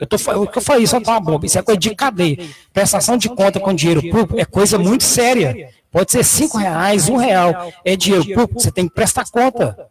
Eu 0.00 0.06
tô, 0.06 0.16
o 0.40 0.46
que 0.46 0.58
eu 0.58 0.62
falei, 0.62 0.84
isso 0.84 0.94
é 0.94 1.00
uma 1.00 1.18
bomba, 1.20 1.46
isso 1.46 1.58
é 1.58 1.62
coisa 1.62 1.80
de 1.80 1.96
cadeia. 1.96 2.38
Prestação 2.72 3.16
de 3.16 3.28
conta 3.28 3.58
com 3.58 3.74
dinheiro 3.74 4.02
público 4.02 4.38
é 4.38 4.44
coisa 4.44 4.78
muito 4.78 5.02
séria. 5.02 5.68
Pode 5.90 6.12
ser 6.12 6.24
cinco 6.24 6.58
reais, 6.58 7.08
um 7.08 7.16
real, 7.16 7.72
é 7.84 7.96
dinheiro 7.96 8.24
público, 8.24 8.60
você 8.60 8.70
tem 8.70 8.86
que 8.86 8.94
prestar 8.94 9.28
conta. 9.28 9.90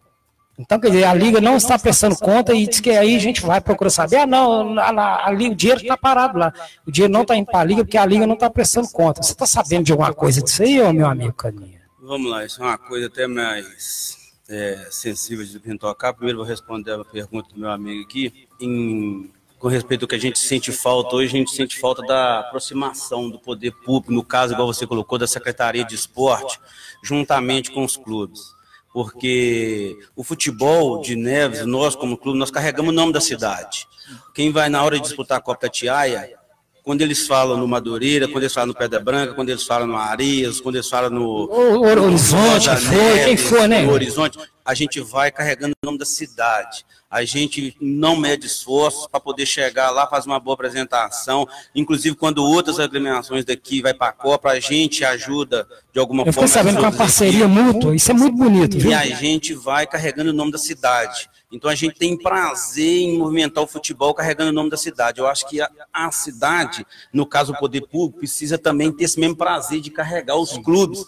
Então, 0.59 0.77
quer 0.77 0.89
dizer, 0.89 1.05
a 1.05 1.13
Liga 1.13 1.39
não 1.39 1.55
está 1.55 1.79
prestando 1.79 2.17
conta 2.17 2.53
e 2.53 2.67
diz 2.67 2.81
que 2.81 2.89
aí 2.89 3.15
a 3.15 3.19
gente 3.19 3.41
vai 3.41 3.61
procurar 3.61 3.89
saber, 3.89 4.17
ah, 4.17 4.27
não, 4.27 4.77
a, 4.77 4.89
a, 4.89 5.29
a, 5.29 5.31
o 5.31 5.55
dinheiro 5.55 5.81
está 5.81 5.95
parado 5.95 6.37
lá. 6.37 6.53
O 6.85 6.91
dinheiro 6.91 7.13
não 7.13 7.21
está 7.21 7.33
indo 7.37 7.45
para 7.45 7.61
a 7.61 7.63
Liga 7.63 7.85
porque 7.85 7.97
a 7.97 8.05
Liga 8.05 8.27
não 8.27 8.33
está 8.33 8.49
prestando 8.49 8.89
conta. 8.89 9.23
Você 9.23 9.31
está 9.31 9.45
sabendo 9.45 9.85
de 9.85 9.93
alguma 9.93 10.13
coisa 10.13 10.41
disso 10.41 10.61
aí, 10.61 10.81
ô, 10.81 10.91
meu 10.91 11.07
amigo 11.07 11.31
Caninha? 11.31 11.79
Vamos 12.01 12.29
lá, 12.29 12.43
isso 12.43 12.61
é 12.61 12.65
uma 12.65 12.77
coisa 12.77 13.07
até 13.07 13.25
mais 13.25 14.17
é, 14.49 14.85
sensível 14.91 15.45
de 15.45 15.57
vir 15.59 15.79
tocar. 15.79 16.11
Primeiro 16.11 16.39
vou 16.39 16.47
responder 16.47 16.91
a 16.91 17.05
pergunta 17.05 17.53
do 17.53 17.57
meu 17.57 17.71
amigo 17.71 18.03
aqui. 18.03 18.49
Em, 18.59 19.31
com 19.57 19.69
respeito 19.69 20.03
ao 20.03 20.09
que 20.09 20.15
a 20.15 20.19
gente 20.19 20.39
sente 20.39 20.73
falta, 20.73 21.15
hoje 21.15 21.33
a 21.33 21.39
gente 21.39 21.51
sente 21.51 21.79
falta 21.79 22.01
da 22.05 22.41
aproximação 22.41 23.29
do 23.29 23.39
poder 23.39 23.71
público, 23.71 24.11
no 24.11 24.25
caso, 24.25 24.53
igual 24.53 24.67
você 24.67 24.85
colocou, 24.85 25.17
da 25.17 25.27
Secretaria 25.27 25.85
de 25.85 25.95
Esporte, 25.95 26.59
juntamente 27.01 27.71
com 27.71 27.85
os 27.85 27.95
clubes 27.95 28.58
porque 28.93 29.97
o 30.15 30.23
futebol 30.23 31.01
de 31.01 31.15
Neves, 31.15 31.65
nós 31.65 31.95
como 31.95 32.17
clube, 32.17 32.39
nós 32.39 32.51
carregamos 32.51 32.91
o 32.91 32.95
nome 32.95 33.13
da 33.13 33.21
cidade. 33.21 33.87
Quem 34.33 34.51
vai 34.51 34.69
na 34.69 34.83
hora 34.83 34.97
de 34.97 35.03
disputar 35.03 35.37
a 35.37 35.41
Copa 35.41 35.69
Tiaia, 35.69 36.38
quando 36.83 37.01
eles 37.01 37.27
falam 37.27 37.57
no 37.57 37.67
Madureira, 37.67 38.27
quando 38.27 38.43
eles 38.43 38.53
falam 38.53 38.67
no 38.67 38.73
Pedra 38.73 38.99
Branca, 38.99 39.33
quando 39.33 39.49
eles 39.49 39.63
falam 39.63 39.87
no 39.87 39.97
Areias, 39.97 40.59
quando 40.59 40.75
eles 40.75 40.89
falam 40.89 41.09
no, 41.09 41.45
o, 41.45 41.81
Horizonte, 41.81 42.69
no 42.69 42.77
foi, 42.77 43.23
quem 43.25 43.37
for, 43.37 43.67
né? 43.67 43.81
No 43.83 43.93
Horizonte, 43.93 44.39
a 44.65 44.73
gente 44.73 44.99
vai 44.99 45.31
carregando 45.31 45.73
o 45.83 45.85
nome 45.85 45.97
da 45.97 46.05
cidade 46.05 46.85
a 47.09 47.25
gente 47.25 47.75
não 47.81 48.15
mede 48.15 48.45
esforços 48.45 49.07
para 49.07 49.19
poder 49.19 49.45
chegar 49.45 49.89
lá, 49.89 50.05
fazer 50.05 50.29
uma 50.29 50.39
boa 50.39 50.53
apresentação. 50.53 51.47
Inclusive, 51.73 52.15
quando 52.15 52.43
outras 52.43 52.79
agremiações 52.79 53.43
daqui 53.43 53.81
vai 53.81 53.95
para 53.95 54.09
a 54.09 54.13
Copa, 54.13 54.51
a 54.51 54.59
gente 54.59 55.03
ajuda 55.03 55.67
de 55.91 55.99
alguma 55.99 56.21
Eu 56.23 56.31
forma. 56.31 56.45
Eu 56.45 56.53
sabendo 56.53 56.75
com 56.75 56.83
uma 56.83 56.91
parceria 56.91 57.45
aqui. 57.45 57.53
mútua, 57.53 57.95
isso 57.95 58.11
é 58.11 58.13
muito 58.13 58.37
bonito. 58.37 58.77
Viu? 58.77 58.91
E 58.91 58.93
a 58.93 59.05
gente 59.07 59.55
vai 59.55 59.87
carregando 59.87 60.29
o 60.29 60.33
nome 60.33 60.51
da 60.51 60.59
cidade. 60.59 61.27
Então, 61.51 61.69
a 61.69 61.75
gente 61.75 61.97
tem 61.97 62.17
prazer 62.17 63.01
em 63.01 63.17
movimentar 63.17 63.63
o 63.63 63.67
futebol 63.67 64.13
carregando 64.13 64.51
o 64.51 64.53
nome 64.53 64.69
da 64.69 64.77
cidade. 64.77 65.19
Eu 65.19 65.27
acho 65.27 65.47
que 65.47 65.59
a, 65.59 65.69
a 65.91 66.11
cidade, 66.11 66.85
no 67.11 67.25
caso 67.25 67.53
o 67.53 67.57
poder 67.57 67.81
público, 67.81 68.19
precisa 68.19 68.57
também 68.57 68.91
ter 68.91 69.05
esse 69.05 69.19
mesmo 69.19 69.35
prazer 69.35 69.81
de 69.81 69.89
carregar 69.89 70.35
os 70.35 70.57
clubes 70.59 71.05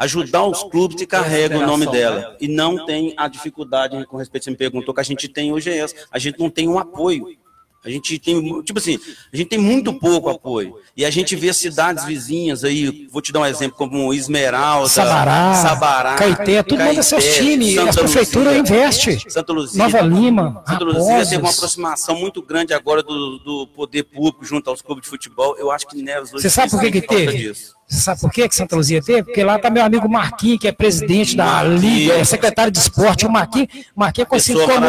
ajudar 0.00 0.46
os 0.46 0.64
clubes 0.64 0.96
que 0.96 1.06
carregam 1.06 1.62
o 1.62 1.66
nome 1.66 1.86
dela. 1.86 2.34
E 2.40 2.48
não 2.48 2.86
tem 2.86 3.12
a 3.18 3.28
dificuldade, 3.28 4.02
com 4.06 4.16
respeito, 4.16 4.44
você 4.44 4.50
me 4.50 4.56
perguntou, 4.56 4.94
que 4.94 5.00
a 5.00 5.04
gente 5.04 5.28
tem 5.28 5.52
hoje 5.52 5.70
é 5.70 5.76
essa. 5.76 5.94
A 6.10 6.18
gente 6.18 6.40
não 6.40 6.48
tem 6.48 6.66
um 6.66 6.78
apoio. 6.78 7.38
A 7.82 7.88
gente 7.88 8.18
tem, 8.18 8.62
tipo 8.62 8.78
assim, 8.78 8.98
a 9.32 9.36
gente 9.36 9.48
tem 9.48 9.58
muito 9.58 9.92
pouco 9.94 10.28
apoio. 10.28 10.76
E 10.94 11.02
a 11.02 11.10
gente 11.10 11.34
vê 11.34 11.50
cidades 11.52 12.04
vizinhas 12.04 12.62
aí, 12.62 13.08
vou 13.10 13.22
te 13.22 13.32
dar 13.32 13.40
um 13.40 13.46
exemplo, 13.46 13.76
como 13.78 14.12
Esmeralda, 14.12 14.88
Sabará, 14.88 15.54
Sabará 15.54 16.14
Caeté, 16.16 16.62
tudo 16.62 16.82
mundo 16.82 17.00
é 17.00 17.02
seus 17.02 17.24
times, 17.36 17.78
a 17.78 17.92
prefeitura 17.92 18.56
investe. 18.56 19.24
Santa 19.30 19.52
Luzia. 19.54 19.82
Nova 19.82 20.00
Lima, 20.02 20.62
Santa 20.66 20.84
Luzia 20.84 21.24
teve 21.24 21.38
uma 21.38 21.50
aproximação 21.50 22.16
muito 22.16 22.42
grande 22.42 22.74
agora 22.74 23.02
do, 23.02 23.38
do 23.38 23.66
poder 23.68 24.02
público 24.02 24.44
junto 24.44 24.68
aos 24.68 24.82
clubes 24.82 25.04
de 25.04 25.08
futebol. 25.08 25.56
Eu 25.56 25.70
acho 25.70 25.86
que 25.86 26.00
Neves 26.02 26.34
hoje 26.34 26.42
Você 26.42 26.50
sabe 26.50 26.70
por 26.70 26.80
que 26.80 26.90
que 26.90 27.00
teve? 27.00 27.32
Disso. 27.36 27.79
Você 27.90 28.02
sabe 28.02 28.20
por 28.20 28.30
que, 28.30 28.48
que 28.48 28.54
Santa 28.54 28.76
Luzia 28.76 29.02
teve? 29.02 29.24
Porque 29.24 29.42
lá 29.42 29.56
está 29.56 29.68
meu 29.68 29.84
amigo 29.84 30.08
Marquinhos, 30.08 30.60
que 30.60 30.68
é 30.68 30.72
presidente 30.72 31.36
da 31.36 31.60
Liga, 31.64 32.14
é 32.14 32.24
secretário 32.24 32.70
de 32.70 32.78
esporte. 32.78 33.26
O 33.26 33.30
Marquinhos, 33.30 33.66
Marquinhos 33.96 34.26
é 34.26 34.28
conhecido 34.28 34.60
como. 34.64 34.86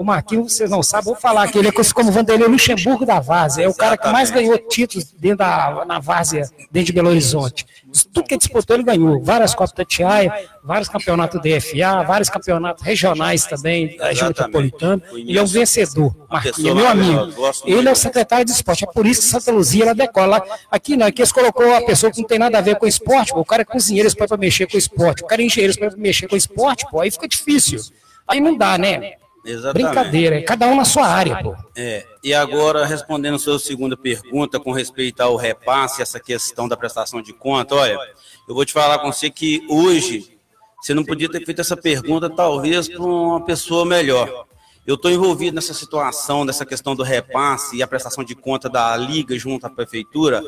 O 0.00 0.04
Marquinhos, 0.04 0.52
vocês 0.52 0.68
não 0.68 0.82
sabem, 0.82 1.04
vou 1.04 1.14
falar 1.14 1.46
que 1.46 1.56
ele 1.56 1.68
é 1.68 1.72
conhecido 1.72 1.94
como 1.94 2.10
Vanderlei 2.10 2.48
Luxemburgo 2.48 3.06
da 3.06 3.20
Várzea. 3.20 3.64
É 3.64 3.68
o 3.68 3.74
cara 3.74 3.96
que 3.96 4.08
mais 4.08 4.32
ganhou 4.32 4.58
títulos 4.58 5.12
dentro 5.16 5.38
da 5.38 5.84
na 5.86 6.00
Várzea, 6.00 6.50
dentro 6.70 6.86
de 6.86 6.92
Belo 6.92 7.10
Horizonte. 7.10 7.64
Tudo 8.12 8.26
que 8.26 8.36
disputou, 8.36 8.76
ele 8.76 8.84
ganhou. 8.84 9.22
Várias 9.22 9.54
Copas 9.54 9.72
da 9.72 9.84
Tiaia, 9.84 10.32
vários 10.62 10.88
campeonatos 10.88 11.40
DFA, 11.40 12.02
vários 12.06 12.30
campeonatos 12.30 12.82
regionais 12.82 13.44
também, 13.44 13.96
da 13.96 14.08
região 14.08 14.28
metropolitana. 14.28 15.02
Ele 15.12 15.38
é 15.38 15.42
um 15.42 15.46
vencedor. 15.46 16.14
Marquinhos, 16.30 16.70
é 16.70 16.74
meu 16.74 16.88
amigo. 16.88 17.32
Ele 17.66 17.88
é 17.88 17.92
o 17.92 17.96
secretário 17.96 18.44
de 18.44 18.52
esporte. 18.52 18.84
É 18.84 18.92
por 18.92 19.06
isso 19.06 19.22
que 19.22 19.26
Santa 19.28 19.52
Luzia 19.52 19.84
ela 19.84 19.94
decola. 19.94 20.42
Aqui 20.70 20.96
não, 20.96 21.06
aqui 21.06 21.20
eles 21.20 21.32
colocou 21.32 21.74
a 21.74 21.82
pessoa 21.82 22.10
que 22.10 22.20
não 22.20 22.26
tem 22.26 22.38
nada 22.38 22.58
a 22.58 22.60
ver 22.60 22.76
com 22.76 22.86
esporte. 22.86 23.32
Pô. 23.32 23.40
O 23.40 23.44
cara 23.44 23.62
é 23.62 23.64
cozinheiro, 23.64 24.06
eles 24.06 24.14
para 24.14 24.36
mexer 24.36 24.66
com 24.66 24.78
esporte. 24.78 25.22
O 25.22 25.26
cara 25.26 25.42
é 25.42 25.44
engenheiro, 25.44 25.72
eles 25.72 25.76
para 25.76 25.96
mexer 26.00 26.28
com 26.28 26.36
esporte. 26.36 26.86
Pô. 26.90 27.00
Aí 27.00 27.10
fica 27.10 27.28
difícil. 27.28 27.80
Aí 28.26 28.40
não 28.40 28.56
dá, 28.56 28.78
né? 28.78 29.14
Exatamente. 29.44 29.88
Brincadeira, 29.88 30.36
é 30.36 30.42
cada 30.42 30.66
um 30.68 30.76
na 30.76 30.84
sua 30.84 31.06
área, 31.06 31.42
pô. 31.42 31.56
É, 31.76 32.06
e 32.22 32.32
agora, 32.32 32.86
respondendo 32.86 33.34
a 33.34 33.38
sua 33.38 33.58
segunda 33.58 33.96
pergunta 33.96 34.60
com 34.60 34.70
respeito 34.70 35.20
ao 35.20 35.36
repasse, 35.36 36.00
essa 36.00 36.20
questão 36.20 36.68
da 36.68 36.76
prestação 36.76 37.20
de 37.20 37.32
conta, 37.32 37.74
olha, 37.74 37.98
eu 38.48 38.54
vou 38.54 38.64
te 38.64 38.72
falar 38.72 39.00
com 39.00 39.12
você 39.12 39.28
que 39.28 39.66
hoje 39.68 40.38
você 40.80 40.94
não 40.94 41.04
podia 41.04 41.28
ter 41.28 41.44
feito 41.44 41.60
essa 41.60 41.76
pergunta, 41.76 42.30
talvez, 42.30 42.88
para 42.88 43.02
uma 43.02 43.44
pessoa 43.44 43.84
melhor. 43.84 44.46
Eu 44.86 44.96
estou 44.96 45.10
envolvido 45.10 45.54
nessa 45.54 45.74
situação, 45.74 46.44
nessa 46.44 46.66
questão 46.66 46.94
do 46.94 47.04
repasse 47.04 47.76
e 47.76 47.82
a 47.82 47.86
prestação 47.86 48.24
de 48.24 48.34
conta 48.34 48.68
da 48.68 48.96
Liga 48.96 49.38
junto 49.38 49.64
à 49.64 49.70
Prefeitura, 49.70 50.42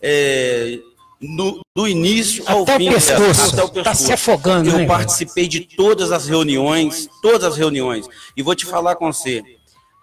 é, 0.00 0.78
no, 1.20 1.60
do 1.74 1.88
início 1.88 2.44
ao 2.46 2.62
até 2.62 2.78
fim. 2.78 2.88
O 2.88 2.92
pescoço, 2.92 3.54
até 3.54 3.62
o 3.62 3.68
pescoço. 3.68 3.84
Tá 3.84 3.94
se 3.94 4.12
afogando, 4.12 4.70
Eu 4.70 4.78
né, 4.78 4.86
participei 4.86 5.48
de 5.48 5.60
todas 5.60 6.12
as 6.12 6.26
reuniões, 6.26 7.08
todas 7.22 7.44
as 7.44 7.56
reuniões. 7.56 8.06
E 8.36 8.42
vou 8.42 8.54
te 8.54 8.66
falar 8.66 8.96
com 8.96 9.12
você, 9.12 9.42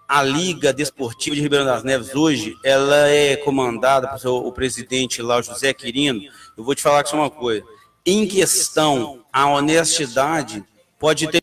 a 0.08 0.22
Liga 0.22 0.72
Desportiva 0.72 1.34
de 1.34 1.42
Ribeirão 1.42 1.66
das 1.66 1.82
Neves 1.82 2.14
hoje, 2.14 2.54
ela 2.64 3.08
é 3.08 3.36
comandada 3.36 4.08
pelo 4.18 4.46
o 4.46 4.52
presidente 4.52 5.22
lá, 5.22 5.38
o 5.38 5.42
José 5.42 5.72
Quirino. 5.72 6.22
Eu 6.56 6.64
vou 6.64 6.74
te 6.74 6.82
falar 6.82 7.02
que 7.02 7.14
uma 7.14 7.30
coisa. 7.30 7.64
Em 8.04 8.26
questão, 8.26 9.24
a 9.32 9.48
honestidade 9.48 10.62
pode 10.98 11.26
ter 11.28 11.40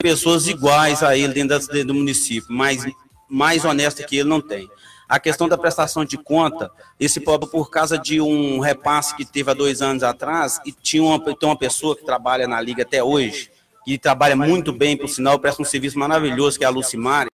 pessoas 0.00 0.46
iguais 0.46 1.02
a 1.02 1.16
ele 1.16 1.32
dentro 1.32 1.84
do 1.84 1.94
município, 1.94 2.48
mas 2.50 2.84
mais 3.28 3.64
honesta 3.64 4.02
que 4.04 4.16
ele 4.16 4.28
não 4.28 4.40
tem. 4.40 4.68
A 5.12 5.20
questão 5.20 5.46
da 5.46 5.58
prestação 5.58 6.06
de 6.06 6.16
conta, 6.16 6.70
esse 6.98 7.20
pobre 7.20 7.46
por 7.46 7.68
causa 7.68 7.98
de 7.98 8.18
um 8.18 8.60
repasse 8.60 9.14
que 9.14 9.26
teve 9.26 9.50
há 9.50 9.52
dois 9.52 9.82
anos 9.82 10.02
atrás, 10.02 10.58
e 10.64 10.72
tinha 10.72 11.02
uma, 11.02 11.20
tem 11.22 11.46
uma 11.46 11.54
pessoa 11.54 11.94
que 11.94 12.02
trabalha 12.02 12.48
na 12.48 12.58
Liga 12.62 12.82
até 12.82 13.04
hoje, 13.04 13.50
que 13.84 13.98
trabalha 13.98 14.34
muito 14.34 14.72
bem, 14.72 14.96
por 14.96 15.10
sinal, 15.10 15.38
presta 15.38 15.60
um 15.60 15.66
serviço 15.66 15.98
maravilhoso, 15.98 16.58
que 16.58 16.64
é 16.64 16.66
a 16.66 16.70
Lucimari, 16.70 17.28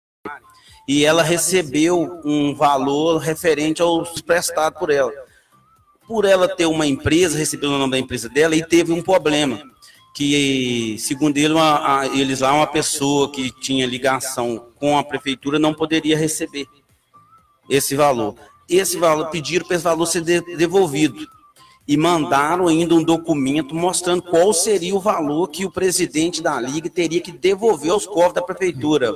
e 0.88 1.04
ela 1.04 1.22
recebeu 1.22 2.22
um 2.24 2.56
valor 2.56 3.18
referente 3.18 3.82
aos 3.82 4.22
prestados 4.22 4.80
por 4.80 4.90
ela. 4.90 5.12
Por 6.08 6.24
ela 6.24 6.48
ter 6.48 6.68
uma 6.68 6.88
empresa, 6.88 7.38
recebeu 7.38 7.72
o 7.72 7.78
nome 7.78 7.92
da 7.92 8.00
empresa 8.00 8.30
dela, 8.30 8.56
e 8.56 8.66
teve 8.66 8.94
um 8.94 9.02
problema, 9.02 9.62
que, 10.16 10.96
segundo 10.98 11.36
ele, 11.36 11.54
uma, 11.56 12.08
eles 12.14 12.40
lá, 12.40 12.54
uma 12.54 12.68
pessoa 12.68 13.30
que 13.30 13.52
tinha 13.52 13.86
ligação 13.86 14.70
com 14.76 14.98
a 14.98 15.04
prefeitura 15.04 15.60
não 15.60 15.74
poderia 15.74 16.18
receber 16.18 16.66
esse 17.70 17.96
valor. 17.96 18.36
Esse 18.68 18.98
valor, 18.98 19.28
pediram 19.30 19.66
para 19.66 19.76
esse 19.76 19.84
valor 19.84 20.06
ser 20.06 20.22
devolvido. 20.22 21.28
E 21.88 21.96
mandaram 21.96 22.68
ainda 22.68 22.96
um 22.96 23.04
documento 23.04 23.76
mostrando 23.76 24.24
qual 24.24 24.52
seria 24.54 24.96
o 24.96 25.00
valor 25.00 25.48
que 25.50 25.66
o 25.66 25.72
presidente 25.72 26.42
da 26.42 26.60
Liga 26.60 26.90
teria 26.90 27.22
que 27.22 27.32
devolver 27.32 27.92
aos 27.92 28.08
cofres 28.08 28.34
da 28.34 28.42
prefeitura. 28.42 29.16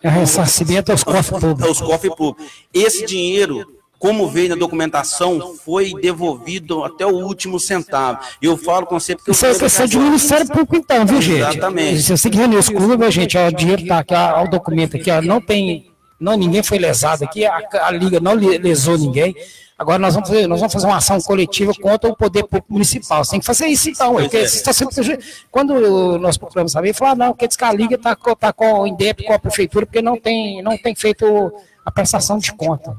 É 0.00 0.08
ressarcimento 0.08 0.92
aos 0.92 1.02
cofres 1.02 1.30
públicos. 1.30 1.64
Aos 1.66 1.80
cofres 1.80 2.14
públicos. 2.14 2.52
Esse 2.72 3.04
dinheiro, 3.04 3.66
como 3.98 4.28
veio 4.28 4.50
na 4.50 4.54
documentação, 4.54 5.56
foi 5.56 5.92
devolvido 6.00 6.84
até 6.84 7.04
o 7.04 7.24
último 7.26 7.58
centavo. 7.58 8.20
Eu 8.40 8.56
falo 8.56 8.86
com 8.86 8.98
você 8.98 9.16
porque... 9.16 9.32
Isso 9.32 9.44
é 9.44 9.58
questão 9.58 9.86
de 9.86 9.98
Ministério 9.98 10.46
Público 10.46 10.76
então, 10.76 11.04
viu, 11.04 11.20
gente? 11.20 11.40
Exatamente. 11.40 12.02
Você 12.02 12.30
que 12.30 12.38
reunir 12.38 12.56
os 12.56 12.68
clubes, 12.68 13.12
gente, 13.12 13.36
ó, 13.36 13.48
o 13.48 13.52
dinheiro 13.52 13.82
está 13.82 13.98
aqui, 13.98 14.14
ó, 14.14 14.44
o 14.44 14.48
documento 14.48 14.96
aqui, 14.96 15.10
ó, 15.10 15.20
não 15.20 15.40
tem 15.40 15.89
não, 16.20 16.36
ninguém 16.36 16.62
foi 16.62 16.78
lesado 16.78 17.24
aqui, 17.24 17.46
a, 17.46 17.66
a 17.82 17.90
Liga 17.90 18.20
não 18.20 18.34
lesou 18.34 18.98
ninguém. 18.98 19.34
Agora 19.78 19.98
nós 19.98 20.12
vamos, 20.12 20.28
fazer, 20.28 20.46
nós 20.46 20.60
vamos 20.60 20.74
fazer 20.74 20.86
uma 20.86 20.98
ação 20.98 21.18
coletiva 21.22 21.72
contra 21.80 22.10
o 22.10 22.14
poder 22.14 22.42
público 22.42 22.70
municipal. 22.70 23.24
Você 23.24 23.30
tem 23.30 23.40
que 23.40 23.46
fazer 23.46 23.66
isso 23.66 23.88
então. 23.88 24.12
Porque 24.16 24.36
é. 24.36 24.42
está 24.42 24.74
sempre, 24.74 25.18
quando 25.50 26.18
nós 26.18 26.36
procuramos 26.36 26.72
saber, 26.72 26.92
falar, 26.92 27.16
não, 27.16 27.28
porque 27.28 27.48
diz 27.48 27.56
que 27.56 27.64
a 27.64 27.72
Liga 27.72 27.94
está 27.94 28.14
tá 28.14 28.52
com 28.52 28.80
o 28.80 28.86
INDEP, 28.86 29.24
com 29.24 29.32
a 29.32 29.38
prefeitura, 29.38 29.86
porque 29.86 30.02
não 30.02 30.20
tem, 30.20 30.60
não 30.62 30.76
tem 30.76 30.94
feito 30.94 31.50
a 31.82 31.90
prestação 31.90 32.36
de 32.36 32.52
conta. 32.52 32.94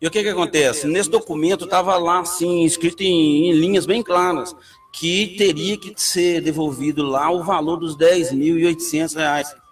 E 0.00 0.06
o 0.06 0.10
que, 0.12 0.22
que 0.22 0.28
acontece? 0.28 0.86
Nesse 0.86 1.10
documento 1.10 1.64
estava 1.64 1.96
lá, 1.98 2.20
assim, 2.20 2.62
escrito 2.62 3.02
em, 3.02 3.50
em 3.50 3.52
linhas 3.54 3.84
bem 3.84 4.00
claras, 4.00 4.54
que 4.92 5.34
teria 5.36 5.76
que 5.76 5.92
ser 5.96 6.40
devolvido 6.40 7.02
lá 7.02 7.28
o 7.32 7.42
valor 7.42 7.78
dos 7.78 7.96
R$ 7.98 8.20
10.800 8.20 9.63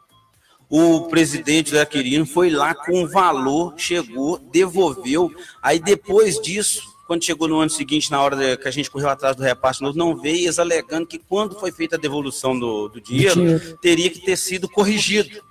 o 0.74 1.02
presidente 1.02 1.70
da 1.70 1.84
Quirino 1.84 2.24
foi 2.24 2.48
lá 2.48 2.74
com 2.74 3.02
o 3.02 3.06
valor, 3.06 3.74
chegou, 3.76 4.38
devolveu. 4.38 5.30
Aí 5.60 5.78
depois 5.78 6.40
disso, 6.40 6.80
quando 7.06 7.22
chegou 7.22 7.46
no 7.46 7.58
ano 7.58 7.68
seguinte, 7.68 8.10
na 8.10 8.22
hora 8.22 8.56
que 8.56 8.66
a 8.66 8.70
gente 8.70 8.90
correu 8.90 9.10
atrás 9.10 9.36
do 9.36 9.42
repasse 9.42 9.82
não 9.82 10.16
veio, 10.16 10.46
eles 10.46 10.58
alegando 10.58 11.06
que 11.06 11.18
quando 11.18 11.60
foi 11.60 11.70
feita 11.70 11.96
a 11.96 11.98
devolução 11.98 12.58
do, 12.58 12.88
do 12.88 13.02
dinheiro, 13.02 13.60
teria 13.82 14.08
que 14.08 14.20
ter 14.20 14.34
sido 14.34 14.66
corrigido. 14.66 15.42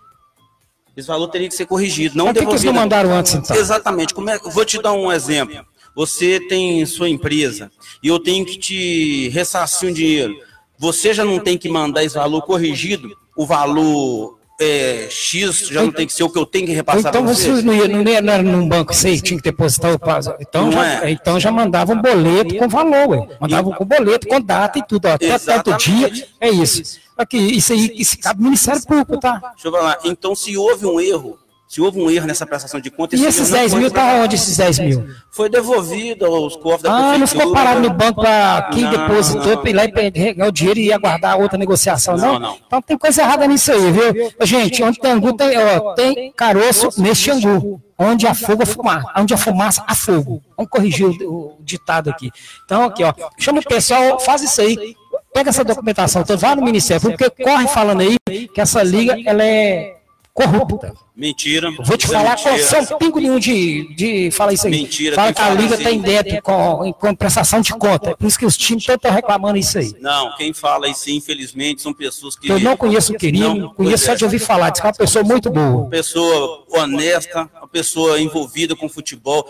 Esse 0.97 1.07
valor 1.07 1.28
teria 1.28 1.47
que 1.47 1.53
ser 1.53 1.67
corrigido, 1.67 2.17
não 2.17 2.26
Mas 2.26 2.34
devolvido. 2.34 2.55
Por 2.55 2.59
que 2.59 2.65
eles 2.65 2.76
não 2.76 2.82
mandaram 2.82 3.13
antes, 3.13 3.36
então? 3.36 3.55
Exatamente. 3.55 4.15
Como 4.15 4.28
é, 4.28 4.39
vou 4.39 4.65
te 4.65 4.82
dar 4.82 4.93
um 4.93 5.11
exemplo. 5.11 5.63
Você 5.95 6.39
tem 6.39 6.84
sua 6.88 7.07
empresa 7.07 7.72
e 8.01 8.07
eu 8.07 8.17
tenho 8.17 8.43
que 8.43 8.57
te 8.57 9.30
ressarcir 9.30 9.88
um 9.88 9.93
dinheiro. 9.93 10.36
Você 10.80 11.13
já 11.13 11.24
não 11.24 11.38
tem 11.38 11.59
que 11.59 11.69
mandar 11.69 12.03
esse 12.03 12.15
valor 12.15 12.41
corrigido, 12.41 13.15
o 13.38 13.45
valor 13.45 14.41
é, 14.62 15.07
X 15.09 15.68
já 15.68 15.82
não 15.82 15.91
tem 15.91 16.05
que 16.05 16.14
ser 16.14 16.24
o 16.24 16.30
que 16.30 16.38
eu 16.38 16.45
tenho 16.45 16.68
que 16.68 16.74
repassar 16.74 17.09
então, 17.09 17.26
vocês. 17.26 17.64
Não 17.64 17.74
ia, 17.74 17.88
não 17.88 18.03
ia 18.03 18.22
não 18.22 18.43
num 18.43 18.68
banco 18.70 18.93
sei, 18.93 19.20
tinha 19.20 19.38
que 19.38 19.43
depositar 19.43 19.93
o 19.93 19.99
prazo. 19.99 20.34
Então, 20.39 20.72
já, 20.72 21.03
é. 21.03 21.12
então 21.12 21.39
já 21.39 21.51
mandava 21.51 21.93
um 21.93 22.01
boleto 22.01 22.55
com 22.55 22.68
valor, 22.68 23.09
ué. 23.09 23.28
Mandava 23.39 23.72
com 23.72 23.86
boleto, 23.86 24.28
com 24.28 24.39
data 24.39 24.78
e 24.78 24.84
tudo. 24.84 25.07
Ó, 25.07 25.14
até 25.14 25.38
tanto 25.39 25.76
dia, 25.78 26.12
é 26.39 26.49
isso. 26.49 26.99
Aqui, 27.18 27.38
isso 27.38 27.74
aí, 27.74 27.91
isso 27.95 28.18
cabe 28.20 28.39
ao 28.39 28.45
Ministério 28.45 28.82
Público, 28.86 29.20
tá? 29.20 29.39
Deixa 29.53 29.68
eu 29.68 29.72
falar. 29.72 29.99
Então, 30.05 30.36
se 30.36 30.55
houve 30.57 30.86
um 30.86 30.99
erro, 30.99 31.38
se 31.72 31.80
houve 31.80 32.01
um 32.01 32.11
erro 32.11 32.28
nessa 32.28 32.45
prestação 32.45 32.82
de 32.82 32.91
contas... 32.91 33.17
E 33.17 33.26
esses 33.26 33.49
10 33.49 33.76
mil, 33.76 33.89
tá 33.89 34.15
onde 34.15 34.36
esses 34.36 34.57
10 34.57 34.80
mil? 34.80 35.07
Foi 35.30 35.49
devolvido 35.49 36.26
aos 36.26 36.57
cofres 36.57 36.82
da 36.82 36.93
Ah, 36.93 37.17
não 37.17 37.26
ficou 37.26 37.53
parado 37.53 37.80
no 37.80 37.89
banco 37.89 38.19
para 38.19 38.63
quem 38.74 38.84
não, 38.84 38.91
depositou, 38.91 39.57
para 39.57 39.69
ir 39.69 39.74
lá 39.74 39.86
e 39.86 39.91
pegar 39.93 40.49
o 40.49 40.51
dinheiro 40.51 40.82
e 40.82 40.91
aguardar 40.91 41.39
outra 41.39 41.57
negociação, 41.57 42.17
não? 42.17 42.34
Não, 42.34 42.39
não. 42.39 42.57
Então 42.67 42.82
tem 42.82 42.97
coisa 42.97 43.22
errada 43.22 43.47
nisso 43.47 43.72
aí, 43.72 43.89
viu? 43.89 44.34
Gente, 44.41 44.84
onde 44.84 44.99
tem 44.99 45.11
angu, 45.11 45.32
tem, 45.32 45.57
ó, 45.57 45.93
tem 45.93 46.34
caroço 46.34 47.01
neste 47.01 47.32
angu. 47.32 47.82
Onde 47.97 48.28
a 48.28 48.34
fogo, 48.34 48.63
a 48.63 48.65
fumaça. 48.65 49.13
Onde 49.15 49.34
a 49.34 49.38
fumaça, 49.38 49.84
a 49.88 49.95
fogo. 49.95 50.43
Vamos 50.57 50.69
corrigir 50.69 51.05
o, 51.05 51.57
o 51.57 51.57
ditado 51.61 52.09
aqui. 52.09 52.30
Então, 52.65 52.84
aqui, 52.84 53.01
ó. 53.01 53.13
Chama 53.39 53.59
o 53.59 53.63
pessoal, 53.63 54.19
faz 54.19 54.41
isso 54.41 54.59
aí. 54.59 54.93
Pega 55.34 55.51
essa 55.51 55.63
documentação 55.63 56.22
toda, 56.26 56.36
vai 56.36 56.53
no 56.53 56.63
Ministério, 56.63 57.01
porque 57.01 57.30
corre 57.30 57.65
falando 57.69 58.01
aí 58.01 58.17
que 58.53 58.59
essa 58.59 58.84
liga, 58.84 59.17
ela 59.26 59.41
é 59.41 60.01
corrupta. 60.34 60.94
Mentira. 61.16 61.70
Vou 61.84 61.98
te 61.98 62.08
falar 62.08 62.36
com 62.38 62.58
sem 62.58 62.82
um 62.82 62.98
pingo 62.98 63.20
nenhum 63.20 63.38
de, 63.38 63.94
de 63.96 64.32
falar 64.32 64.54
isso 64.54 64.66
aí. 64.66 64.72
Mentira. 64.72 65.16
Fala 65.16 65.34
que 65.34 65.42
a 65.42 65.54
Liga 65.54 65.78
tem 65.78 65.88
assim. 65.88 66.02
débito 66.02 66.42
com, 66.42 66.94
com 66.94 67.16
prestação 67.16 67.62
de 67.62 67.74
conta. 67.74 68.12
É 68.12 68.16
por 68.16 68.26
isso 68.26 68.40
que 68.40 68.46
os 68.46 68.58
times 68.58 68.88
estão 68.88 69.12
reclamando 69.12 69.58
isso 69.58 69.78
aí. 69.78 69.94
Não, 70.00 70.36
quem 70.36 70.54
fala 70.54 70.88
isso, 70.88 71.10
infelizmente, 71.10 71.82
são 71.82 71.94
pessoas 71.94 72.36
que. 72.36 72.50
Eu 72.50 72.60
não 72.60 72.76
conheço 72.78 73.14
o 73.14 73.18
querido, 73.18 73.74
conheço 73.76 74.06
só 74.06 74.16
de 74.16 74.24
ouvir 74.24 74.40
falar. 74.40 74.70
Diz 74.70 74.80
que 74.80 74.88
é 74.88 74.90
uma 74.90 74.96
pessoa 74.96 75.24
muito 75.24 75.50
boa. 75.50 75.90
Pessoa 75.90 76.66
honesta, 76.70 77.50
uma 77.58 77.68
pessoa 77.68 78.20
envolvida 78.20 78.76
com 78.76 78.88
futebol. 78.88 79.46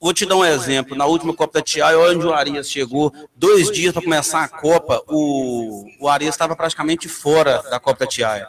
Vou 0.00 0.14
te 0.14 0.24
dar 0.24 0.36
um 0.36 0.44
exemplo. 0.44 0.96
Na 0.96 1.06
última 1.06 1.34
Copa 1.34 1.58
da 1.58 1.62
Tiaia, 1.62 1.98
onde 1.98 2.26
o 2.26 2.32
Arias 2.32 2.70
chegou, 2.70 3.12
dois 3.34 3.70
dias 3.70 3.92
para 3.92 4.02
começar 4.02 4.44
a 4.44 4.48
Copa, 4.48 5.02
o, 5.08 5.84
o 5.98 6.08
Arias 6.08 6.34
estava 6.34 6.54
praticamente 6.54 7.08
fora 7.08 7.62
da 7.70 7.80
Copa 7.80 8.00
da 8.00 8.06
Tiaia. 8.06 8.46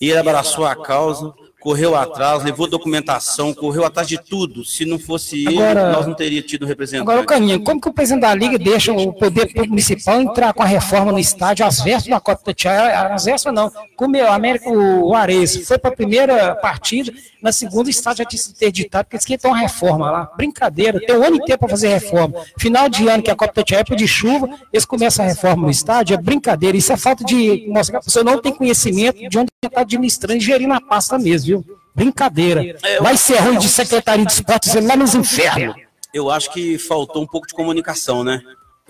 E 0.00 0.08
ele 0.08 0.18
abraçou 0.18 0.64
a 0.64 0.74
causa, 0.74 1.34
correu 1.60 1.94
atrás, 1.94 2.42
levou 2.42 2.66
documentação, 2.66 3.52
correu 3.52 3.84
atrás 3.84 4.08
de 4.08 4.18
tudo. 4.18 4.64
Se 4.64 4.84
não 4.84 4.98
fosse 4.98 5.46
agora, 5.46 5.82
ele, 5.82 5.92
nós 5.92 6.06
não 6.06 6.14
teríamos 6.14 6.50
tido 6.50 6.66
representante. 6.66 7.08
Agora, 7.08 7.24
Caninha, 7.24 7.60
como 7.60 7.80
que 7.80 7.88
o 7.88 7.92
presidente 7.92 8.22
da 8.22 8.34
Liga 8.34 8.58
deixa 8.58 8.92
o 8.92 9.12
poder 9.12 9.52
municipal 9.68 10.20
entrar 10.20 10.52
com 10.52 10.62
a 10.62 10.66
reforma 10.66 11.12
no 11.12 11.18
estádio 11.18 11.64
às 11.64 11.80
vésperas 11.80 12.06
da 12.06 12.20
Copa 12.20 12.42
do 12.44 12.54
Tchau? 12.54 12.72
Às 13.12 13.26
vésperas 13.26 13.54
não. 13.54 13.70
Como 13.96 14.16
o 14.16 14.26
América, 14.26 14.68
o 14.70 15.14
Ares, 15.14 15.68
foi 15.68 15.78
para 15.78 15.90
a 15.90 15.94
primeira 15.94 16.54
partida, 16.54 17.12
na 17.42 17.52
segunda 17.52 17.88
o 17.88 17.90
estádio 17.90 18.18
já 18.18 18.24
tinha 18.24 18.42
sido 18.42 18.56
interditado, 18.56 19.04
porque 19.04 19.16
eles 19.16 19.24
queriam 19.24 19.40
ter 19.40 19.48
uma 19.48 19.58
reforma 19.58 20.10
lá. 20.10 20.30
Brincadeira, 20.36 20.98
tem 20.98 21.16
um 21.16 21.22
ano 21.22 21.36
inteiro 21.36 21.58
para 21.58 21.68
fazer 21.68 21.88
reforma. 21.88 22.42
Final 22.58 22.88
de 22.88 23.06
ano, 23.08 23.22
que 23.22 23.30
a 23.30 23.36
Copa 23.36 23.52
do 23.52 23.64
Tchau 23.64 23.78
é 23.78 23.94
de 23.94 24.08
chuva, 24.08 24.48
eles 24.72 24.84
começam 24.84 25.24
a 25.24 25.28
reforma 25.28 25.64
no 25.64 25.70
estádio, 25.70 26.14
é 26.14 26.16
brincadeira. 26.16 26.76
Isso 26.76 26.92
é 26.92 26.96
falta 26.96 27.24
de 27.24 27.66
mostrar 27.68 27.98
que 27.98 28.02
a 28.02 28.04
pessoa 28.04 28.24
não 28.24 28.40
tem 28.40 28.52
conhecimento 28.52 29.28
de 29.28 29.38
onde 29.38 29.50
está 29.62 29.80
administrando 29.80 30.38
e 30.38 30.40
gerindo 30.40 30.72
a 30.72 30.80
pasta 30.80 31.18
mesmo, 31.18 31.49
Brincadeira. 31.94 32.76
É, 32.82 33.00
Vai 33.00 33.16
ser 33.16 33.38
ruim 33.38 33.58
de 33.58 33.68
secretaria 33.68 34.24
de 34.24 34.32
esportes 34.32 34.74
lá 34.74 34.96
nos 34.96 35.14
infernos. 35.14 35.74
Eu 36.12 36.30
acho 36.30 36.52
que 36.52 36.78
faltou 36.78 37.22
um 37.22 37.26
pouco 37.26 37.46
de 37.46 37.54
comunicação, 37.54 38.24
né? 38.24 38.40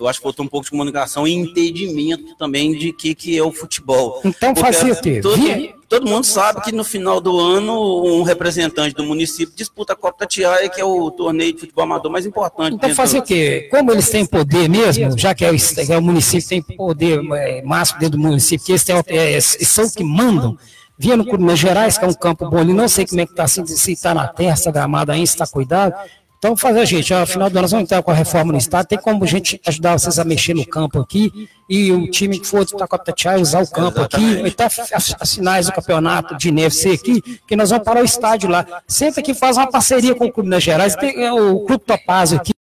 Eu 0.01 0.07
acho 0.07 0.17
que 0.17 0.23
faltou 0.23 0.43
um 0.43 0.47
pouco 0.47 0.65
de 0.65 0.71
comunicação 0.71 1.27
e 1.27 1.31
entendimento 1.31 2.35
também 2.35 2.75
de 2.75 2.91
que, 2.91 3.13
que 3.13 3.37
é 3.37 3.43
o 3.43 3.51
futebol. 3.51 4.19
Então 4.25 4.55
fazia 4.55 4.93
o 4.93 4.99
quê? 4.99 5.21
Todo, 5.21 5.39
todo, 5.87 6.09
mundo 6.09 6.23
sabe 6.23 6.59
que 6.63 6.71
no 6.71 6.83
final 6.83 7.21
do 7.21 7.39
ano 7.39 8.03
um 8.03 8.23
representante 8.23 8.95
do 8.95 9.03
município 9.03 9.55
disputa 9.55 9.93
a 9.93 9.95
Copa 9.95 10.25
Tiaia, 10.25 10.67
que 10.69 10.81
é 10.81 10.83
o 10.83 11.11
torneio 11.11 11.53
de 11.53 11.59
futebol 11.59 11.83
amador 11.83 12.11
mais 12.11 12.25
importante. 12.25 12.73
Então 12.73 12.95
fazia 12.95 13.19
o 13.19 13.23
quê? 13.23 13.67
Como 13.69 13.91
eles 13.91 14.09
têm 14.09 14.25
poder 14.25 14.67
mesmo, 14.67 15.15
já 15.15 15.35
que 15.35 15.45
é 15.45 15.51
o, 15.51 15.55
é 15.55 15.97
o 15.97 16.01
município 16.01 16.49
tem 16.49 16.63
poder 16.63 17.21
é, 17.35 17.61
máximo 17.61 17.99
dentro 17.99 18.17
do 18.17 18.23
município, 18.23 18.65
que 18.65 18.71
eles, 18.71 18.83
têm, 18.83 18.95
é, 19.05 19.39
são 19.39 19.87
que 19.87 20.03
mandam, 20.03 20.57
Via 21.01 21.17
no 21.17 21.25
Minas 21.25 21.57
Gerais, 21.57 21.97
que 21.97 22.05
é 22.05 22.07
um 22.07 22.13
campo 22.13 22.47
bom 22.47 22.59
ali, 22.59 22.73
não 22.73 22.87
sei 22.87 23.07
como 23.07 23.21
é 23.21 23.25
que 23.25 23.31
está, 23.31 23.47
se 23.47 23.91
está 23.91 24.13
na 24.13 24.27
terra, 24.27 24.55
se 24.55 24.61
está 24.61 24.71
gramado 24.71 25.11
ainda, 25.11 25.25
se 25.25 25.33
está 25.33 25.47
cuidado. 25.47 25.95
Então, 26.37 26.55
fazer, 26.55 26.85
gente, 26.85 27.11
ao 27.11 27.25
final 27.25 27.49
do 27.49 27.53
ano 27.53 27.63
nós 27.63 27.71
vamos 27.71 27.85
entrar 27.85 28.03
com 28.03 28.11
a 28.11 28.13
reforma 28.13 28.51
no 28.51 28.57
Estado, 28.59 28.85
tem 28.85 28.99
como 28.99 29.23
a 29.23 29.27
gente 29.27 29.59
ajudar 29.65 29.97
vocês 29.97 30.19
a 30.19 30.23
mexer 30.23 30.53
no 30.53 30.63
campo 30.63 30.99
aqui, 30.99 31.49
e 31.67 31.91
o 31.91 32.09
time 32.11 32.39
que 32.39 32.45
for 32.45 32.63
disputar 32.63 32.87
com 32.87 32.95
a 32.95 33.35
usar 33.35 33.63
o 33.63 33.67
campo 33.67 33.99
aqui, 33.99 34.45
até 34.45 34.65
as 34.93 35.33
finais 35.33 35.65
do 35.65 35.71
campeonato 35.71 36.37
de 36.37 36.49
NFC 36.49 36.91
aqui, 36.91 37.21
que 37.47 37.55
nós 37.55 37.71
vamos 37.71 37.83
para 37.83 37.99
o 37.99 38.05
estádio 38.05 38.47
lá. 38.47 38.65
Sempre 38.87 39.23
que 39.23 39.33
faz 39.33 39.57
uma 39.57 39.71
parceria 39.71 40.13
com 40.13 40.25
o 40.25 40.31
Clube 40.31 40.49
Minas 40.49 40.63
Gerais, 40.63 40.95
tem 40.95 41.23
é, 41.23 41.33
o 41.33 41.61
Clube 41.61 41.83
Topazio 41.83 42.37
aqui, 42.37 42.51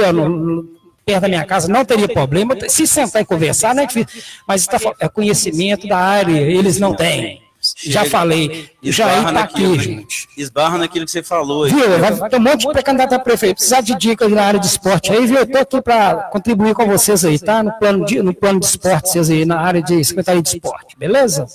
ó, 0.00 0.12
no, 0.12 0.79
perto 1.10 1.22
da 1.22 1.28
minha 1.28 1.44
casa, 1.44 1.68
não 1.68 1.84
teria 1.84 2.08
problema. 2.08 2.56
Se 2.68 2.86
sentar 2.86 3.22
e 3.22 3.24
conversar, 3.24 3.74
não 3.74 3.82
é 3.82 3.86
difícil. 3.86 4.22
Mas 4.46 4.62
está, 4.62 4.78
é 4.98 5.08
conhecimento 5.08 5.88
da 5.88 5.98
área, 5.98 6.40
eles 6.40 6.78
não 6.78 6.94
têm. 6.94 7.42
Já 7.84 8.06
falei, 8.06 8.70
já 8.82 9.18
está 9.18 9.40
aqui, 9.40 9.78
gente. 9.78 10.28
Esbarra 10.34 10.78
naquilo 10.78 11.04
que 11.04 11.10
você 11.10 11.22
falou. 11.22 11.64
Aí. 11.64 11.70
Viu? 11.70 12.28
Ter 12.30 12.36
um 12.36 12.40
monte 12.40 12.60
de 12.60 12.72
pré-candidato 12.72 13.12
a 13.12 13.18
prefeito. 13.18 13.56
Precisar 13.56 13.82
de 13.82 13.94
dicas 13.98 14.32
na 14.32 14.42
área 14.42 14.58
de 14.58 14.66
esporte 14.66 15.12
aí, 15.12 15.26
viu? 15.26 15.36
Eu 15.36 15.42
estou 15.42 15.60
aqui 15.60 15.82
para 15.82 16.14
contribuir 16.30 16.74
com 16.74 16.86
vocês 16.86 17.22
aí, 17.22 17.38
tá? 17.38 17.62
No 17.62 17.72
plano 17.72 18.06
de, 18.06 18.22
no 18.22 18.32
plano 18.32 18.60
de 18.60 18.66
esporte, 18.66 19.10
vocês 19.10 19.28
aí, 19.28 19.44
na 19.44 19.60
área 19.60 19.82
de 19.82 20.02
Secretaria 20.02 20.40
de 20.40 20.48
Esporte, 20.48 20.96
beleza? 20.96 21.46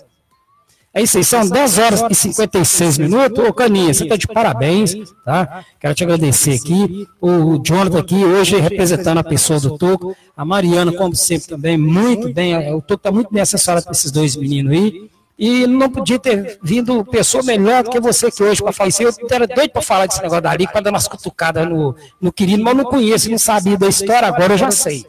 É 0.96 1.02
isso 1.02 1.18
aí, 1.18 1.26
são 1.26 1.46
10 1.46 1.78
horas 1.78 2.04
e 2.10 2.16
56 2.16 3.00
minutos. 3.00 3.44
Ô, 3.44 3.52
Caninha, 3.52 3.94
você 3.94 4.04
está 4.04 4.16
de 4.16 4.26
parabéns, 4.26 4.96
tá? 5.26 5.66
Quero 5.78 5.94
te 5.94 6.06
agradecer 6.06 6.54
aqui. 6.54 7.06
O 7.20 7.62
Jonathan 7.62 8.00
aqui, 8.00 8.24
hoje 8.24 8.56
representando 8.56 9.18
a 9.18 9.24
pessoa 9.24 9.60
do 9.60 9.78
Toco. 9.78 10.16
A 10.38 10.46
Mariana, 10.46 10.94
como 10.94 11.14
sempre, 11.14 11.50
também, 11.50 11.78
muito 11.78 12.34
bem. 12.34 12.74
O 12.74 12.82
Toco 12.82 12.94
está 12.94 13.12
muito 13.12 13.30
bem 13.30 13.42
assessorado 13.42 13.84
para 13.84 13.92
esses 13.92 14.10
dois 14.10 14.38
meninos 14.38 14.72
aí. 14.72 15.10
E 15.38 15.68
não 15.68 15.90
podia 15.90 16.18
ter 16.18 16.58
vindo 16.64 17.04
pessoa 17.04 17.44
melhor 17.44 17.84
do 17.84 17.90
que 17.90 18.00
você 18.00 18.32
que 18.32 18.42
hoje 18.42 18.64
para 18.64 18.72
falar 18.72 18.88
isso. 18.88 19.04
Eu 19.04 19.12
era 19.30 19.46
doido 19.46 19.72
para 19.72 19.82
falar 19.82 20.06
desse 20.06 20.22
negócio 20.22 20.44
da 20.44 20.56
liga, 20.56 20.72
para 20.72 20.80
dar 20.80 20.92
umas 20.92 21.10
cutucadas 21.10 21.68
no, 21.68 21.94
no 22.22 22.32
querido, 22.32 22.64
mas 22.64 22.72
eu 22.72 22.84
não 22.84 22.90
conheço, 22.90 23.30
não 23.30 23.38
sabia 23.38 23.78
da 23.78 23.90
história, 23.90 24.30
agora 24.30 24.54
eu 24.54 24.58
já 24.58 24.72
sei. 24.72 25.06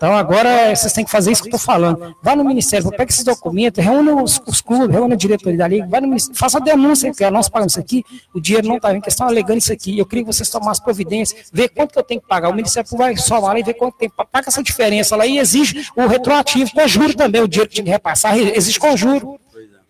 Então 0.00 0.16
agora 0.16 0.74
vocês 0.74 0.94
têm 0.94 1.04
que 1.04 1.10
fazer 1.10 1.30
isso 1.30 1.42
que 1.42 1.48
eu 1.48 1.56
estou 1.56 1.60
falando. 1.60 2.16
Vá 2.22 2.34
no 2.34 2.42
Ministério, 2.42 2.88
pega 2.88 3.10
esses 3.10 3.22
documentos, 3.22 3.84
reúne 3.84 4.10
os, 4.12 4.40
os 4.46 4.62
clubes, 4.62 4.88
reúne 4.88 5.12
a 5.12 5.16
diretoria 5.16 5.58
da 5.58 5.68
Liga, 5.68 5.86
vai 5.86 6.00
no 6.00 6.16
faça 6.32 6.56
a 6.56 6.60
denúncia, 6.60 7.12
que 7.12 7.28
nós 7.28 7.50
pagamos 7.50 7.74
isso 7.74 7.80
aqui, 7.80 8.02
o 8.34 8.40
dinheiro 8.40 8.66
não 8.66 8.76
está 8.76 8.96
em 8.96 9.00
questão 9.02 9.28
alegando 9.28 9.58
isso 9.58 9.70
aqui. 9.70 9.98
Eu 9.98 10.06
queria 10.06 10.24
que 10.24 10.32
vocês 10.32 10.48
tomassem 10.48 10.82
providências, 10.82 11.50
ver 11.52 11.68
quanto 11.68 11.92
que 11.92 11.98
eu 11.98 12.02
tenho 12.02 12.18
que 12.18 12.26
pagar. 12.26 12.48
O 12.48 12.54
Ministério 12.54 12.88
vai 12.96 13.14
só 13.18 13.38
lá 13.40 13.58
e 13.58 13.62
ver 13.62 13.74
quanto 13.74 13.98
tem, 13.98 14.08
paga 14.08 14.48
essa 14.48 14.62
diferença 14.62 15.14
lá 15.16 15.26
e 15.26 15.36
exige 15.36 15.86
o 15.94 16.06
retroativo, 16.06 16.72
com 16.72 16.88
juro 16.88 17.14
também, 17.14 17.42
o 17.42 17.46
dinheiro 17.46 17.68
que 17.68 17.74
tinha 17.74 17.84
que 17.84 17.90
repassar, 17.90 18.38
exige 18.38 18.80
com 18.80 18.96
juro. 18.96 19.38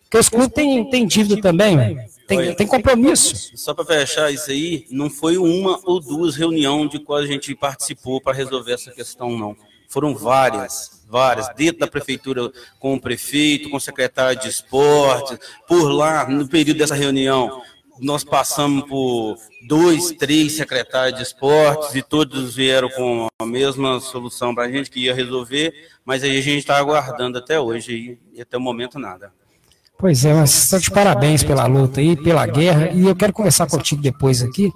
Porque 0.02 0.18
os 0.18 0.28
clubes 0.28 0.52
têm, 0.52 0.90
têm 0.90 1.06
dívida 1.06 1.40
também, 1.40 1.96
tem, 2.26 2.52
tem 2.52 2.66
compromisso. 2.66 3.56
Só 3.56 3.72
para 3.72 3.84
fechar 3.84 4.28
isso 4.32 4.50
aí, 4.50 4.86
não 4.90 5.08
foi 5.08 5.38
uma 5.38 5.78
ou 5.84 6.00
duas 6.00 6.34
reuniões 6.34 6.90
de 6.90 6.98
qual 6.98 7.20
a 7.20 7.26
gente 7.26 7.54
participou 7.54 8.20
para 8.20 8.36
resolver 8.36 8.72
essa 8.72 8.90
questão, 8.90 9.38
não 9.38 9.54
foram 9.90 10.14
várias, 10.14 11.02
várias, 11.08 11.48
dentro 11.54 11.80
da 11.80 11.86
prefeitura, 11.86 12.50
com 12.78 12.94
o 12.94 13.00
prefeito, 13.00 13.68
com 13.68 13.76
o 13.76 13.80
secretário 13.80 14.40
de 14.40 14.48
esporte, 14.48 15.36
por 15.68 15.90
lá, 15.90 16.26
no 16.28 16.48
período 16.48 16.78
dessa 16.78 16.94
reunião, 16.94 17.60
nós 18.00 18.24
passamos 18.24 18.88
por 18.88 19.36
dois, 19.66 20.12
três 20.12 20.56
secretários 20.56 21.18
de 21.18 21.22
esportes 21.22 21.94
e 21.94 22.02
todos 22.02 22.54
vieram 22.54 22.88
com 22.88 23.26
a 23.38 23.44
mesma 23.44 24.00
solução 24.00 24.54
para 24.54 24.64
a 24.64 24.70
gente 24.70 24.90
que 24.90 25.00
ia 25.00 25.14
resolver, 25.14 25.74
mas 26.04 26.22
aí 26.22 26.38
a 26.38 26.40
gente 26.40 26.60
está 26.60 26.78
aguardando 26.78 27.36
até 27.36 27.60
hoje 27.60 28.18
e 28.32 28.40
até 28.40 28.56
o 28.56 28.60
momento 28.60 28.98
nada. 28.98 29.32
Pois 29.98 30.24
é, 30.24 30.32
mas 30.32 30.54
estou 30.54 30.78
de 30.78 30.90
parabéns 30.90 31.42
pela 31.42 31.66
luta 31.66 32.00
aí, 32.00 32.16
pela 32.16 32.46
guerra, 32.46 32.90
e 32.90 33.04
eu 33.04 33.14
quero 33.14 33.34
conversar 33.34 33.66
contigo 33.66 34.00
depois 34.00 34.42
aqui. 34.42 34.72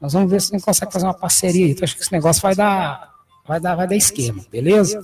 Nós 0.00 0.12
vamos 0.12 0.28
ver 0.28 0.40
se 0.40 0.52
a 0.52 0.58
gente 0.58 0.64
consegue 0.64 0.92
fazer 0.92 1.06
uma 1.06 1.14
parceria 1.14 1.66
aí. 1.66 1.72
Então, 1.72 1.84
acho 1.84 1.94
que 1.94 2.02
esse 2.02 2.12
negócio 2.12 2.42
vai 2.42 2.56
dar 2.56 3.13
vai 3.46 3.60
dar, 3.60 3.74
vai 3.74 3.86
dar 3.86 3.96
esquema, 3.96 4.44
beleza? 4.50 5.00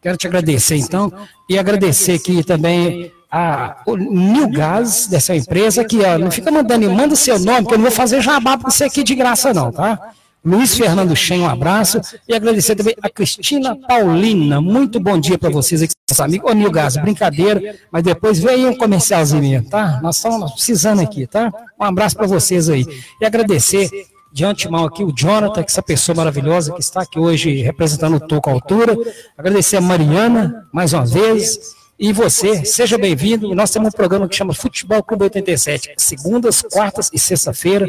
Quero 0.00 0.16
te 0.16 0.26
agradecer, 0.26 0.76
então, 0.76 1.12
e 1.48 1.58
agradecer 1.58 2.12
aqui 2.12 2.44
também 2.44 3.10
a, 3.30 3.82
o 3.86 3.96
New 3.96 4.48
Gas, 4.48 5.06
dessa 5.06 5.34
empresa, 5.34 5.84
que 5.84 6.00
ó, 6.02 6.18
não 6.18 6.30
fica 6.30 6.50
mandando, 6.50 6.90
manda 6.90 7.16
seu 7.16 7.38
nome, 7.38 7.66
que 7.66 7.74
eu 7.74 7.78
não 7.78 7.84
vou 7.84 7.92
fazer 7.92 8.20
jabá 8.20 8.56
para 8.56 8.70
você 8.70 8.84
aqui 8.84 9.02
de 9.02 9.14
graça, 9.14 9.52
não, 9.52 9.72
tá? 9.72 10.12
Luiz 10.44 10.76
Fernando 10.76 11.16
Chen, 11.16 11.40
um 11.40 11.48
abraço. 11.48 11.98
E 12.28 12.34
agradecer 12.34 12.76
também 12.76 12.94
a 13.02 13.08
Cristina 13.08 13.74
Paulina. 13.74 14.60
Muito 14.60 15.00
bom 15.00 15.18
dia 15.18 15.38
para 15.38 15.48
vocês 15.48 15.80
aqui, 15.80 15.94
seus 16.06 16.20
amigos. 16.20 16.50
Ô, 16.50 16.54
Nilgas, 16.54 16.98
brincadeira, 16.98 17.76
mas 17.90 18.02
depois 18.02 18.38
vem 18.38 18.54
aí 18.56 18.66
um 18.66 18.76
comercialzinho, 18.76 19.64
tá? 19.64 20.00
Nós 20.02 20.16
estamos 20.16 20.52
precisando 20.52 21.00
aqui, 21.00 21.26
tá? 21.26 21.50
Um 21.80 21.84
abraço 21.84 22.14
para 22.14 22.26
vocês 22.26 22.68
aí. 22.68 22.86
E 23.22 23.24
agradecer 23.24 23.88
de 24.34 24.44
antemão 24.44 24.84
aqui 24.84 25.04
o 25.04 25.12
Jonathan, 25.16 25.62
que 25.62 25.70
é 25.70 25.70
essa 25.70 25.80
pessoa 25.80 26.16
maravilhosa 26.16 26.72
que 26.72 26.80
está 26.80 27.02
aqui 27.02 27.20
hoje 27.20 27.62
representando 27.62 28.16
o 28.16 28.20
Toco 28.20 28.50
Altura. 28.50 28.96
Agradecer 29.38 29.76
a 29.76 29.80
Mariana, 29.80 30.66
mais 30.72 30.92
uma 30.92 31.06
vez. 31.06 31.76
E 31.96 32.12
você, 32.12 32.64
seja 32.64 32.98
bem-vindo. 32.98 33.54
Nós 33.54 33.70
temos 33.70 33.94
um 33.94 33.96
programa 33.96 34.28
que 34.28 34.34
chama 34.34 34.52
Futebol 34.52 35.04
Clube 35.04 35.22
87, 35.22 35.94
segundas, 35.98 36.62
quartas 36.62 37.10
e 37.12 37.18
sexta-feira, 37.18 37.86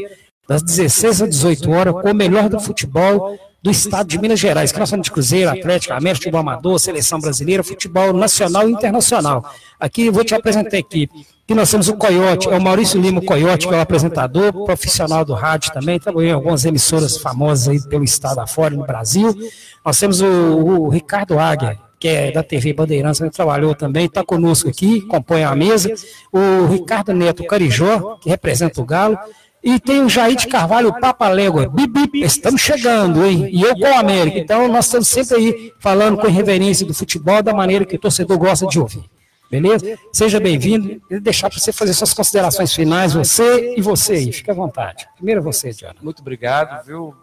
das 0.48 0.62
16 0.62 1.24
às 1.24 1.30
18 1.30 1.72
horas, 1.72 1.93
com 1.96 2.12
o 2.12 2.14
melhor 2.14 2.48
do 2.48 2.60
futebol 2.60 3.39
do 3.66 3.72
estado 3.72 4.07
de 4.07 4.20
Minas 4.20 4.39
Gerais, 4.39 4.72
que 4.72 4.78
nós 4.78 4.88
somos 4.88 5.05
de 5.05 5.11
Cruzeiro, 5.11 5.49
Atlético, 5.49 5.91
América, 5.91 6.18
Futebol 6.18 6.39
Amador, 6.39 6.78
Seleção 6.78 7.20
Brasileira, 7.20 7.63
Futebol 7.63 8.13
Nacional 8.13 8.70
e 8.70 8.72
Internacional. 8.72 9.43
Aqui, 9.80 10.11
vou 10.11 10.24
te 10.24 10.36
apresentar 10.36 10.76
a 10.76 10.80
equipe. 10.80 11.26
Aqui 11.43 11.55
nós 11.55 11.72
temos 11.72 11.89
o 11.89 11.95
Coyote, 11.95 12.47
é 12.47 12.55
o 12.55 12.61
Maurício 12.61 13.01
Lima 13.01 13.24
Coyote, 13.24 13.68
que 13.68 13.74
é 13.74 13.78
o 13.78 13.82
apresentador, 13.82 14.53
profissional 14.66 15.26
do 15.26 15.34
rádio 15.34 15.74
também, 15.74 15.99
trabalhou 15.99 16.30
em 16.30 16.34
algumas 16.34 16.63
emissoras 16.63 17.18
famosas 17.18 17.68
aí 17.68 17.82
pelo 17.89 18.03
estado 18.03 18.39
afora, 18.39 18.76
no 18.76 18.86
Brasil. 18.86 19.36
Nós 19.84 19.99
temos 19.99 20.22
o, 20.22 20.28
o 20.28 20.89
Ricardo 20.89 21.39
Águia, 21.39 21.80
que 21.99 22.07
é 22.07 22.32
da 22.32 22.43
TV 22.43 22.72
Bandeirantes, 22.72 23.20
que 23.20 23.32
trabalhou 23.32 23.74
também, 23.74 24.05
está 24.05 24.24
conosco 24.24 24.70
aqui, 24.70 25.01
compõe 25.01 25.43
a 25.43 25.55
mesa. 25.55 25.91
O 26.32 26.68
Ricardo 26.68 27.13
Neto 27.13 27.43
Carijó, 27.47 28.18
que 28.22 28.30
representa 28.30 28.80
o 28.80 28.86
Galo. 28.86 29.18
E 29.66 29.80
tem 29.80 30.03
o 30.03 30.07
Jair 30.07 30.36
de 30.36 30.45
Carvalho, 30.45 30.89
o 30.89 30.99
Papa 30.99 31.28
Légua. 31.28 31.68
Bip, 31.68 32.22
estamos 32.22 32.61
chegando, 32.61 33.26
hein? 33.26 33.49
E 33.51 33.63
eu 33.63 33.74
com 33.74 33.91
o 33.91 33.97
América. 33.97 34.38
Então, 34.38 34.68
nós 34.68 34.86
estamos 34.86 35.07
sempre 35.07 35.36
aí 35.36 35.74
falando 35.80 36.18
com 36.18 36.28
reverência 36.28 36.86
do 36.86 36.93
futebol 36.93 37.41
da 37.41 37.51
maneira 37.51 37.84
que 37.84 37.95
o 37.95 37.99
torcedor 37.99 38.38
gosta 38.38 38.68
de 38.68 38.80
ouvir. 38.80 39.03
Beleza? 39.49 39.97
Seja 40.13 40.39
bem-vindo. 40.39 41.01
E 41.09 41.20
deixar 41.20 41.49
para 41.49 41.57
você 41.57 41.72
fazer 41.72 41.95
suas 41.95 42.13
considerações 42.13 42.76
finais, 42.76 43.16
você 43.16 43.74
e 43.76 43.82
você 43.82 44.13
aí. 44.13 44.32
Fique 44.32 44.51
à 44.51 44.53
vontade. 44.53 45.07
Primeiro 45.16 45.41
você, 45.41 45.72
Diana. 45.72 45.95
Muito 45.99 46.20
obrigado, 46.20 46.86
viu, 46.86 47.16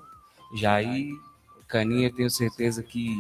Jair, 0.57 1.13
Caninha. 1.69 2.13
Tenho 2.13 2.29
certeza 2.29 2.83
que 2.83 3.15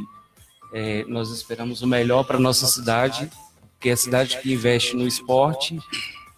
é, 0.74 1.04
nós 1.06 1.30
esperamos 1.30 1.80
o 1.80 1.86
melhor 1.86 2.24
para 2.24 2.40
nossa 2.40 2.66
cidade, 2.66 3.30
porque 3.74 3.88
é 3.88 3.92
a 3.92 3.96
cidade 3.96 4.38
que 4.38 4.52
investe 4.52 4.96
no 4.96 5.06
esporte 5.06 5.78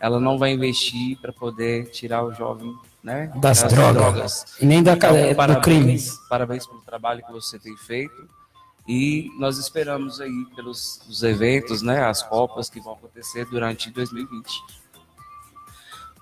ela 0.01 0.21
não 0.21 0.39
vai 0.39 0.53
investir 0.53 1.19
para 1.21 1.33
poder 1.33 1.91
tirar 1.91 2.25
o 2.25 2.33
jovem 2.33 2.75
né, 3.03 3.31
das, 3.37 3.63
das 3.63 3.73
drogas. 3.73 3.95
drogas. 3.95 4.47
E 4.61 4.67
nem 4.67 4.83
da, 4.83 4.95
então, 4.95 5.11
do 5.13 5.35
parabéns, 5.35 5.65
crime. 5.65 6.03
Parabéns 6.29 6.67
pelo 6.67 6.81
trabalho 6.81 7.25
que 7.25 7.33
você 7.33 7.59
tem 7.59 7.77
feito. 7.77 8.29
E 8.87 9.31
nós 9.39 9.57
esperamos 9.59 10.21
aí 10.21 10.47
pelos 10.55 11.01
os 11.09 11.23
eventos, 11.23 11.81
né, 11.81 12.05
as 12.05 12.23
Copas 12.23 12.69
que 12.69 12.81
vão 12.81 12.93
acontecer 12.95 13.47
durante 13.47 13.91
2020. 13.91 14.63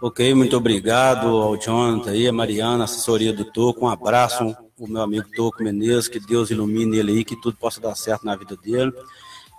Ok, 0.01 0.35
muito 0.35 0.57
obrigado 0.57 1.29
ao 1.29 1.57
Jonathan 1.57 2.15
e 2.15 2.27
a 2.27 2.33
Mariana, 2.33 2.85
assessoria 2.85 3.33
do 3.33 3.45
Toco. 3.45 3.85
Um 3.85 3.89
abraço, 3.89 4.57
o 4.77 4.89
meu 4.89 5.03
amigo 5.03 5.29
Toco 5.35 5.63
Menezes, 5.63 6.09
que 6.09 6.19
Deus 6.19 6.51
ilumine 6.51 6.99
ele 6.99 7.13
aí, 7.13 7.25
que 7.25 7.41
tudo 7.41 7.57
possa 7.57 7.81
dar 7.81 7.95
certo 7.95 8.27
na 8.27 8.35
vida 8.35 8.57
dele. 8.57 8.93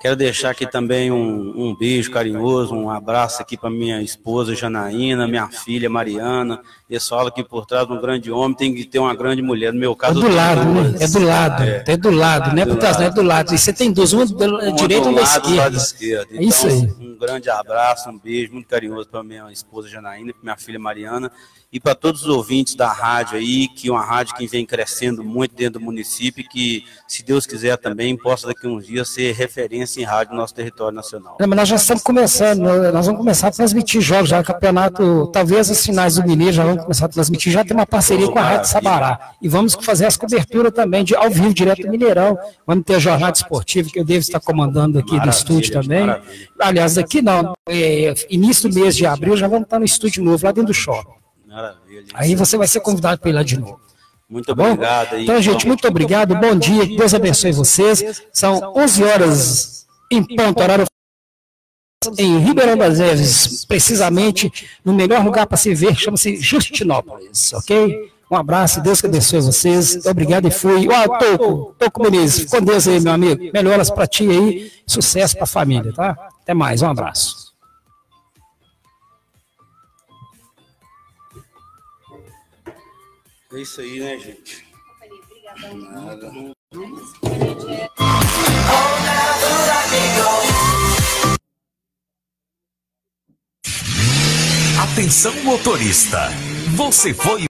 Quero 0.04 0.18
deixar 0.18 0.50
aqui 0.50 0.70
também 0.70 1.14
um, 1.14 1.54
um 1.56 1.74
beijo 1.74 2.12
carinhoso, 2.12 2.76
um 2.76 2.90
abraço 2.90 3.42
aqui 3.42 3.56
para 3.56 3.70
minha 3.70 4.02
esposa 4.02 4.54
Janaína, 4.54 5.26
minha 5.30 5.48
filha 5.48 5.90
Mariana. 5.90 6.62
Pessoal 6.90 7.28
aqui 7.28 7.42
por 7.42 7.66
trás 7.66 7.88
de 7.88 7.94
um 7.94 8.02
grande 8.02 8.30
homem 8.30 8.54
tem 8.54 8.76
que 8.76 8.84
ter 8.84 9.00
uma 9.00 9.16
grande 9.16 9.42
mulher. 9.42 9.72
No 9.72 9.80
meu 9.80 9.96
caso, 9.96 10.20
é 10.20 10.22
do 10.22 10.36
lado, 10.36 10.66
né? 10.66 10.94
É 11.00 11.08
do 11.08 11.20
lado, 11.20 11.64
é, 11.64 11.84
é 11.88 11.96
do 11.96 12.12
lado, 12.12 12.54
não 12.54 12.62
é 12.62 12.66
por 12.66 12.76
trás, 12.76 12.98
não 12.98 13.06
é 13.06 13.12
do 13.12 13.22
lado. 13.22 13.56
E 13.56 13.58
você 13.58 13.72
tem 13.72 13.94
duas, 13.94 14.12
uma 14.12 14.26
do 14.26 14.74
direita 14.76 15.08
e 15.08 15.10
uma 15.10 15.22
da 15.22 15.24
esquerda. 15.24 15.78
esquerda. 15.78 16.28
Então, 16.32 16.42
é 16.42 16.44
isso 16.44 16.68
aí. 16.68 16.94
Um 17.00 17.18
grande 17.18 17.50
abraço, 17.50 18.10
um 18.10 18.20
beijo 18.20 18.52
muito 18.52 18.68
carinhoso 18.68 19.08
para 19.08 19.24
minha 19.24 19.50
esposa 19.54 19.88
Janaína, 19.88 20.34
para 20.34 20.44
minha 20.44 20.58
filha 20.58 20.78
Mariana 20.78 21.32
e 21.74 21.80
para 21.80 21.96
todos 21.96 22.22
os 22.22 22.28
ouvintes 22.28 22.76
da 22.76 22.94
rádio 22.94 23.36
aí, 23.36 23.68
que 23.68 23.90
é 23.90 23.92
uma 23.92 24.06
rádio 24.06 24.36
que 24.36 24.46
vem 24.46 24.64
crescendo 24.64 25.24
muito 25.24 25.56
dentro 25.56 25.80
do 25.80 25.84
município, 25.84 26.48
que, 26.48 26.86
se 27.08 27.24
Deus 27.24 27.48
quiser 27.48 27.78
também, 27.78 28.16
possa 28.16 28.46
daqui 28.46 28.68
a 28.68 28.70
uns 28.70 28.86
dias 28.86 29.10
ser 29.10 29.34
referência 29.34 29.93
em 30.00 30.04
rádio 30.04 30.34
no 30.34 30.40
nosso 30.40 30.54
território 30.54 30.96
nacional. 30.96 31.38
É, 31.40 31.46
mas 31.46 31.58
nós 31.58 31.70
já 31.70 31.76
estamos 31.76 32.04
começando, 32.04 32.60
nós 32.92 33.06
vamos 33.06 33.20
começar 33.20 33.48
a 33.48 33.52
transmitir 33.52 34.02
jogos 34.02 34.30
já, 34.30 34.44
campeonato, 34.44 35.28
talvez 35.28 35.70
as 35.70 35.86
finais 35.86 36.16
do 36.16 36.24
Mineiro 36.24 36.54
já 36.54 36.64
vamos 36.64 36.84
começar 36.84 37.06
a 37.06 37.10
transmitir, 37.10 37.52
já 37.52 37.64
tem 37.64 37.76
uma 37.76 37.86
parceria 37.86 38.28
com 38.28 38.40
a 38.40 38.42
Rádio 38.42 38.70
Sabará. 38.70 39.32
E 39.42 39.48
vamos 39.48 39.74
fazer 39.82 40.06
as 40.06 40.18
coberturas 40.18 40.72
também, 40.72 41.04
de, 41.04 41.16
ao 41.16 41.30
vivo, 41.30 41.54
direto 41.54 41.82
do 41.82 41.90
Mineirão. 41.90 42.38
Vamos 42.66 42.84
ter 42.86 42.96
a 42.96 43.00
jornada 43.00 43.38
esportiva, 43.38 43.90
que 43.90 44.00
eu 44.00 44.06
devo 44.06 44.20
estar 44.20 44.40
comandando 44.40 45.00
aqui 45.00 45.20
do 45.20 45.30
estúdio 45.30 45.74
também. 45.74 46.06
Maravilha. 46.06 46.50
Aliás, 46.60 46.96
daqui 46.96 47.22
não, 47.22 47.54
é, 47.68 48.14
início 48.30 48.70
do 48.70 48.76
mês 48.80 48.96
de 48.96 49.06
abril 49.06 49.36
já 49.38 49.48
vamos 49.48 49.64
estar 49.64 49.80
no 49.80 49.86
estúdio 49.86 50.24
novo, 50.24 50.46
lá 50.46 50.52
dentro 50.52 50.68
do 50.68 50.74
shopping. 50.74 51.14
Maravilha. 51.48 52.06
Aí 52.14 52.36
você 52.36 52.58
vai 52.58 52.68
ser 52.68 52.80
convidado 52.80 53.20
para 53.20 53.30
ir 53.30 53.34
lá 53.34 53.44
de 53.44 53.60
novo. 53.60 53.80
Muito 54.30 54.56
tá 54.56 54.64
obrigado. 54.64 55.20
Então, 55.20 55.42
gente, 55.42 55.68
muito 55.68 55.88
obrigado. 55.88 56.36
Bom 56.36 56.56
dia. 56.56 56.88
Que 56.88 56.98
Deus 56.98 57.14
abençoe 57.14 57.52
vocês. 57.52 58.24
São 58.32 58.74
11 58.76 59.04
horas 59.04 59.83
em 60.14 60.24
ponto, 60.24 60.62
horário 60.62 60.86
em 62.18 62.40
Ribeirão 62.40 62.78
das 62.78 63.00
Neves, 63.00 63.66
precisamente 63.66 64.52
no 64.84 64.94
melhor 64.94 65.24
lugar 65.24 65.48
para 65.48 65.58
se 65.58 65.74
ver, 65.74 65.96
chama-se 65.96 66.36
Justinópolis, 66.36 67.54
ok? 67.54 68.12
Um 68.30 68.36
abraço, 68.36 68.82
Deus 68.82 69.00
que 69.00 69.08
abençoe 69.08 69.42
vocês. 69.42 70.06
Obrigado 70.08 70.48
e 70.48 70.52
fui. 70.52 70.88
Ó, 70.90 71.04
oh, 71.04 71.20
Toco, 71.20 71.76
Toco 71.78 72.02
Menezes, 72.02 72.50
com 72.50 72.60
Deus 72.62 72.88
aí, 72.88 73.00
meu 73.00 73.14
amigo. 73.14 73.52
Melhoras 73.54 73.92
para 73.92 74.08
ti 74.08 74.28
aí, 74.28 74.72
sucesso 74.88 75.36
para 75.36 75.44
a 75.44 75.48
família, 75.48 75.94
tá? 75.94 76.18
Até 76.42 76.54
mais, 76.54 76.82
um 76.82 76.90
abraço. 76.90 77.54
É 83.54 83.62
isso 83.62 83.82
aí, 83.82 84.00
né, 84.00 84.18
gente? 84.18 84.66
Nada. 85.76 86.32
Atenção 94.84 95.34
motorista, 95.46 96.30
você 96.76 97.14
foi 97.14 97.42